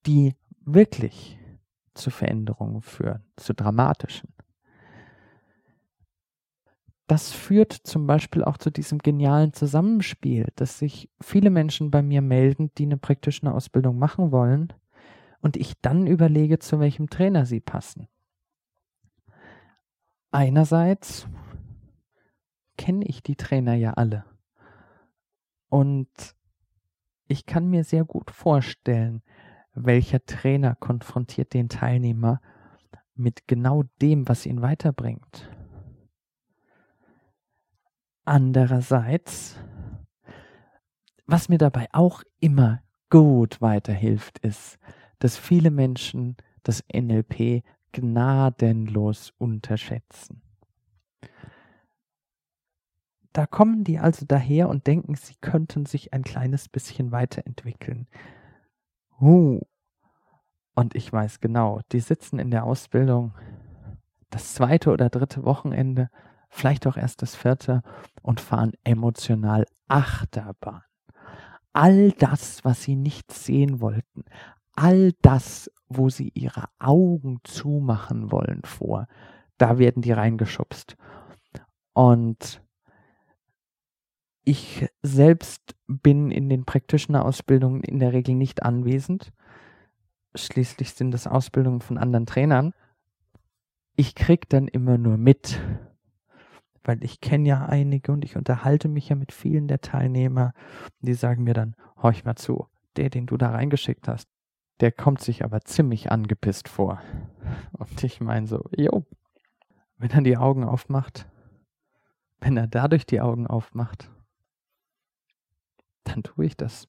die 0.06 0.36
wirklich 0.62 1.38
zu 1.93 2.10
Veränderungen 2.10 2.82
führen, 2.82 3.24
zu 3.36 3.53
dramatischen. 3.53 4.34
Das 7.08 7.32
führt 7.32 7.74
zum 7.74 8.08
Beispiel 8.08 8.43
auch 8.43 8.58
zu 8.58 8.72
diesem 8.72 8.97
genialen 8.97 9.53
Zusammenspiel, 9.53 10.47
dass 10.56 10.80
sich 10.80 11.10
viele 11.22 11.51
Menschen 11.51 11.91
bei 11.91 12.01
mir 12.01 12.24
melden, 12.24 12.72
die 12.78 12.86
eine 12.86 12.97
praktische 12.97 13.51
Ausbildung 13.51 13.99
machen 13.99 14.32
wollen 14.32 14.74
und 15.41 15.56
ich 15.56 15.80
dann 15.82 16.08
überlege, 16.08 16.58
zu 16.58 16.80
welchem 16.80 17.10
Trainer 17.10 17.45
sie 17.45 17.60
passen. 17.60 18.08
Einerseits 20.32 21.28
kenne 22.78 23.06
ich 23.06 23.24
die 23.24 23.36
Trainer 23.36 23.76
ja 23.76 23.94
alle 23.94 24.26
und 25.70 26.08
ich 27.28 27.46
kann 27.46 27.70
mir 27.70 27.84
sehr 27.84 28.06
gut 28.06 28.32
vorstellen, 28.32 29.22
welcher 29.74 30.24
Trainer 30.26 30.76
konfrontiert 30.76 31.54
den 31.54 31.70
Teilnehmer 31.70 32.40
mit 33.16 33.48
genau 33.48 33.84
dem, 34.02 34.28
was 34.28 34.46
ihn 34.46 34.62
weiterbringt. 34.62 35.52
Andererseits, 38.24 39.58
was 41.26 41.50
mir 41.50 41.58
dabei 41.58 41.88
auch 41.92 42.24
immer 42.40 42.82
gut 43.10 43.62
weiterhilft, 43.62 44.40
ist, 44.40 44.78
dass 45.20 45.38
viele 45.38 45.72
Menschen 45.72 46.38
das 46.64 46.84
NLP 46.94 47.64
gnadenlos 47.92 49.34
unterschätzen. 49.38 50.45
Da 53.36 53.46
kommen 53.46 53.84
die 53.84 54.00
also 54.00 54.26
daher 54.26 54.70
und 54.70 54.88
denken, 54.88 55.16
sie 55.16 55.36
könnten 55.42 55.86
sich 55.86 56.14
ein 56.14 56.24
kleines 56.24 56.70
bisschen 56.70 57.12
weiterentwickeln. 57.12 58.08
Uh. 59.20 59.60
Und 60.74 60.96
ich 60.96 61.12
weiß 61.12 61.42
genau, 61.42 61.82
die 61.92 62.00
sitzen 62.00 62.40
in 62.40 62.50
der 62.50 62.64
Ausbildung 62.64 63.34
das 64.30 64.54
zweite 64.54 64.90
oder 64.90 65.10
dritte 65.10 65.44
Wochenende, 65.44 66.10
vielleicht 66.48 66.88
auch 66.88 66.96
erst 66.96 67.24
das 67.24 67.36
vierte 67.36 67.82
und 68.22 68.40
fahren 68.40 68.72
emotional 68.86 69.66
Achterbahn. 69.90 70.84
All 71.74 72.14
das, 72.14 72.64
was 72.64 72.84
sie 72.84 72.96
nicht 72.96 73.34
sehen 73.34 73.82
wollten, 73.82 74.24
all 74.78 75.12
das, 75.22 75.70
wo 75.90 76.08
sie 76.08 76.30
ihre 76.36 76.70
Augen 76.80 77.42
zumachen 77.44 78.32
wollen 78.32 78.62
vor, 78.64 79.08
da 79.58 79.78
werden 79.78 80.02
die 80.02 80.14
reingeschubst. 80.14 80.96
Und 81.92 82.62
ich 84.46 84.88
selbst 85.02 85.76
bin 85.88 86.32
in 86.32 86.50
den 86.50 86.66
Practitioner-Ausbildungen 86.66 87.82
in 87.82 88.00
der 88.00 88.14
Regel 88.14 88.36
nicht 88.36 88.64
anwesend. 88.64 89.34
Schließlich 90.36 90.93
sind 90.93 91.12
das 91.12 91.28
Ausbildungen 91.28 91.82
von 91.82 91.98
anderen 91.98 92.28
Trainern. 92.28 92.74
Ich 93.96 94.14
krieg 94.14 94.48
dann 94.50 94.68
immer 94.68 94.98
nur 94.98 95.18
mit, 95.18 95.60
weil 96.84 97.04
ich 97.04 97.22
kenne 97.22 97.50
ja 97.50 97.66
einige 97.66 98.12
und 98.12 98.24
ich 98.24 98.36
unterhalte 98.36 98.88
mich 98.88 99.10
ja 99.10 99.16
mit 99.16 99.32
vielen 99.32 99.68
der 99.68 99.82
Teilnehmer. 99.82 100.54
Die 101.00 101.16
sagen 101.16 101.43
mir 101.43 101.54
dann, 101.54 101.76
horch 102.02 102.24
mal 102.24 102.36
zu, 102.36 102.68
der, 102.98 103.10
den 103.10 103.26
du 103.26 103.38
da 103.38 103.50
reingeschickt 103.50 104.08
hast, 104.08 104.30
der 104.80 104.91
kommt 104.91 105.22
sich 105.22 105.43
aber 105.43 105.62
ziemlich 105.62 106.12
angepisst 106.12 106.70
vor. 106.70 107.02
Und 107.72 108.04
ich 108.04 108.22
meine 108.22 108.46
so, 108.46 108.64
jo, 108.76 109.06
wenn 109.98 110.12
er 110.12 110.22
die 110.22 110.38
Augen 110.38 110.66
aufmacht, 110.66 111.28
wenn 112.41 112.58
er 112.58 112.68
dadurch 112.68 113.06
die 113.06 113.22
Augen 113.22 113.48
aufmacht, 113.48 114.12
dann 116.06 116.24
tue 116.24 116.45
ich 116.45 116.56
das. 116.56 116.88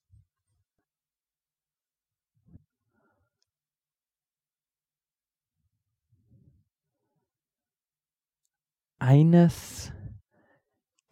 Eines 8.99 9.91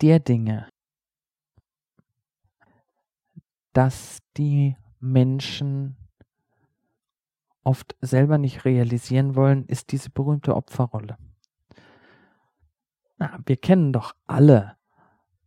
der 0.01 0.19
Dinge, 0.19 0.67
dass 3.73 4.19
die 4.37 4.75
Menschen 4.99 5.97
oft 7.63 7.95
selber 8.01 8.37
nicht 8.37 8.65
realisieren 8.65 9.35
wollen, 9.35 9.65
ist 9.65 9.91
diese 9.91 10.09
berühmte 10.09 10.55
Opferrolle. 10.55 11.17
Na, 13.17 13.39
wir 13.45 13.57
kennen 13.57 13.93
doch 13.93 14.15
alle 14.27 14.77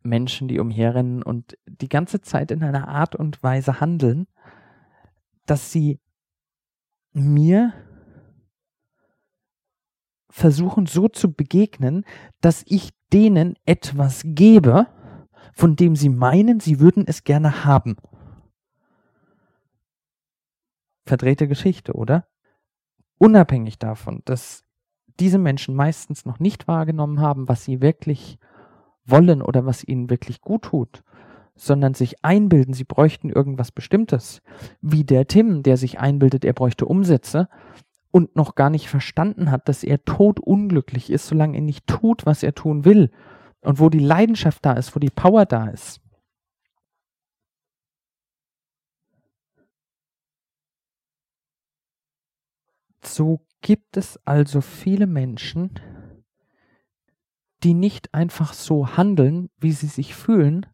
Menschen, 0.08 0.48
die 0.48 0.58
umherrennen 0.58 1.22
und 1.22 1.56
die 1.66 1.88
ganze 1.88 2.20
Zeit 2.20 2.50
in 2.50 2.62
einer 2.62 2.88
Art 2.88 3.14
und 3.14 3.42
Weise 3.42 3.80
handeln, 3.80 4.26
dass 5.46 5.72
sie 5.72 6.00
mir 7.12 7.72
versuchen 10.30 10.86
so 10.86 11.08
zu 11.08 11.32
begegnen, 11.32 12.04
dass 12.40 12.64
ich 12.66 12.90
denen 13.12 13.54
etwas 13.64 14.22
gebe, 14.24 14.86
von 15.54 15.74
dem 15.76 15.96
sie 15.96 16.10
meinen, 16.10 16.60
sie 16.60 16.80
würden 16.80 17.04
es 17.06 17.24
gerne 17.24 17.64
haben 17.64 17.96
verdrehte 21.08 21.48
Geschichte, 21.48 21.94
oder? 21.94 22.28
Unabhängig 23.18 23.80
davon, 23.80 24.22
dass 24.24 24.64
diese 25.18 25.38
Menschen 25.38 25.74
meistens 25.74 26.24
noch 26.24 26.38
nicht 26.38 26.68
wahrgenommen 26.68 27.20
haben, 27.20 27.48
was 27.48 27.64
sie 27.64 27.80
wirklich 27.80 28.38
wollen 29.10 29.42
oder 29.42 29.66
was 29.66 29.84
ihnen 29.84 30.10
wirklich 30.10 30.40
gut 30.40 30.62
tut, 30.62 31.02
sondern 31.54 31.94
sich 31.94 32.24
einbilden, 32.24 32.74
sie 32.74 32.84
bräuchten 32.84 33.30
irgendwas 33.30 33.72
Bestimmtes, 33.72 34.42
wie 34.80 35.04
der 35.04 35.26
Tim, 35.26 35.62
der 35.62 35.76
sich 35.76 35.98
einbildet, 35.98 36.44
er 36.44 36.52
bräuchte 36.52 36.86
Umsätze 36.86 37.48
und 38.10 38.36
noch 38.36 38.54
gar 38.54 38.70
nicht 38.70 38.88
verstanden 38.88 39.50
hat, 39.50 39.68
dass 39.68 39.84
er 39.84 40.04
todunglücklich 40.04 41.10
ist, 41.10 41.26
solange 41.26 41.56
er 41.58 41.62
nicht 41.62 41.86
tut, 41.86 42.26
was 42.26 42.42
er 42.42 42.54
tun 42.54 42.84
will 42.84 43.10
und 43.60 43.80
wo 43.80 43.88
die 43.88 43.98
Leidenschaft 43.98 44.64
da 44.64 44.72
ist, 44.74 44.94
wo 44.94 45.00
die 45.00 45.10
Power 45.10 45.46
da 45.46 45.68
ist. 45.68 46.00
So 53.02 53.40
gibt 53.60 53.96
es 53.96 54.18
also 54.24 54.60
viele 54.60 55.06
Menschen, 55.06 55.70
die 57.62 57.74
nicht 57.74 58.14
einfach 58.14 58.52
so 58.52 58.96
handeln, 58.96 59.50
wie 59.58 59.72
sie 59.72 59.86
sich 59.86 60.14
fühlen, 60.14 60.66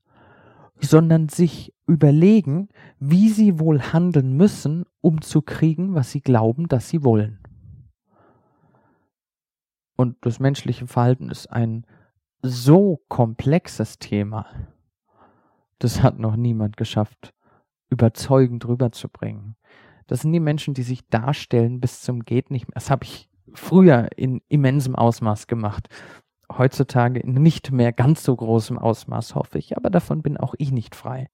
sondern 0.81 1.29
sich 1.29 1.75
überlegen, 1.87 2.69
wie 2.99 3.29
sie 3.29 3.59
wohl 3.59 3.81
handeln 3.81 4.37
müssen, 4.37 4.85
um 5.01 5.21
zu 5.21 5.43
kriegen, 5.43 5.95
was 5.95 6.11
sie 6.11 6.21
glauben, 6.21 6.69
dass 6.69 6.89
sie 6.89 7.05
wollen. 7.05 7.39
Und 9.97 10.17
das 10.23 10.41
menschliche 10.41 10.87
Verhalten 10.87 11.31
ist 11.31 11.47
ein 11.47 11.87
so 12.43 13.01
komplexes 13.09 13.99
Thema, 13.99 14.47
das 15.79 16.03
hat 16.03 16.19
noch 16.19 16.37
niemand 16.37 16.77
geschafft, 16.77 17.33
überzeugend 17.91 18.67
rüberzubringen. 18.67 19.57
Das 20.07 20.21
sind 20.21 20.33
die 20.33 20.41
Menschen, 20.41 20.75
die 20.75 20.83
sich 20.83 21.07
darstellen 21.09 21.81
bis 21.81 22.03
zum 22.03 22.25
geht 22.25 22.51
nicht 22.51 22.69
mehr. 22.69 22.75
Das 22.75 22.91
habe 22.91 23.05
ich 23.05 23.31
früher 23.55 24.09
in 24.17 24.43
immensem 24.49 24.95
Ausmaß 24.95 25.47
gemacht. 25.47 25.89
Heutzutage 26.53 27.21
in 27.21 27.35
nicht 27.35 27.73
mehr 27.73 27.93
ganz 27.93 28.23
so 28.23 28.37
großem 28.37 28.79
Ausmaß, 28.79 29.35
hoffe 29.35 29.59
ich, 29.59 29.77
aber 29.77 29.91
davon 29.91 30.23
bin 30.23 30.37
auch 30.37 30.55
ich 30.59 30.73
nicht 30.73 30.95
frei. 30.95 31.29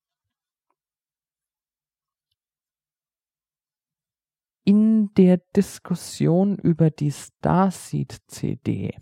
In 4.64 5.12
der 5.14 5.38
Diskussion 5.56 6.56
über 6.56 6.90
die 6.90 7.10
Starseed 7.10 8.18
CD, 8.28 8.94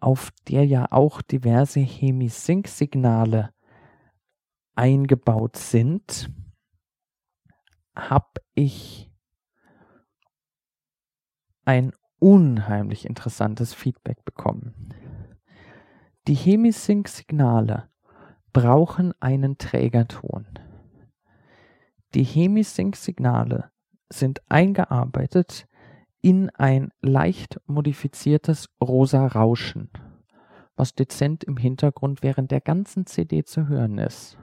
auf 0.00 0.30
der 0.48 0.66
ja 0.66 0.90
auch 0.90 1.22
diverse 1.22 1.80
Hemisync-Signale 1.80 3.54
eingebaut 4.74 5.56
sind, 5.56 6.30
habe 7.94 8.40
ich 8.54 9.10
ein 11.64 11.92
unheimlich 12.24 13.04
interessantes 13.04 13.74
Feedback 13.74 14.24
bekommen. 14.24 14.94
Die 16.26 16.32
Hemisync-Signale 16.32 17.90
brauchen 18.54 19.12
einen 19.20 19.58
Trägerton. 19.58 20.46
Die 22.14 22.22
Hemisync-Signale 22.22 23.70
sind 24.08 24.40
eingearbeitet 24.48 25.68
in 26.22 26.48
ein 26.48 26.92
leicht 27.02 27.60
modifiziertes 27.66 28.70
rosa 28.82 29.26
Rauschen, 29.26 29.90
was 30.76 30.94
dezent 30.94 31.44
im 31.44 31.58
Hintergrund 31.58 32.22
während 32.22 32.52
der 32.52 32.62
ganzen 32.62 33.04
CD 33.04 33.44
zu 33.44 33.68
hören 33.68 33.98
ist. 33.98 34.38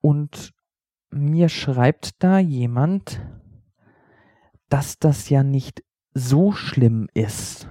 Und 0.00 0.54
mir 1.10 1.48
schreibt 1.48 2.22
da 2.22 2.38
jemand, 2.38 3.20
dass 4.70 4.98
das 4.98 5.28
ja 5.28 5.42
nicht 5.42 5.84
so 6.14 6.52
schlimm 6.52 7.08
ist. 7.12 7.68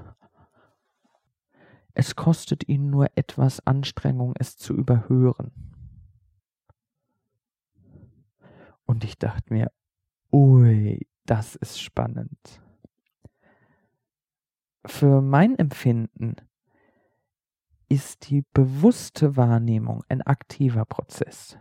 es 1.95 2.15
kostet 2.15 2.69
ihn 2.69 2.89
nur 2.89 3.07
etwas 3.15 3.65
Anstrengung, 3.65 4.33
es 4.39 4.55
zu 4.57 4.73
überhören. 4.73 5.51
Und 8.85 9.03
ich 9.03 9.17
dachte 9.17 9.53
mir, 9.53 9.71
ui, 10.31 11.05
das 11.25 11.55
ist 11.55 11.81
spannend. 11.81 12.61
Für 14.85 15.21
mein 15.21 15.57
Empfinden 15.57 16.35
ist 17.89 18.29
die 18.29 18.43
bewusste 18.53 19.35
Wahrnehmung 19.35 20.03
ein 20.07 20.21
aktiver 20.21 20.85
Prozess. 20.85 21.57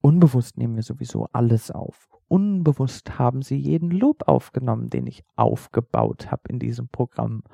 Unbewusst 0.00 0.56
nehmen 0.56 0.76
wir 0.76 0.82
sowieso 0.84 1.26
alles 1.32 1.70
auf. 1.70 2.13
Unbewusst 2.34 3.16
haben 3.16 3.42
sie 3.42 3.54
jeden 3.54 3.92
Loop 3.92 4.26
aufgenommen, 4.26 4.90
den 4.90 5.06
ich 5.06 5.22
aufgebaut 5.36 6.32
habe 6.32 6.42
in 6.48 6.58
diesem 6.58 6.88
Programm. 6.88 7.44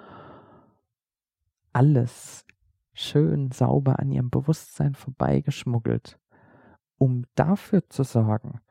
Alles 1.74 2.46
schön 2.94 3.50
sauber 3.50 3.98
an 3.98 4.10
ihrem 4.10 4.30
Bewusstsein 4.30 4.94
vorbeigeschmuggelt, 4.94 6.18
um 6.96 7.26
dafür 7.34 7.90
zu 7.90 8.04
sorgen, 8.04 8.62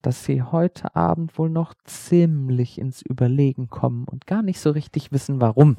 dass 0.00 0.24
sie 0.24 0.42
heute 0.42 0.96
Abend 0.96 1.36
wohl 1.36 1.50
noch 1.50 1.74
ziemlich 1.84 2.78
ins 2.78 3.02
Überlegen 3.02 3.68
kommen 3.68 4.08
und 4.08 4.26
gar 4.26 4.40
nicht 4.40 4.58
so 4.58 4.70
richtig 4.70 5.12
wissen, 5.12 5.42
warum. 5.42 5.76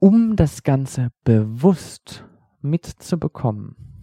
Um 0.00 0.36
das 0.36 0.64
Ganze 0.64 1.12
bewusst 1.24 2.26
mitzubekommen, 2.60 3.95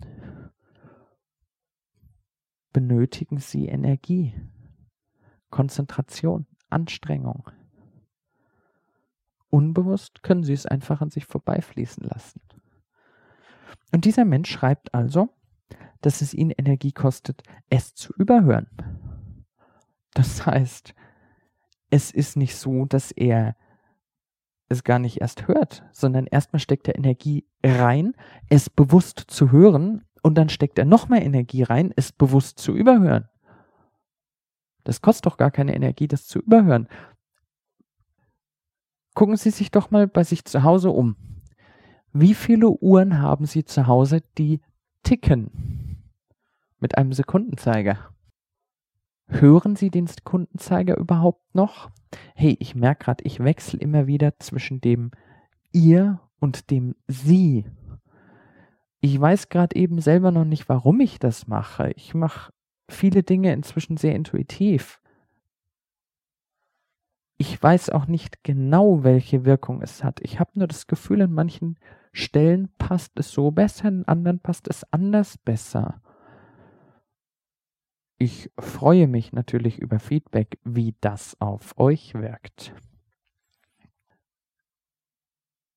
benötigen 2.74 3.38
sie 3.38 3.68
Energie, 3.68 4.34
Konzentration, 5.50 6.48
Anstrengung. 6.70 7.50
Unbewusst 9.50 10.24
können 10.24 10.44
sie 10.44 10.54
es 10.54 10.66
einfach 10.66 11.02
an 11.02 11.12
sich 11.12 11.26
vorbeifließen 11.26 12.04
lassen. 12.04 12.42
Und 13.92 14.06
dieser 14.06 14.26
Mensch 14.26 14.50
schreibt 14.50 14.94
also, 14.96 15.30
dass 16.02 16.22
es 16.22 16.34
ihn 16.34 16.50
Energie 16.50 16.92
kostet, 16.92 17.44
es 17.70 17.94
zu 17.94 18.14
überhören. 18.16 18.68
Das 20.16 20.46
heißt, 20.46 20.96
es 21.92 22.10
ist 22.10 22.36
nicht 22.36 22.56
so, 22.56 22.86
dass 22.86 23.12
er 23.12 23.56
es 24.70 24.84
gar 24.84 24.98
nicht 24.98 25.22
erst 25.22 25.48
hört, 25.48 25.84
sondern 25.92 26.26
erstmal 26.26 26.60
steckt 26.60 26.88
er 26.88 26.96
Energie 26.96 27.46
rein, 27.64 28.16
es 28.50 28.70
bewusst 28.70 29.20
zu 29.28 29.52
hören 29.52 30.04
und 30.24 30.36
dann 30.36 30.50
steckt 30.50 30.80
er 30.80 30.86
noch 30.86 31.10
mehr 31.10 31.22
Energie 31.22 31.62
rein, 31.62 31.94
es 31.96 32.12
bewusst 32.12 32.58
zu 32.58 32.74
überhören. 32.74 33.30
Das 34.84 35.02
kostet 35.02 35.28
doch 35.28 35.38
gar 35.38 35.52
keine 35.52 35.76
Energie, 35.76 36.08
das 36.08 36.26
zu 36.26 36.40
überhören. 36.40 36.88
Gucken 39.14 39.38
Sie 39.38 39.52
sich 39.52 39.70
doch 39.70 39.92
mal 39.92 40.08
bei 40.08 40.24
sich 40.24 40.44
zu 40.46 40.64
Hause 40.64 40.90
um. 40.90 41.16
Wie 42.14 42.34
viele 42.34 42.70
Uhren 42.70 43.20
haben 43.20 43.46
Sie 43.46 43.64
zu 43.64 43.86
Hause, 43.86 44.22
die 44.38 44.62
ticken? 45.04 46.02
Mit 46.80 46.98
einem 46.98 47.14
Sekundenzeiger. 47.14 48.10
Hören 49.28 49.76
Sie 49.76 49.90
den 49.90 50.08
Sekundenzeiger 50.08 50.98
überhaupt 50.98 51.54
noch? 51.54 51.92
Hey, 52.36 52.58
ich 52.60 52.76
merke 52.76 53.06
gerade, 53.06 53.24
ich 53.24 53.40
wechsle 53.40 53.80
immer 53.80 54.08
wieder 54.08 54.38
zwischen 54.40 54.82
dem 54.82 55.12
ihr 55.72 56.20
und 56.40 56.70
dem 56.72 56.96
sie 57.08 57.66
ich 59.04 59.20
weiß 59.20 59.50
gerade 59.50 59.76
eben 59.76 60.00
selber 60.00 60.32
noch 60.32 60.46
nicht, 60.46 60.70
warum 60.70 61.02
ich 61.02 61.20
das 61.20 61.46
mache. 61.46 61.92
Ich 61.98 62.14
mache 62.14 62.54
viele 62.90 63.22
Dinge 63.22 63.52
inzwischen 63.52 63.98
sehr 63.98 64.16
intuitiv. 64.16 65.02
Ich 67.38 67.62
weiß 67.62 67.90
auch 67.90 68.08
nicht 68.08 68.46
genau, 68.46 69.04
welche 69.04 69.44
Wirkung 69.44 69.82
es 69.82 70.06
hat. 70.06 70.22
Ich 70.22 70.40
habe 70.40 70.52
nur 70.56 70.70
das 70.70 70.88
Gefühl, 70.88 71.20
in 71.20 71.34
manchen 71.34 71.78
Stellen 72.14 72.70
passt 72.78 73.20
es 73.20 73.30
so 73.34 73.52
besser, 73.52 73.90
in 73.90 74.08
anderen 74.08 74.40
passt 74.40 74.70
es 74.70 74.86
anders 74.94 75.38
besser. 75.38 76.02
Ich 78.18 78.52
freue 78.58 79.10
mich 79.10 79.34
natürlich 79.34 79.80
über 79.80 80.00
Feedback, 80.00 80.60
wie 80.64 80.96
das 81.02 81.36
auf 81.42 81.78
euch 81.78 82.14
wirkt. 82.14 82.74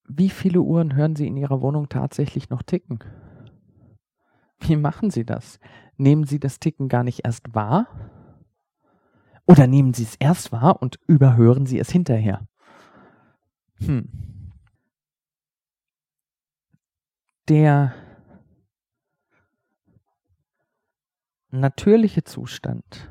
Wie 0.09 0.31
viele 0.31 0.61
Uhren 0.61 0.95
hören 0.95 1.17
Sie 1.17 1.27
in 1.27 1.37
Ihrer 1.37 1.61
Wohnung 1.61 1.89
tatsächlich 1.89 2.49
noch 2.49 2.63
ticken? 2.63 3.01
Wie 4.61 4.77
machen 4.77 5.11
Sie 5.11 5.25
das? 5.25 5.59
Nehmen 5.97 6.25
Sie 6.25 6.39
das 6.39 6.61
Ticken 6.61 6.89
gar 6.89 7.03
nicht 7.03 7.25
erst 7.25 7.55
wahr? 7.55 7.89
Oder 9.47 9.67
nehmen 9.67 9.95
Sie 9.95 10.03
es 10.03 10.17
erst 10.17 10.53
wahr 10.53 10.81
und 10.83 10.99
überhören 11.07 11.67
Sie 11.67 11.79
es 11.79 11.91
hinterher? 11.91 12.49
Hm. 13.79 14.53
Der 17.49 17.95
natürliche 21.51 22.25
Zustand, 22.25 23.11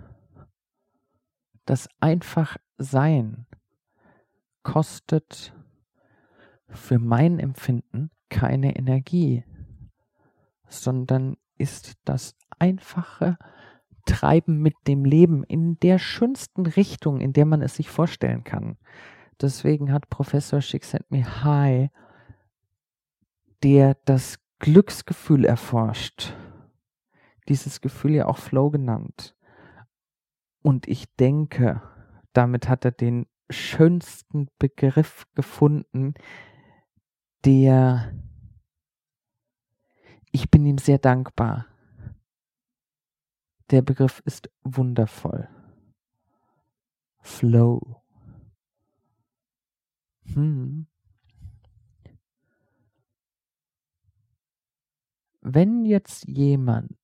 das 1.65 1.87
einfach 1.99 2.57
Sein, 2.77 3.47
kostet 4.63 5.53
für 6.75 6.99
mein 6.99 7.39
Empfinden 7.39 8.11
keine 8.29 8.75
Energie, 8.75 9.43
sondern 10.67 11.37
ist 11.57 11.93
das 12.05 12.35
einfache 12.59 13.37
Treiben 14.05 14.61
mit 14.61 14.75
dem 14.87 15.03
Leben 15.03 15.43
in 15.43 15.79
der 15.79 15.99
schönsten 15.99 16.65
Richtung, 16.65 17.21
in 17.21 17.33
der 17.33 17.45
man 17.45 17.61
es 17.61 17.75
sich 17.75 17.89
vorstellen 17.89 18.43
kann. 18.43 18.77
Deswegen 19.41 19.91
hat 19.91 20.09
Professor 20.09 20.59
Csikszentmihalyi, 20.59 21.89
der 23.63 23.97
das 24.05 24.39
Glücksgefühl 24.59 25.45
erforscht, 25.45 26.33
dieses 27.49 27.81
Gefühl 27.81 28.11
ja 28.13 28.27
auch 28.27 28.37
Flow 28.37 28.69
genannt. 28.69 29.35
Und 30.61 30.87
ich 30.87 31.13
denke, 31.15 31.81
damit 32.33 32.69
hat 32.69 32.85
er 32.85 32.91
den 32.91 33.27
schönsten 33.49 34.47
Begriff 34.57 35.25
gefunden, 35.35 36.13
der 37.45 38.11
ich 40.35 40.51
bin 40.51 40.65
ihm 40.65 40.77
sehr 40.77 40.97
dankbar. 40.97 41.65
Der 43.69 43.81
Begriff 43.81 44.21
ist 44.25 44.49
wundervoll. 44.63 45.47
Flow. 47.21 48.03
Hm. 50.25 50.87
Wenn 55.39 55.85
jetzt 55.85 56.27
jemand 56.27 56.97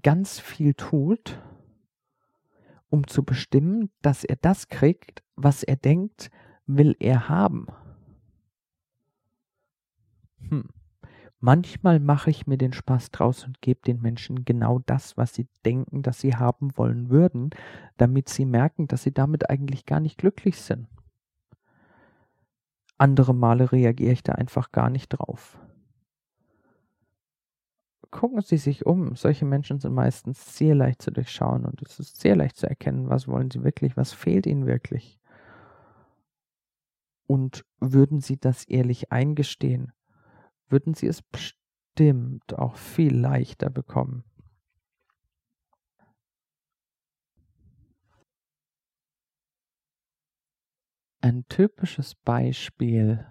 ganz 0.00 0.40
viel 0.40 0.72
tut, 0.72 1.38
um 2.88 3.06
zu 3.06 3.24
bestimmen, 3.24 3.90
dass 4.00 4.24
er 4.24 4.36
das 4.36 4.68
kriegt, 4.68 5.22
was 5.36 5.62
er 5.62 5.76
denkt, 5.76 6.30
will 6.76 6.96
er 7.00 7.28
haben. 7.28 7.66
Hm. 10.48 10.68
Manchmal 11.42 12.00
mache 12.00 12.28
ich 12.28 12.46
mir 12.46 12.58
den 12.58 12.74
Spaß 12.74 13.12
draus 13.12 13.44
und 13.44 13.62
gebe 13.62 13.80
den 13.80 14.02
Menschen 14.02 14.44
genau 14.44 14.80
das, 14.80 15.16
was 15.16 15.34
sie 15.34 15.48
denken, 15.64 16.02
dass 16.02 16.20
sie 16.20 16.36
haben 16.36 16.76
wollen 16.76 17.08
würden, 17.08 17.50
damit 17.96 18.28
sie 18.28 18.44
merken, 18.44 18.88
dass 18.88 19.04
sie 19.04 19.12
damit 19.12 19.48
eigentlich 19.48 19.86
gar 19.86 20.00
nicht 20.00 20.18
glücklich 20.18 20.60
sind. 20.60 20.86
Andere 22.98 23.34
Male 23.34 23.72
reagiere 23.72 24.12
ich 24.12 24.22
da 24.22 24.32
einfach 24.32 24.72
gar 24.72 24.90
nicht 24.90 25.08
drauf. 25.08 25.58
Gucken 28.10 28.42
Sie 28.42 28.58
sich 28.58 28.84
um. 28.84 29.14
Solche 29.14 29.44
Menschen 29.44 29.78
sind 29.78 29.94
meistens 29.94 30.58
sehr 30.58 30.74
leicht 30.74 31.00
zu 31.00 31.10
durchschauen 31.10 31.64
und 31.64 31.80
es 31.80 32.00
ist 32.00 32.20
sehr 32.20 32.36
leicht 32.36 32.56
zu 32.56 32.68
erkennen, 32.68 33.08
was 33.08 33.28
wollen 33.28 33.50
sie 33.50 33.62
wirklich, 33.62 33.96
was 33.96 34.12
fehlt 34.12 34.46
ihnen 34.46 34.66
wirklich. 34.66 35.19
Und 37.30 37.64
würden 37.78 38.18
Sie 38.20 38.40
das 38.40 38.64
ehrlich 38.64 39.12
eingestehen, 39.12 39.92
würden 40.66 40.94
Sie 40.94 41.06
es 41.06 41.22
bestimmt 41.22 42.58
auch 42.58 42.74
viel 42.74 43.16
leichter 43.16 43.70
bekommen. 43.70 44.24
Ein 51.20 51.44
typisches 51.48 52.16
Beispiel 52.16 53.24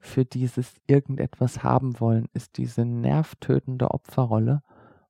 für 0.00 0.26
dieses 0.26 0.82
irgendetwas 0.86 1.62
haben 1.62 1.98
wollen 1.98 2.28
ist 2.34 2.58
diese 2.58 2.84
nervtötende 2.84 3.90
Opferrolle 3.90 4.62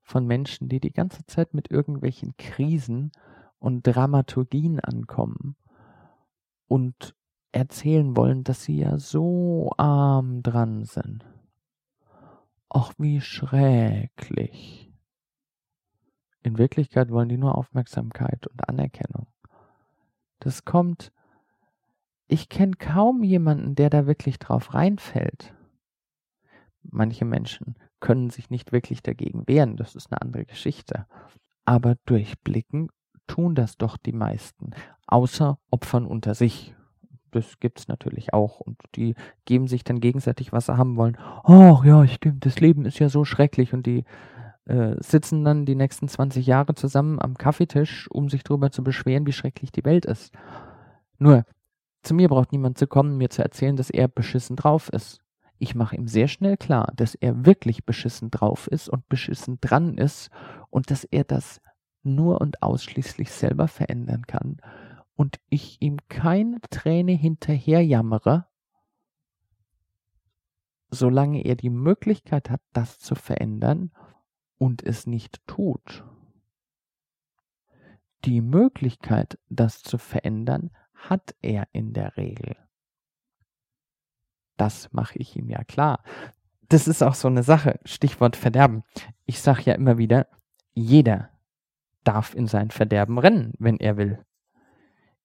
von 0.03 0.25
Menschen, 0.25 0.69
die 0.69 0.79
die 0.79 0.93
ganze 0.93 1.27
Zeit 1.27 1.53
mit 1.53 1.73
irgendwelchen 1.73 2.37
Krisen 2.37 3.11
und 3.59 3.83
Dramaturgien 3.83 4.79
ankommen 4.79 5.57
und 6.69 7.15
erzählen 7.53 8.17
wollen, 8.17 8.45
dass 8.45 8.63
sie 8.63 8.79
ja 8.79 8.99
so 8.99 9.73
arm 9.77 10.43
dran 10.43 10.85
sind. 10.85 11.25
Ach, 12.69 12.93
wie 12.99 13.21
schrecklich. 13.21 14.93
In 16.43 16.59
Wirklichkeit 16.59 17.11
wollen 17.11 17.29
die 17.29 17.39
nur 17.39 17.57
Aufmerksamkeit 17.57 18.47
und 18.47 18.69
Anerkennung. 18.69 19.27
Das 20.41 20.65
kommt, 20.65 21.13
ich 22.29 22.49
kenne 22.49 22.77
kaum 22.77 23.23
jemanden, 23.23 23.75
der 23.75 23.91
da 23.91 24.07
wirklich 24.07 24.39
drauf 24.39 24.75
reinfällt. 24.75 25.55
Manche 26.83 27.25
Menschen 27.25 27.77
können 28.01 28.31
sich 28.31 28.51
nicht 28.51 28.71
wirklich 28.71 29.03
dagegen 29.03 29.49
wehren, 29.49 29.77
das 29.77 29.97
ist 29.97 30.13
eine 30.13 30.23
andere 30.23 30.45
Geschichte. 30.45 31.07
Aber 31.65 31.97
durchblicken 32.07 32.89
tun 33.29 33.55
das 33.55 33.77
doch 33.77 33.97
die 33.97 34.13
meisten, 34.13 34.71
außer 35.07 35.59
Opfern 35.71 36.07
unter 36.07 36.35
sich. 36.35 36.75
Das 37.31 37.61
gibt's 37.61 37.89
natürlich 37.89 38.33
auch. 38.33 38.61
Und 38.61 38.81
die 38.97 39.15
geben 39.45 39.69
sich 39.69 39.85
dann 39.85 40.01
gegenseitig, 40.01 40.53
was 40.53 40.67
sie 40.67 40.77
haben 40.77 40.97
wollen. 40.97 41.17
Oh 41.45 41.83
ja, 41.85 42.07
stimmt, 42.09 42.45
das 42.45 42.59
Leben 42.59 42.85
ist 42.85 42.99
ja 42.99 43.09
so 43.09 43.25
schrecklich. 43.25 43.75
Und 43.75 43.87
die 43.87 44.05
äh, 44.65 44.97
sitzen 44.99 45.45
dann 45.45 45.67
die 45.67 45.75
nächsten 45.75 46.09
20 46.09 46.47
Jahre 46.47 46.75
zusammen 46.75 47.21
am 47.21 47.37
Kaffeetisch, 47.37 48.11
um 48.11 48.29
sich 48.29 48.45
darüber 48.45 48.71
zu 48.71 48.83
beschweren, 48.83 49.27
wie 49.27 49.33
schrecklich 49.33 49.73
die 49.73 49.85
Welt 49.85 50.07
ist. 50.07 50.33
Nur, 51.19 51.45
zu 52.03 52.15
mir 52.15 52.29
braucht 52.29 52.53
niemand 52.53 52.79
zu 52.79 52.87
kommen, 52.87 53.19
mir 53.19 53.31
zu 53.31 53.43
erzählen, 53.43 53.77
dass 53.77 53.91
er 53.91 54.09
beschissen 54.09 54.57
drauf 54.57 54.89
ist. 54.91 55.21
Ich 55.59 55.75
mache 55.75 55.97
ihm 55.97 56.07
sehr 56.07 56.29
schnell 56.29 56.57
klar, 56.57 56.93
dass 56.95 57.15
er 57.15 57.45
wirklich 57.45 57.85
beschissen 57.85 58.31
drauf 58.31 58.69
ist 58.69 58.89
und 58.89 59.09
beschissen 59.09 59.59
dran 59.61 59.99
ist 59.99 60.31
und 60.71 60.91
dass 60.91 61.05
er 61.05 61.25
das 61.25 61.61
nur 62.03 62.41
und 62.41 62.63
ausschließlich 62.63 63.31
selber 63.31 63.69
verändern 63.69 64.27
kann 64.27 64.59
und 65.17 65.41
ich 65.49 65.83
ihm 65.83 65.99
keine 66.09 66.61
Träne 66.71 67.13
hinterherjammere, 67.13 68.47
solange 70.91 71.45
er 71.45 71.57
die 71.57 71.71
Möglichkeit 71.71 72.51
hat, 72.51 72.61
das 72.73 72.99
zu 73.01 73.15
verändern 73.15 73.91
und 74.59 74.83
es 74.85 75.07
nicht 75.07 75.45
tut. 75.47 76.05
Die 78.25 78.41
Möglichkeit, 78.41 79.39
das 79.49 79.83
zu 79.83 79.99
verändern, 79.99 80.71
hat 80.95 81.35
er 81.43 81.69
in 81.73 81.93
der 81.93 82.17
Regel. 82.17 82.57
Das 84.57 84.93
mache 84.93 85.19
ich 85.19 85.37
ihm 85.37 85.49
ja 85.49 85.63
klar. 85.65 86.03
Das 86.69 86.89
ist 86.89 87.03
auch 87.03 87.15
so 87.15 87.29
eine 87.29 87.43
Sache, 87.43 87.81
Stichwort 87.85 88.37
Verderben. 88.37 88.83
Ich 89.25 89.41
sage 89.41 89.63
ja 89.63 89.75
immer 89.75 89.99
wieder, 89.99 90.27
jeder 90.75 91.31
darf 92.09 92.35
in 92.35 92.47
sein 92.47 92.71
Verderben 92.71 93.19
rennen, 93.19 93.53
wenn 93.59 93.77
er 93.77 93.99
will. 93.99 94.25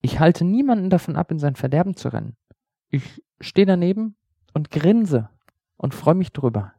Ich 0.01 0.19
halte 0.19 0.43
niemanden 0.43 0.89
davon 0.89 1.15
ab, 1.15 1.31
in 1.31 1.39
sein 1.39 1.55
Verderben 1.55 1.95
zu 1.95 2.09
rennen. 2.09 2.35
Ich 2.89 3.23
stehe 3.39 3.65
daneben 3.65 4.17
und 4.53 4.69
grinse 4.69 5.29
und 5.77 5.95
freue 5.95 6.15
mich 6.15 6.33
drüber. 6.33 6.73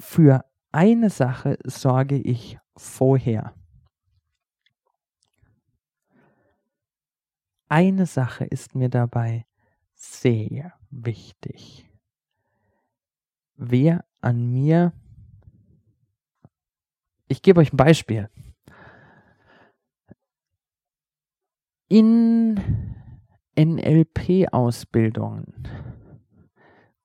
Für 0.00 0.44
eine 0.72 1.10
Sache 1.10 1.58
sorge 1.62 2.16
ich 2.18 2.58
vorher. 2.76 3.54
Eine 7.68 8.06
Sache 8.06 8.44
ist 8.46 8.74
mir 8.74 8.88
dabei 8.88 9.46
sehr 9.94 10.72
wichtig. 10.90 11.88
Wer 13.54 14.04
an 14.20 14.50
mir 14.50 14.92
ich 17.32 17.42
gebe 17.42 17.60
euch 17.60 17.72
ein 17.72 17.78
Beispiel. 17.78 18.28
In 21.88 22.60
NLP-Ausbildungen 23.58 25.66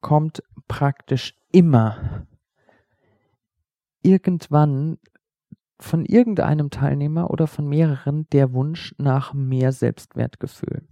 kommt 0.01 0.43
praktisch 0.67 1.33
immer 1.51 2.27
irgendwann 4.01 4.99
von 5.79 6.05
irgendeinem 6.05 6.69
Teilnehmer 6.71 7.31
oder 7.31 7.47
von 7.47 7.67
mehreren 7.67 8.29
der 8.31 8.53
Wunsch 8.53 8.93
nach 8.97 9.33
mehr 9.33 9.71
Selbstwertgefühl. 9.71 10.85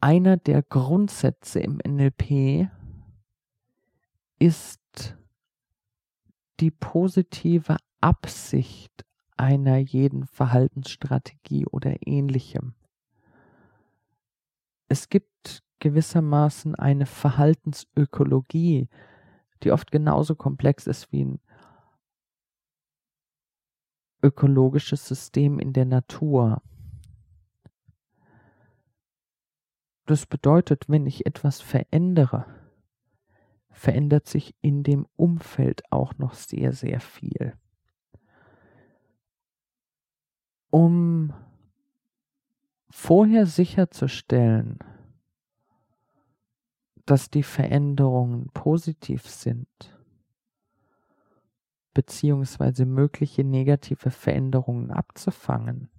Einer 0.00 0.38
der 0.38 0.62
Grundsätze 0.62 1.60
im 1.60 1.78
NLP 1.86 2.70
ist 4.38 4.79
die 6.60 6.70
positive 6.70 7.76
Absicht 8.00 9.04
einer 9.36 9.78
jeden 9.78 10.26
Verhaltensstrategie 10.26 11.66
oder 11.66 12.06
ähnlichem. 12.06 12.74
Es 14.88 15.08
gibt 15.08 15.62
gewissermaßen 15.78 16.74
eine 16.74 17.06
Verhaltensökologie, 17.06 18.88
die 19.62 19.72
oft 19.72 19.90
genauso 19.90 20.34
komplex 20.34 20.86
ist 20.86 21.10
wie 21.12 21.24
ein 21.24 21.40
ökologisches 24.22 25.06
System 25.06 25.58
in 25.58 25.72
der 25.72 25.86
Natur. 25.86 26.62
Das 30.04 30.26
bedeutet, 30.26 30.88
wenn 30.88 31.06
ich 31.06 31.24
etwas 31.24 31.62
verändere, 31.62 32.59
verändert 33.70 34.28
sich 34.28 34.54
in 34.60 34.82
dem 34.82 35.06
Umfeld 35.16 35.82
auch 35.90 36.18
noch 36.18 36.34
sehr, 36.34 36.72
sehr 36.72 37.00
viel. 37.00 37.54
Um 40.70 41.32
vorher 42.90 43.46
sicherzustellen, 43.46 44.78
dass 47.06 47.30
die 47.30 47.42
Veränderungen 47.42 48.50
positiv 48.52 49.26
sind, 49.28 49.66
beziehungsweise 51.92 52.86
mögliche 52.86 53.42
negative 53.42 54.10
Veränderungen 54.10 54.90
abzufangen, 54.90 55.90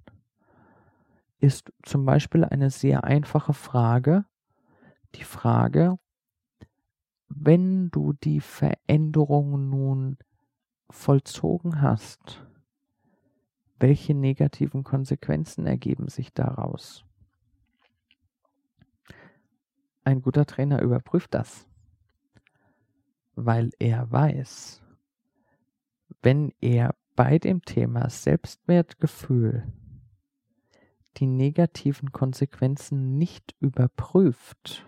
ist 1.40 1.74
zum 1.84 2.06
Beispiel 2.06 2.46
eine 2.46 2.70
sehr 2.70 3.04
einfache 3.04 3.54
Frage, 3.54 4.26
die 5.16 5.24
Frage, 5.24 5.98
wenn 7.36 7.90
du 7.92 8.14
die 8.14 8.42
Veränderung 8.42 9.70
nun 9.70 10.18
vollzogen 10.90 11.82
hast, 11.82 12.46
welche 13.80 14.14
negativen 14.14 14.84
Konsequenzen 14.84 15.66
ergeben 15.66 16.08
sich 16.08 16.34
daraus? 16.34 17.06
Ein 20.04 20.22
guter 20.22 20.46
Trainer 20.46 20.82
überprüft 20.82 21.34
das, 21.34 21.68
weil 23.36 23.72
er 23.80 24.12
weiß, 24.12 24.82
wenn 26.22 26.54
er 26.60 26.96
bei 27.16 27.40
dem 27.40 27.62
Thema 27.64 28.10
Selbstwertgefühl 28.10 29.72
die 31.18 31.28
negativen 31.28 32.12
Konsequenzen 32.12 33.18
nicht 33.18 33.56
überprüft, 33.60 34.86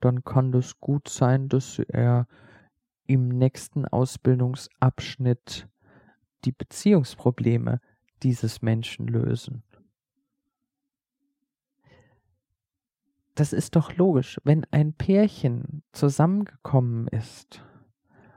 dann 0.00 0.24
kann 0.24 0.52
das 0.52 0.80
gut 0.80 1.08
sein, 1.08 1.48
dass 1.48 1.78
er 1.78 2.26
im 3.06 3.28
nächsten 3.28 3.86
Ausbildungsabschnitt 3.86 5.68
die 6.44 6.52
Beziehungsprobleme 6.52 7.80
dieses 8.22 8.62
Menschen 8.62 9.06
lösen. 9.06 9.62
Das 13.34 13.52
ist 13.52 13.76
doch 13.76 13.96
logisch, 13.96 14.38
wenn 14.44 14.66
ein 14.70 14.92
Pärchen 14.92 15.82
zusammengekommen 15.92 17.08
ist 17.08 17.64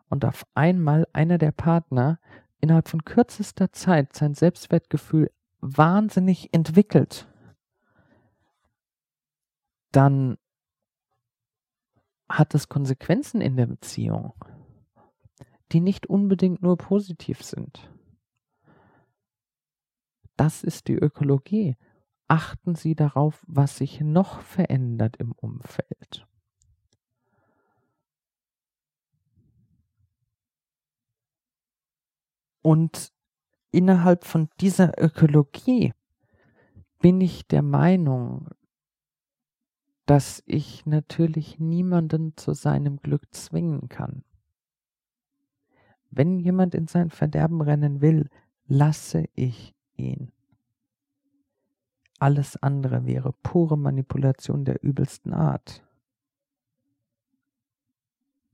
und 0.10 0.26
auf 0.26 0.46
einmal 0.54 1.08
einer 1.12 1.38
der 1.38 1.52
Partner 1.52 2.20
innerhalb 2.62 2.88
von 2.88 3.04
kürzester 3.04 3.74
Zeit 3.74 4.16
sein 4.16 4.34
Selbstwertgefühl 4.34 5.30
wahnsinnig 5.60 6.54
entwickelt, 6.54 7.28
dann 9.92 10.38
hat 12.30 12.56
es 12.56 12.70
Konsequenzen 12.70 13.42
in 13.42 13.58
der 13.58 13.68
Beziehung, 13.68 14.34
die 15.72 15.82
nicht 15.82 16.08
unbedingt 16.08 16.62
nur 16.62 16.78
positiv 16.78 17.44
sind. 17.44 17.90
Das 20.36 20.64
ist 20.64 20.88
die 20.88 20.96
Ökologie. 20.96 21.78
Achten 22.28 22.76
Sie 22.76 22.96
darauf, 22.96 23.44
was 23.48 23.78
sich 23.78 24.02
noch 24.02 24.42
verändert 24.42 25.18
im 25.18 25.34
Umfeld. 25.34 26.26
Und 32.64 33.12
innerhalb 33.72 34.24
von 34.24 34.50
dieser 34.62 34.98
Ökologie 35.02 35.94
bin 37.00 37.20
ich 37.20 37.46
der 37.48 37.62
Meinung, 37.62 38.48
dass 40.06 40.44
ich 40.46 40.86
natürlich 40.86 41.60
niemanden 41.60 42.36
zu 42.36 42.54
seinem 42.54 42.98
Glück 42.98 43.34
zwingen 43.34 43.88
kann. 43.88 44.24
Wenn 46.10 46.40
jemand 46.40 46.76
in 46.76 46.88
sein 46.88 47.10
Verderben 47.10 47.62
rennen 47.62 48.02
will, 48.02 48.30
lasse 48.66 49.26
ich 49.34 49.74
ihn. 49.96 50.32
Alles 52.20 52.62
andere 52.62 53.06
wäre 53.06 53.34
pure 53.44 53.78
Manipulation 53.78 54.66
der 54.66 54.84
übelsten 54.84 55.34
Art. 55.34 55.84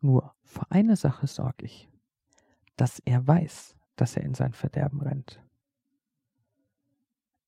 Nur 0.02 0.34
für 0.44 0.70
eine 0.72 0.96
Sache 0.96 1.28
sorge 1.28 1.66
ich, 1.66 1.90
dass 2.78 3.00
er 3.00 3.28
weiß, 3.28 3.76
dass 3.96 4.16
er 4.16 4.24
in 4.24 4.34
sein 4.34 4.54
Verderben 4.54 5.02
rennt. 5.02 5.44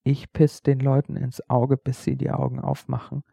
Ich 0.04 0.34
piss 0.34 0.62
den 0.62 0.80
Leuten 0.80 1.16
ins 1.16 1.48
Auge, 1.50 1.78
bis 1.78 2.04
sie 2.04 2.18
die 2.18 2.32
Augen 2.32 2.60
aufmachen 2.60 3.24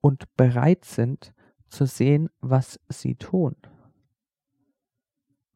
und 0.00 0.34
bereit 0.36 0.84
sind 0.84 1.32
zu 1.68 1.86
sehen, 1.86 2.28
was 2.40 2.80
sie 2.88 3.16
tun. 3.16 3.56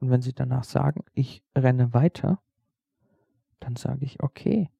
Und 0.01 0.11
wenn 0.11 0.23
sie 0.23 0.33
danach 0.33 0.65
sagen, 0.65 1.05
ich 1.13 1.45
renne 1.57 1.93
weiter, 1.93 2.43
dann 3.61 3.77
sage 3.77 4.05
ich, 4.05 4.23
okay, 4.23 4.71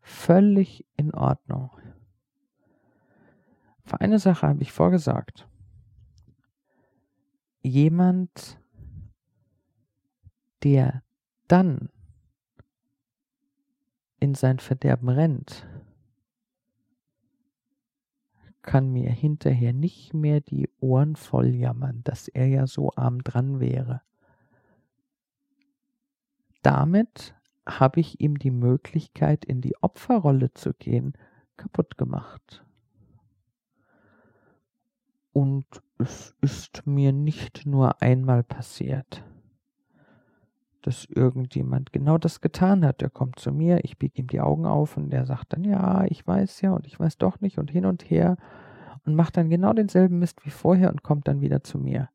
völlig 0.00 0.86
in 0.96 1.14
Ordnung. 1.14 1.70
Für 3.84 4.00
eine 4.00 4.18
Sache 4.18 4.46
habe 4.46 4.62
ich 4.62 4.72
vorgesagt. 4.72 5.48
Jemand, 7.62 8.60
der 10.62 11.02
dann 11.48 11.88
in 14.20 14.34
sein 14.34 14.58
Verderben 14.58 15.08
rennt, 15.08 15.66
kann 18.68 18.90
mir 18.92 19.10
hinterher 19.10 19.72
nicht 19.72 20.12
mehr 20.12 20.42
die 20.42 20.68
Ohren 20.78 21.16
voll 21.16 21.54
jammern, 21.54 22.02
dass 22.04 22.28
er 22.28 22.48
ja 22.48 22.66
so 22.66 22.92
arm 22.96 23.24
dran 23.24 23.60
wäre. 23.60 24.02
Damit 26.60 27.34
habe 27.64 28.00
ich 28.00 28.20
ihm 28.20 28.38
die 28.38 28.50
Möglichkeit, 28.50 29.46
in 29.46 29.62
die 29.62 29.74
Opferrolle 29.82 30.52
zu 30.52 30.74
gehen, 30.74 31.14
kaputt 31.56 31.96
gemacht. 31.96 32.62
Und 35.32 35.64
es 35.96 36.36
ist 36.42 36.86
mir 36.86 37.14
nicht 37.14 37.64
nur 37.64 38.02
einmal 38.02 38.44
passiert 38.44 39.24
dass 40.88 41.04
irgendjemand 41.04 41.92
genau 41.92 42.16
das 42.16 42.40
getan 42.40 42.82
hat. 42.82 43.02
Der 43.02 43.10
kommt 43.10 43.38
zu 43.38 43.52
mir, 43.52 43.84
ich 43.84 43.98
biege 43.98 44.22
ihm 44.22 44.26
die 44.26 44.40
Augen 44.40 44.64
auf 44.64 44.96
und 44.96 45.10
der 45.10 45.26
sagt 45.26 45.52
dann, 45.52 45.62
ja, 45.62 46.04
ich 46.06 46.26
weiß 46.26 46.62
ja 46.62 46.72
und 46.72 46.86
ich 46.86 46.98
weiß 46.98 47.18
doch 47.18 47.42
nicht 47.42 47.58
und 47.58 47.70
hin 47.70 47.84
und 47.84 48.08
her 48.08 48.38
und 49.04 49.14
macht 49.14 49.36
dann 49.36 49.50
genau 49.50 49.74
denselben 49.74 50.18
Mist 50.18 50.46
wie 50.46 50.50
vorher 50.50 50.88
und 50.88 51.02
kommt 51.02 51.28
dann 51.28 51.42
wieder 51.42 51.62
zu 51.62 51.78
mir. 51.78 52.08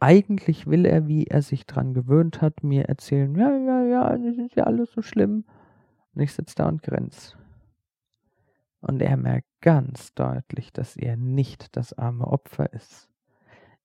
Eigentlich 0.00 0.66
will 0.66 0.86
er, 0.86 1.08
wie 1.08 1.26
er 1.26 1.42
sich 1.42 1.66
dran 1.66 1.92
gewöhnt 1.92 2.40
hat, 2.40 2.64
mir 2.64 2.88
erzählen, 2.88 3.34
ja, 3.34 3.54
ja, 3.54 3.82
ja, 3.82 4.16
das 4.16 4.38
ist 4.38 4.56
ja 4.56 4.64
alles 4.64 4.90
so 4.92 5.02
schlimm. 5.02 5.44
Und 6.14 6.22
ich 6.22 6.32
sitze 6.32 6.54
da 6.56 6.68
und 6.68 6.82
grinse. 6.82 7.36
Und 8.80 9.02
er 9.02 9.18
merkt 9.18 9.48
ganz 9.60 10.14
deutlich, 10.14 10.72
dass 10.72 10.96
er 10.96 11.18
nicht 11.18 11.76
das 11.76 11.92
arme 11.92 12.28
Opfer 12.28 12.72
ist. 12.72 13.07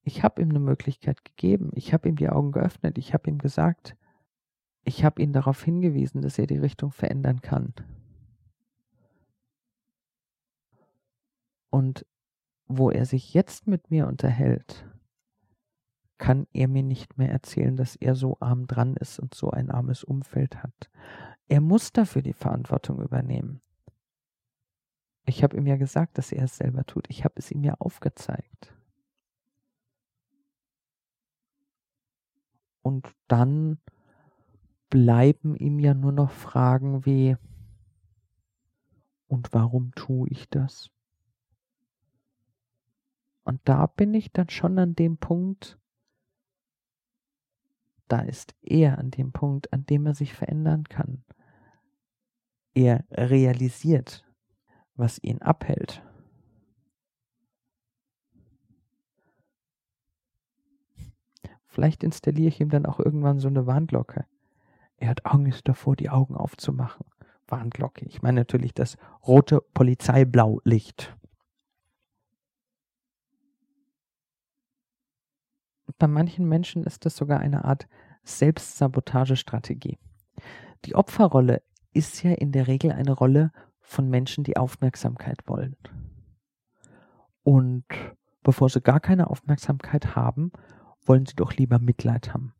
Ich 0.03 0.23
habe 0.23 0.41
ihm 0.41 0.49
eine 0.49 0.59
Möglichkeit 0.59 1.23
gegeben. 1.23 1.71
Ich 1.73 1.93
habe 1.93 2.09
ihm 2.09 2.15
die 2.15 2.29
Augen 2.29 2.51
geöffnet. 2.51 2.97
Ich 2.97 3.13
habe 3.13 3.29
ihm 3.29 3.37
gesagt, 3.37 3.95
ich 4.83 5.05
habe 5.05 5.21
ihn 5.21 5.31
darauf 5.31 5.63
hingewiesen, 5.63 6.21
dass 6.21 6.37
er 6.37 6.47
die 6.47 6.57
Richtung 6.57 6.91
verändern 6.91 7.41
kann. 7.41 7.73
Und 11.69 12.05
wo 12.67 12.91
er 12.91 13.05
sich 13.05 13.33
jetzt 13.33 13.67
mit 13.67 13.91
mir 13.91 14.07
unterhält, 14.07 14.87
kann 16.17 16.47
er 16.53 16.67
mir 16.67 16.83
nicht 16.83 17.17
mehr 17.17 17.31
erzählen, 17.31 17.75
dass 17.75 17.95
er 17.95 18.15
so 18.15 18.37
arm 18.39 18.67
dran 18.67 18.95
ist 18.95 19.19
und 19.19 19.33
so 19.33 19.51
ein 19.51 19.71
armes 19.71 20.03
Umfeld 20.03 20.61
hat. 20.63 20.89
Er 21.47 21.61
muss 21.61 21.91
dafür 21.91 22.21
die 22.21 22.33
Verantwortung 22.33 23.01
übernehmen. 23.01 23.61
Ich 25.25 25.43
habe 25.43 25.57
ihm 25.57 25.65
ja 25.65 25.77
gesagt, 25.77 26.17
dass 26.17 26.31
er 26.31 26.43
es 26.43 26.57
selber 26.57 26.85
tut. 26.85 27.09
Ich 27.09 27.23
habe 27.23 27.35
es 27.37 27.51
ihm 27.51 27.63
ja 27.63 27.75
aufgezeigt. 27.79 28.73
Und 32.83 33.07
dann 33.27 33.79
bleiben 34.91 35.55
ihm 35.55 35.79
ja 35.79 35.95
nur 35.95 36.11
noch 36.11 36.29
Fragen 36.29 37.05
wie, 37.05 37.35
und 39.27 39.51
warum 39.53 39.91
tue 39.95 40.29
ich 40.29 40.47
das? 40.49 40.91
Und 43.43 43.61
da 43.65 43.87
bin 43.87 44.13
ich 44.13 44.31
dann 44.31 44.49
schon 44.49 44.77
an 44.77 44.95
dem 44.95 45.17
Punkt, 45.17 45.79
da 48.07 48.19
ist 48.19 48.53
er 48.61 48.99
an 48.99 49.09
dem 49.09 49.31
Punkt, 49.31 49.73
an 49.73 49.85
dem 49.85 50.05
er 50.05 50.13
sich 50.13 50.33
verändern 50.33 50.83
kann. 50.83 51.23
Er 52.75 53.05
realisiert, 53.09 54.23
was 54.95 55.17
ihn 55.23 55.41
abhält. 55.41 56.03
Vielleicht 61.73 62.03
installiere 62.03 62.49
ich 62.49 62.61
ihm 62.61 62.69
dann 62.69 62.85
auch 62.85 62.99
irgendwann 62.99 63.39
so 63.39 63.47
eine 63.47 63.65
Warnglocke. 63.65 64.27
Er 64.97 65.09
hat 65.09 65.25
Angst 65.25 65.67
davor, 65.67 65.95
die 65.95 66.11
Augen 66.11 66.35
aufzumachen. 66.35 67.03
Warnglocke. 67.47 68.05
Ich 68.05 68.21
meine 68.21 68.41
natürlich 68.41 68.75
das 68.75 68.95
rote 69.25 69.59
Polizeiblaulicht. 69.73 71.17
Bei 75.97 76.05
manchen 76.05 76.47
Menschen 76.47 76.83
ist 76.83 77.07
das 77.07 77.17
sogar 77.17 77.39
eine 77.39 77.65
Art 77.65 77.87
Selbstsabotagestrategie. 78.23 79.97
Die 80.85 80.93
Opferrolle 80.93 81.63
ist 81.91 82.21
ja 82.21 82.33
in 82.33 82.51
der 82.51 82.67
Regel 82.67 82.91
eine 82.91 83.13
Rolle 83.13 83.51
von 83.79 84.11
Menschen, 84.11 84.43
die 84.43 84.57
Aufmerksamkeit 84.57 85.39
wollen. 85.47 85.75
Und 87.41 87.85
bevor 88.43 88.69
sie 88.69 88.79
gar 88.79 88.99
keine 88.99 89.31
Aufmerksamkeit 89.31 90.15
haben, 90.15 90.51
wollen 91.05 91.25
sie 91.25 91.35
doch 91.35 91.53
lieber 91.53 91.79
Mitleid 91.79 92.33
haben. 92.33 92.53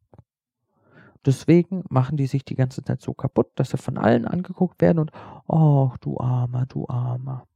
Deswegen 1.26 1.84
machen 1.90 2.18
die 2.18 2.28
sich 2.28 2.44
die 2.44 2.56
ganze 2.56 2.84
Zeit 2.84 3.02
so 3.02 3.14
kaputt, 3.14 3.52
dass 3.56 3.70
sie 3.70 3.78
von 3.78 3.98
allen 3.98 4.26
angeguckt 4.26 4.82
werden 4.82 5.00
und, 5.00 5.12
oh, 5.48 5.92
du 6.02 6.20
Armer, 6.20 6.66
du 6.66 6.88
Armer. 6.88 7.48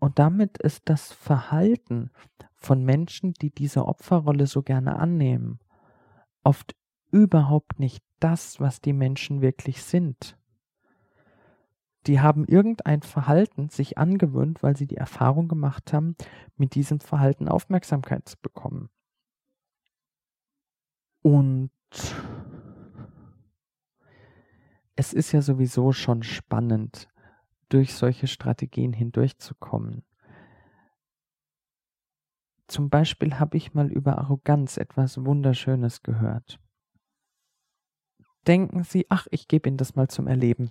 Und 0.00 0.18
damit 0.18 0.58
ist 0.58 0.82
das 0.86 1.12
Verhalten 1.12 2.10
von 2.56 2.84
Menschen, 2.84 3.32
die 3.34 3.50
diese 3.50 3.86
Opferrolle 3.86 4.46
so 4.46 4.62
gerne 4.62 4.96
annehmen, 4.96 5.60
oft 6.42 6.74
überhaupt 7.10 7.78
nicht 7.78 8.04
das, 8.18 8.60
was 8.60 8.80
die 8.80 8.92
Menschen 8.92 9.40
wirklich 9.40 9.82
sind. 9.82 10.36
Die 12.06 12.20
haben 12.20 12.44
irgendein 12.44 13.02
Verhalten 13.02 13.70
sich 13.70 13.96
angewöhnt, 13.96 14.62
weil 14.62 14.76
sie 14.76 14.86
die 14.86 14.96
Erfahrung 14.96 15.48
gemacht 15.48 15.92
haben, 15.92 16.16
mit 16.56 16.74
diesem 16.74 17.00
Verhalten 17.00 17.48
Aufmerksamkeit 17.48 18.28
zu 18.28 18.36
bekommen. 18.40 18.90
Und 21.22 21.70
es 24.96 25.12
ist 25.14 25.32
ja 25.32 25.40
sowieso 25.40 25.92
schon 25.92 26.22
spannend, 26.22 27.08
durch 27.70 27.94
solche 27.94 28.26
Strategien 28.26 28.92
hindurchzukommen. 28.92 30.04
Zum 32.66 32.90
Beispiel 32.90 33.38
habe 33.38 33.56
ich 33.56 33.74
mal 33.74 33.90
über 33.90 34.18
Arroganz 34.18 34.76
etwas 34.76 35.24
Wunderschönes 35.24 36.02
gehört. 36.02 36.60
Denken 38.46 38.84
Sie, 38.84 39.06
ach, 39.08 39.26
ich 39.30 39.48
gebe 39.48 39.68
Ihnen 39.68 39.78
das 39.78 39.94
mal 39.94 40.08
zum 40.08 40.26
Erleben. 40.26 40.70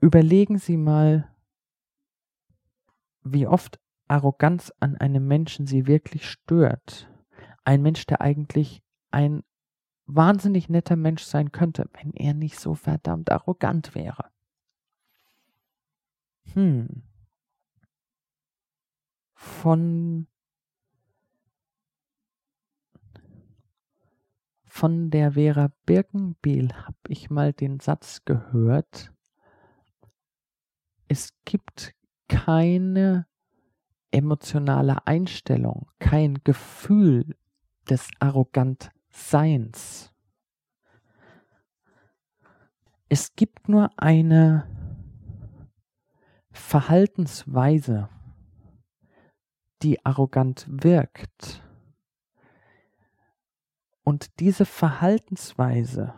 Überlegen 0.00 0.58
Sie 0.58 0.76
mal, 0.76 1.34
wie 3.22 3.46
oft 3.46 3.80
Arroganz 4.06 4.72
an 4.80 4.96
einem 4.96 5.26
Menschen 5.26 5.66
Sie 5.66 5.86
wirklich 5.86 6.28
stört. 6.28 7.10
Ein 7.64 7.82
Mensch, 7.82 8.06
der 8.06 8.20
eigentlich 8.20 8.82
ein 9.10 9.42
wahnsinnig 10.06 10.68
netter 10.68 10.96
Mensch 10.96 11.22
sein 11.22 11.52
könnte, 11.52 11.88
wenn 11.94 12.12
er 12.12 12.34
nicht 12.34 12.58
so 12.58 12.74
verdammt 12.74 13.30
arrogant 13.30 13.94
wäre. 13.94 14.30
Hm. 16.52 17.02
Von 19.34 20.26
von 24.64 25.10
der 25.10 25.32
Vera 25.32 25.70
Birkenbiel 25.86 26.72
habe 26.74 26.96
ich 27.08 27.30
mal 27.30 27.52
den 27.52 27.80
Satz 27.80 28.24
gehört, 28.24 29.13
es 31.14 31.32
gibt 31.44 31.94
keine 32.28 33.28
emotionale 34.10 35.06
Einstellung, 35.06 35.88
kein 36.00 36.42
Gefühl 36.42 37.36
des 37.88 38.08
Arrogantseins. 38.18 40.12
Es 43.08 43.36
gibt 43.36 43.68
nur 43.68 43.90
eine 43.96 44.68
Verhaltensweise, 46.50 48.08
die 49.82 50.04
arrogant 50.04 50.66
wirkt. 50.68 51.62
Und 54.02 54.40
diese 54.40 54.66
Verhaltensweise 54.66 56.12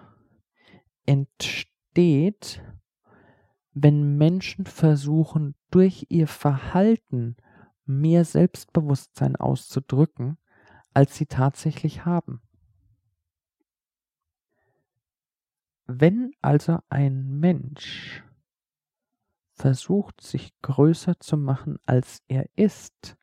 entsteht 1.04 2.62
wenn 3.78 4.16
Menschen 4.16 4.64
versuchen, 4.64 5.54
durch 5.70 6.06
ihr 6.08 6.28
Verhalten 6.28 7.36
mehr 7.84 8.24
Selbstbewusstsein 8.24 9.36
auszudrücken, 9.36 10.38
als 10.94 11.16
sie 11.16 11.26
tatsächlich 11.26 12.06
haben. 12.06 12.40
Wenn 15.84 16.32
also 16.40 16.78
ein 16.88 17.38
Mensch 17.38 18.24
versucht, 19.52 20.22
sich 20.22 20.58
größer 20.62 21.20
zu 21.20 21.36
machen, 21.36 21.78
als 21.84 22.22
er 22.28 22.48
ist, 22.56 23.18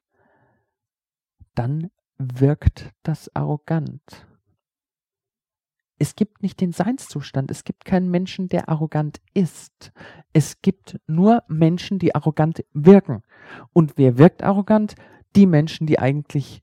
dann 1.56 1.90
wirkt 2.20 2.92
das 3.02 3.36
arrogant. 3.36 4.28
Es 6.04 6.18
gibt 6.18 6.44
nicht 6.44 6.60
den 6.60 6.74
Seinszustand, 6.74 7.50
es 7.50 7.64
gibt 7.64 7.86
keinen 7.86 8.12
Menschen, 8.12 8.50
der 8.50 8.68
arrogant 8.68 9.22
ist. 9.34 9.94
Es 10.34 10.62
gibt 10.62 11.00
nur 11.08 11.44
Menschen, 11.48 11.98
die 11.98 12.14
arrogant 12.14 12.66
wirken. 12.74 13.24
Und 13.72 13.98
wer 13.98 14.18
wirkt 14.18 14.44
arrogant? 14.44 14.96
Die 15.38 15.46
Menschen, 15.46 15.88
die 15.88 16.00
eigentlich, 16.00 16.62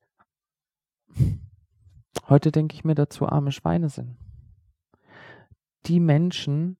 heute 2.29 2.53
denke 2.53 2.75
ich 2.75 2.85
mir 2.85 2.95
dazu, 2.95 3.27
arme 3.27 3.51
Schweine 3.51 3.89
sind 3.89 4.19
die 5.87 6.01
Menschen, 6.01 6.77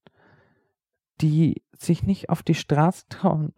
die 1.23 1.63
sich 1.73 2.03
nicht 2.03 2.29
auf 2.29 2.43
die 2.43 2.55
Straße 2.55 3.07
trauen, 3.09 3.55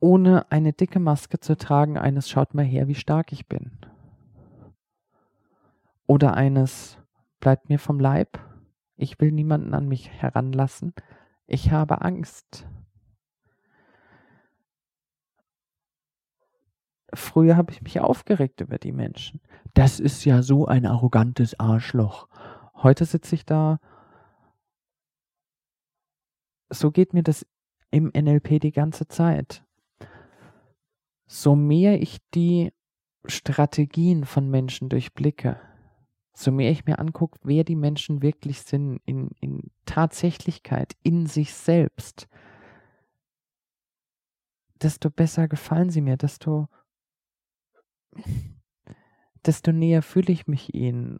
ohne 0.00 0.52
eine 0.52 0.74
dicke 0.74 1.00
Maske 1.00 1.40
zu 1.40 1.56
tragen, 1.56 1.96
eines 1.96 2.28
schaut 2.28 2.52
mal 2.52 2.66
her, 2.66 2.88
wie 2.88 2.94
stark 2.94 3.32
ich 3.32 3.48
bin. 3.48 3.78
Oder 6.06 6.34
eines 6.34 6.98
bleibt 7.40 7.68
mir 7.68 7.78
vom 7.78 7.98
Leib, 7.98 8.38
ich 8.96 9.20
will 9.20 9.32
niemanden 9.32 9.74
an 9.74 9.88
mich 9.88 10.10
heranlassen, 10.10 10.94
ich 11.46 11.70
habe 11.70 12.02
Angst. 12.02 12.66
Früher 17.12 17.56
habe 17.56 17.72
ich 17.72 17.82
mich 17.82 18.00
aufgeregt 18.00 18.60
über 18.60 18.78
die 18.78 18.92
Menschen. 18.92 19.40
Das 19.72 20.00
ist 20.00 20.24
ja 20.24 20.42
so 20.42 20.66
ein 20.66 20.84
arrogantes 20.84 21.58
Arschloch. 21.60 22.28
Heute 22.74 23.04
sitze 23.04 23.36
ich 23.36 23.44
da. 23.44 23.78
So 26.70 26.90
geht 26.90 27.14
mir 27.14 27.22
das 27.22 27.46
im 27.90 28.10
NLP 28.14 28.60
die 28.60 28.72
ganze 28.72 29.06
Zeit. 29.06 29.64
So 31.26 31.54
mehr 31.54 32.02
ich 32.02 32.18
die 32.34 32.72
Strategien 33.26 34.24
von 34.24 34.50
Menschen 34.50 34.88
durchblicke, 34.88 35.60
so 36.34 36.50
mehr 36.50 36.70
ich 36.72 36.84
mir 36.84 36.98
angucke, 36.98 37.38
wer 37.44 37.62
die 37.62 37.76
Menschen 37.76 38.20
wirklich 38.20 38.62
sind, 38.62 39.00
in, 39.06 39.30
in 39.40 39.70
Tatsächlichkeit, 39.86 40.96
in 41.04 41.26
sich 41.26 41.54
selbst, 41.54 42.28
desto 44.82 45.10
besser 45.10 45.46
gefallen 45.46 45.90
sie 45.90 46.00
mir, 46.00 46.16
desto, 46.16 46.68
desto 49.46 49.70
näher 49.72 50.02
fühle 50.02 50.32
ich 50.32 50.48
mich 50.48 50.74
ihnen, 50.74 51.18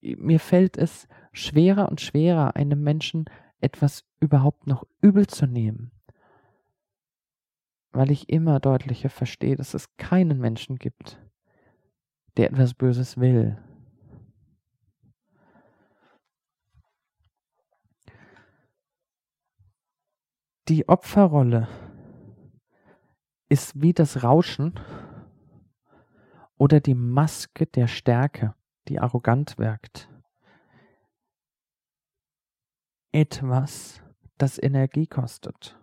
mir 0.00 0.38
fällt 0.38 0.78
es 0.78 1.08
schwerer 1.32 1.88
und 1.88 2.00
schwerer, 2.00 2.54
einem 2.54 2.82
Menschen 2.82 3.24
etwas 3.60 4.04
überhaupt 4.20 4.68
noch 4.68 4.86
übel 5.00 5.26
zu 5.26 5.46
nehmen, 5.46 5.90
weil 7.90 8.12
ich 8.12 8.28
immer 8.28 8.60
deutlicher 8.60 9.10
verstehe, 9.10 9.56
dass 9.56 9.74
es 9.74 9.96
keinen 9.96 10.38
Menschen 10.38 10.76
gibt, 10.76 11.20
der 12.36 12.50
etwas 12.50 12.74
Böses 12.74 13.16
will. 13.16 13.58
Die 20.68 20.86
Opferrolle 20.86 21.66
ist 23.48 23.80
wie 23.80 23.94
das 23.94 24.22
Rauschen 24.22 24.78
oder 26.58 26.80
die 26.80 26.94
Maske 26.94 27.64
der 27.64 27.86
Stärke 27.86 28.54
die 28.88 29.00
arrogant 29.00 29.56
wirkt. 29.56 30.10
Etwas, 33.12 34.02
das 34.36 34.62
Energie 34.62 35.06
kostet. 35.06 35.78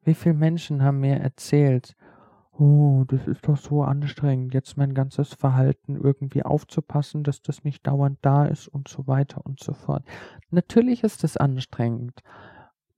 Wie 0.00 0.14
viele 0.14 0.34
Menschen 0.34 0.82
haben 0.82 1.00
mir 1.00 1.16
erzählt, 1.16 1.94
oh, 2.62 3.04
das 3.08 3.26
ist 3.26 3.48
doch 3.48 3.56
so 3.56 3.82
anstrengend, 3.82 4.54
jetzt 4.54 4.76
mein 4.76 4.94
ganzes 4.94 5.34
Verhalten 5.34 5.96
irgendwie 5.96 6.44
aufzupassen, 6.44 7.24
dass 7.24 7.42
das 7.42 7.64
nicht 7.64 7.84
dauernd 7.86 8.18
da 8.22 8.46
ist 8.46 8.68
und 8.68 8.86
so 8.86 9.08
weiter 9.08 9.44
und 9.44 9.58
so 9.58 9.74
fort. 9.74 10.04
Natürlich 10.50 11.02
ist 11.02 11.24
es 11.24 11.36
anstrengend. 11.36 12.22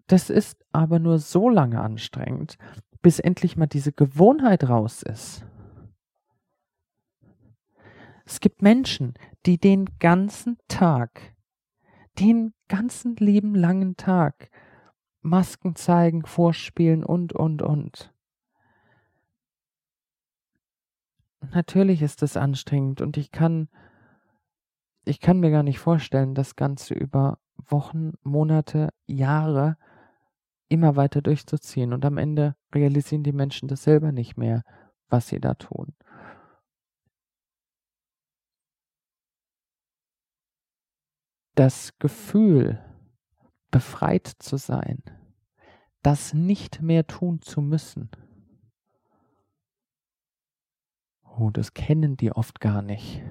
Das 0.07 0.29
ist 0.29 0.59
aber 0.73 0.99
nur 0.99 1.19
so 1.19 1.49
lange 1.49 1.81
anstrengend, 1.81 2.59
bis 3.01 3.19
endlich 3.19 3.57
mal 3.57 3.67
diese 3.67 3.93
Gewohnheit 3.93 4.69
raus 4.69 5.03
ist. 5.03 5.47
Es 8.27 8.41
gibt 8.41 8.61
Menschen, 8.61 9.15
die 9.47 9.59
den 9.59 9.99
ganzen 9.99 10.59
Tag, 10.69 11.35
den 12.19 12.53
ganzen 12.69 13.17
lieben 13.17 13.55
langen 13.55 13.97
Tag 13.97 14.51
Masken 15.23 15.75
zeigen, 15.75 16.27
vorspielen 16.27 17.03
und, 17.03 17.33
und, 17.33 17.62
und. 17.62 18.14
Natürlich 21.53 22.03
ist 22.03 22.23
es 22.23 22.37
anstrengend 22.37 23.01
und 23.01 23.17
ich 23.17 23.31
kann, 23.31 23.69
ich 25.05 25.21
kann 25.21 25.41
mir 25.41 25.51
gar 25.51 25.63
nicht 25.63 25.79
vorstellen, 25.79 26.35
das 26.35 26.57
Ganze 26.57 26.95
über 26.95 27.39
Wochen, 27.57 28.13
Monate, 28.23 28.91
Jahre 29.07 29.77
immer 30.69 30.97
weiter 30.97 31.23
durchzuziehen. 31.23 31.93
Und 31.93 32.05
am 32.05 32.19
Ende 32.19 32.57
realisieren 32.75 33.23
die 33.23 33.33
Menschen 33.33 33.69
das 33.69 33.83
selber 33.85 34.13
nicht 34.13 34.37
mehr, 34.37 34.63
was 35.09 35.29
sie 35.29 35.41
da 35.41 35.55
tun. 35.55 35.95
Das 41.55 41.97
Gefühl, 42.01 42.83
befreit 43.71 44.27
zu 44.27 44.57
sein, 44.57 45.03
das 46.03 46.35
nicht 46.35 46.83
mehr 46.83 47.07
tun 47.07 47.41
zu 47.41 47.61
müssen, 47.61 48.11
oh, 51.39 51.51
das 51.51 51.74
kennen 51.74 52.16
die 52.16 52.32
oft 52.32 52.61
gar 52.61 52.82
nicht. 52.82 53.23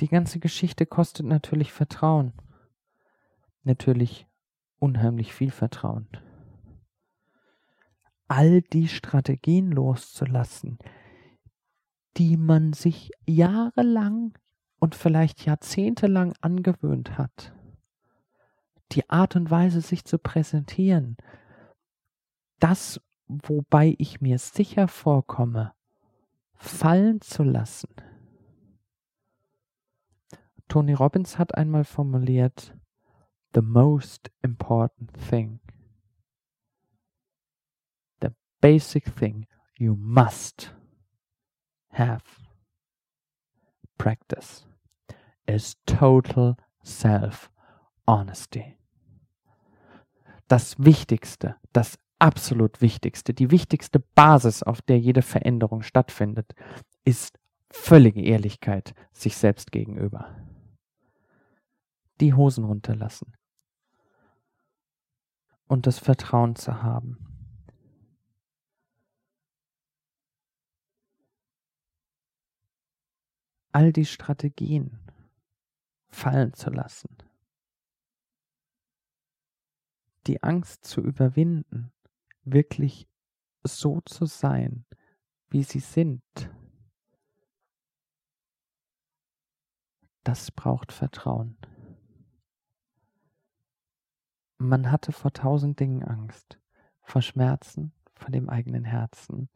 Die 0.00 0.08
ganze 0.08 0.40
Geschichte 0.40 0.86
kostet 0.86 1.26
natürlich 1.26 1.72
Vertrauen 1.72 2.32
natürlich 3.64 4.26
unheimlich 4.78 5.34
viel 5.34 5.50
Vertrauen. 5.50 6.06
All 8.28 8.62
die 8.62 8.88
Strategien 8.88 9.70
loszulassen, 9.70 10.78
die 12.16 12.36
man 12.36 12.72
sich 12.72 13.10
jahrelang 13.26 14.38
und 14.78 14.94
vielleicht 14.94 15.44
jahrzehntelang 15.44 16.34
angewöhnt 16.40 17.18
hat. 17.18 17.54
Die 18.92 19.08
Art 19.10 19.36
und 19.36 19.50
Weise, 19.50 19.80
sich 19.80 20.04
zu 20.04 20.18
präsentieren. 20.18 21.16
Das, 22.60 23.00
wobei 23.26 23.94
ich 23.98 24.20
mir 24.20 24.38
sicher 24.38 24.88
vorkomme, 24.88 25.72
fallen 26.54 27.20
zu 27.20 27.42
lassen. 27.42 27.94
Tony 30.68 30.94
Robbins 30.94 31.38
hat 31.38 31.54
einmal 31.56 31.84
formuliert, 31.84 32.74
the 33.52 33.62
most 33.62 34.30
important 34.42 35.12
thing. 35.12 35.60
The 38.20 38.30
basic 38.60 39.14
thing 39.14 39.46
you 39.78 39.94
must 39.96 40.74
have 41.90 42.22
practice 43.98 44.64
is 45.46 45.76
total 45.86 46.56
self 46.82 47.50
honesty. 48.06 48.76
Das 50.48 50.76
Wichtigste, 50.78 51.56
das 51.72 51.98
absolut 52.24 52.80
Wichtigste, 52.80 53.34
die 53.34 53.50
wichtigste 53.50 54.00
Basis, 54.00 54.62
auf 54.62 54.80
der 54.80 54.98
jede 54.98 55.20
Veränderung 55.20 55.82
stattfindet, 55.82 56.54
ist 57.04 57.38
völlige 57.70 58.22
Ehrlichkeit 58.22 58.94
sich 59.12 59.36
selbst 59.36 59.72
gegenüber. 59.72 60.34
Die 62.20 62.32
Hosen 62.32 62.64
runterlassen, 62.64 63.34
und 65.66 65.86
das 65.86 65.98
Vertrauen 65.98 66.56
zu 66.56 66.82
haben. 66.82 67.18
All 73.72 73.92
die 73.92 74.06
Strategien 74.06 74.98
fallen 76.08 76.54
zu 76.54 76.70
lassen. 76.70 77.18
Die 80.26 80.42
Angst 80.42 80.84
zu 80.84 81.02
überwinden, 81.02 81.92
wirklich 82.44 83.08
so 83.62 84.00
zu 84.02 84.26
sein, 84.26 84.84
wie 85.48 85.62
sie 85.62 85.80
sind. 85.80 86.22
Das 90.22 90.50
braucht 90.50 90.92
Vertrauen. 90.92 91.58
Man 94.58 94.90
hatte 94.90 95.12
vor 95.12 95.32
tausend 95.32 95.80
Dingen 95.80 96.02
Angst. 96.02 96.58
Vor 97.02 97.20
Schmerzen, 97.20 97.92
vor 98.14 98.30
dem 98.30 98.48
eigenen 98.48 98.84
Herzen. 98.84 99.50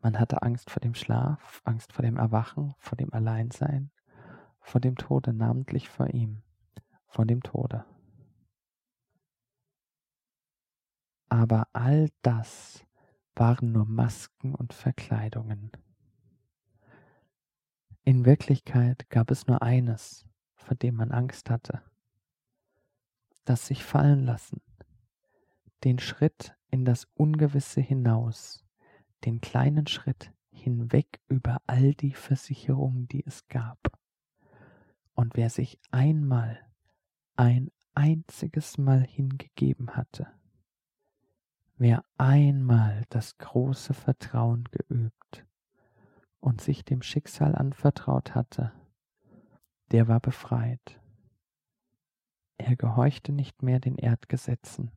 Man 0.00 0.20
hatte 0.20 0.42
Angst 0.42 0.70
vor 0.70 0.80
dem 0.80 0.94
Schlaf, 0.94 1.60
Angst 1.64 1.92
vor 1.92 2.04
dem 2.04 2.16
Erwachen, 2.16 2.74
vor 2.78 2.96
dem 2.96 3.12
Alleinsein, 3.12 3.90
vor 4.60 4.80
dem 4.80 4.94
Tode, 4.96 5.32
namentlich 5.32 5.88
vor 5.88 6.08
ihm, 6.08 6.42
vor 7.08 7.26
dem 7.26 7.42
Tode. 7.42 7.84
Aber 11.28 11.68
all 11.72 12.08
das 12.22 12.84
waren 13.34 13.72
nur 13.72 13.86
Masken 13.86 14.54
und 14.54 14.72
Verkleidungen. 14.72 15.70
In 18.04 18.24
Wirklichkeit 18.24 19.10
gab 19.10 19.30
es 19.30 19.46
nur 19.46 19.62
eines, 19.62 20.26
vor 20.54 20.74
dem 20.74 20.96
man 20.96 21.12
Angst 21.12 21.50
hatte, 21.50 21.82
das 23.44 23.66
sich 23.66 23.84
fallen 23.84 24.24
lassen, 24.24 24.62
den 25.84 25.98
Schritt 25.98 26.56
in 26.70 26.84
das 26.84 27.06
Ungewisse 27.14 27.80
hinaus, 27.80 28.64
den 29.24 29.40
kleinen 29.40 29.86
Schritt 29.86 30.32
hinweg 30.50 31.20
über 31.28 31.60
all 31.66 31.94
die 31.94 32.14
Versicherungen, 32.14 33.08
die 33.08 33.24
es 33.26 33.46
gab. 33.48 33.78
Und 35.14 35.36
wer 35.36 35.50
sich 35.50 35.78
einmal, 35.90 36.66
ein 37.36 37.70
einziges 37.94 38.78
Mal 38.78 39.02
hingegeben 39.02 39.96
hatte, 39.96 40.28
wer 41.78 42.04
einmal 42.16 43.04
das 43.08 43.38
große 43.38 43.94
Vertrauen 43.94 44.64
geübt 44.70 45.46
und 46.40 46.60
sich 46.60 46.84
dem 46.84 47.02
Schicksal 47.02 47.54
anvertraut 47.54 48.34
hatte, 48.34 48.72
der 49.92 50.08
war 50.08 50.20
befreit. 50.20 51.00
Er 52.58 52.74
gehorchte 52.76 53.32
nicht 53.32 53.62
mehr 53.62 53.78
den 53.78 53.96
Erdgesetzen. 53.96 54.90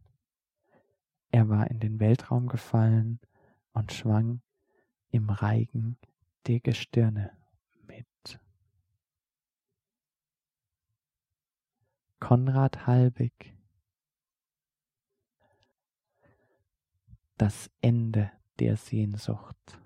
Er 1.30 1.48
war 1.48 1.70
in 1.70 1.80
den 1.80 2.00
Weltraum 2.00 2.48
gefallen 2.48 3.20
und 3.74 3.94
schwang 3.94 4.42
im 5.12 5.30
Reigen 5.30 5.98
der 6.48 6.60
Gestirne 6.60 7.32
mit. 7.86 8.40
Konrad 12.20 12.88
Halbig 12.88 13.56
Das 17.42 17.72
Ende 17.82 18.30
der 18.60 18.78
Sehnsucht 18.78 19.82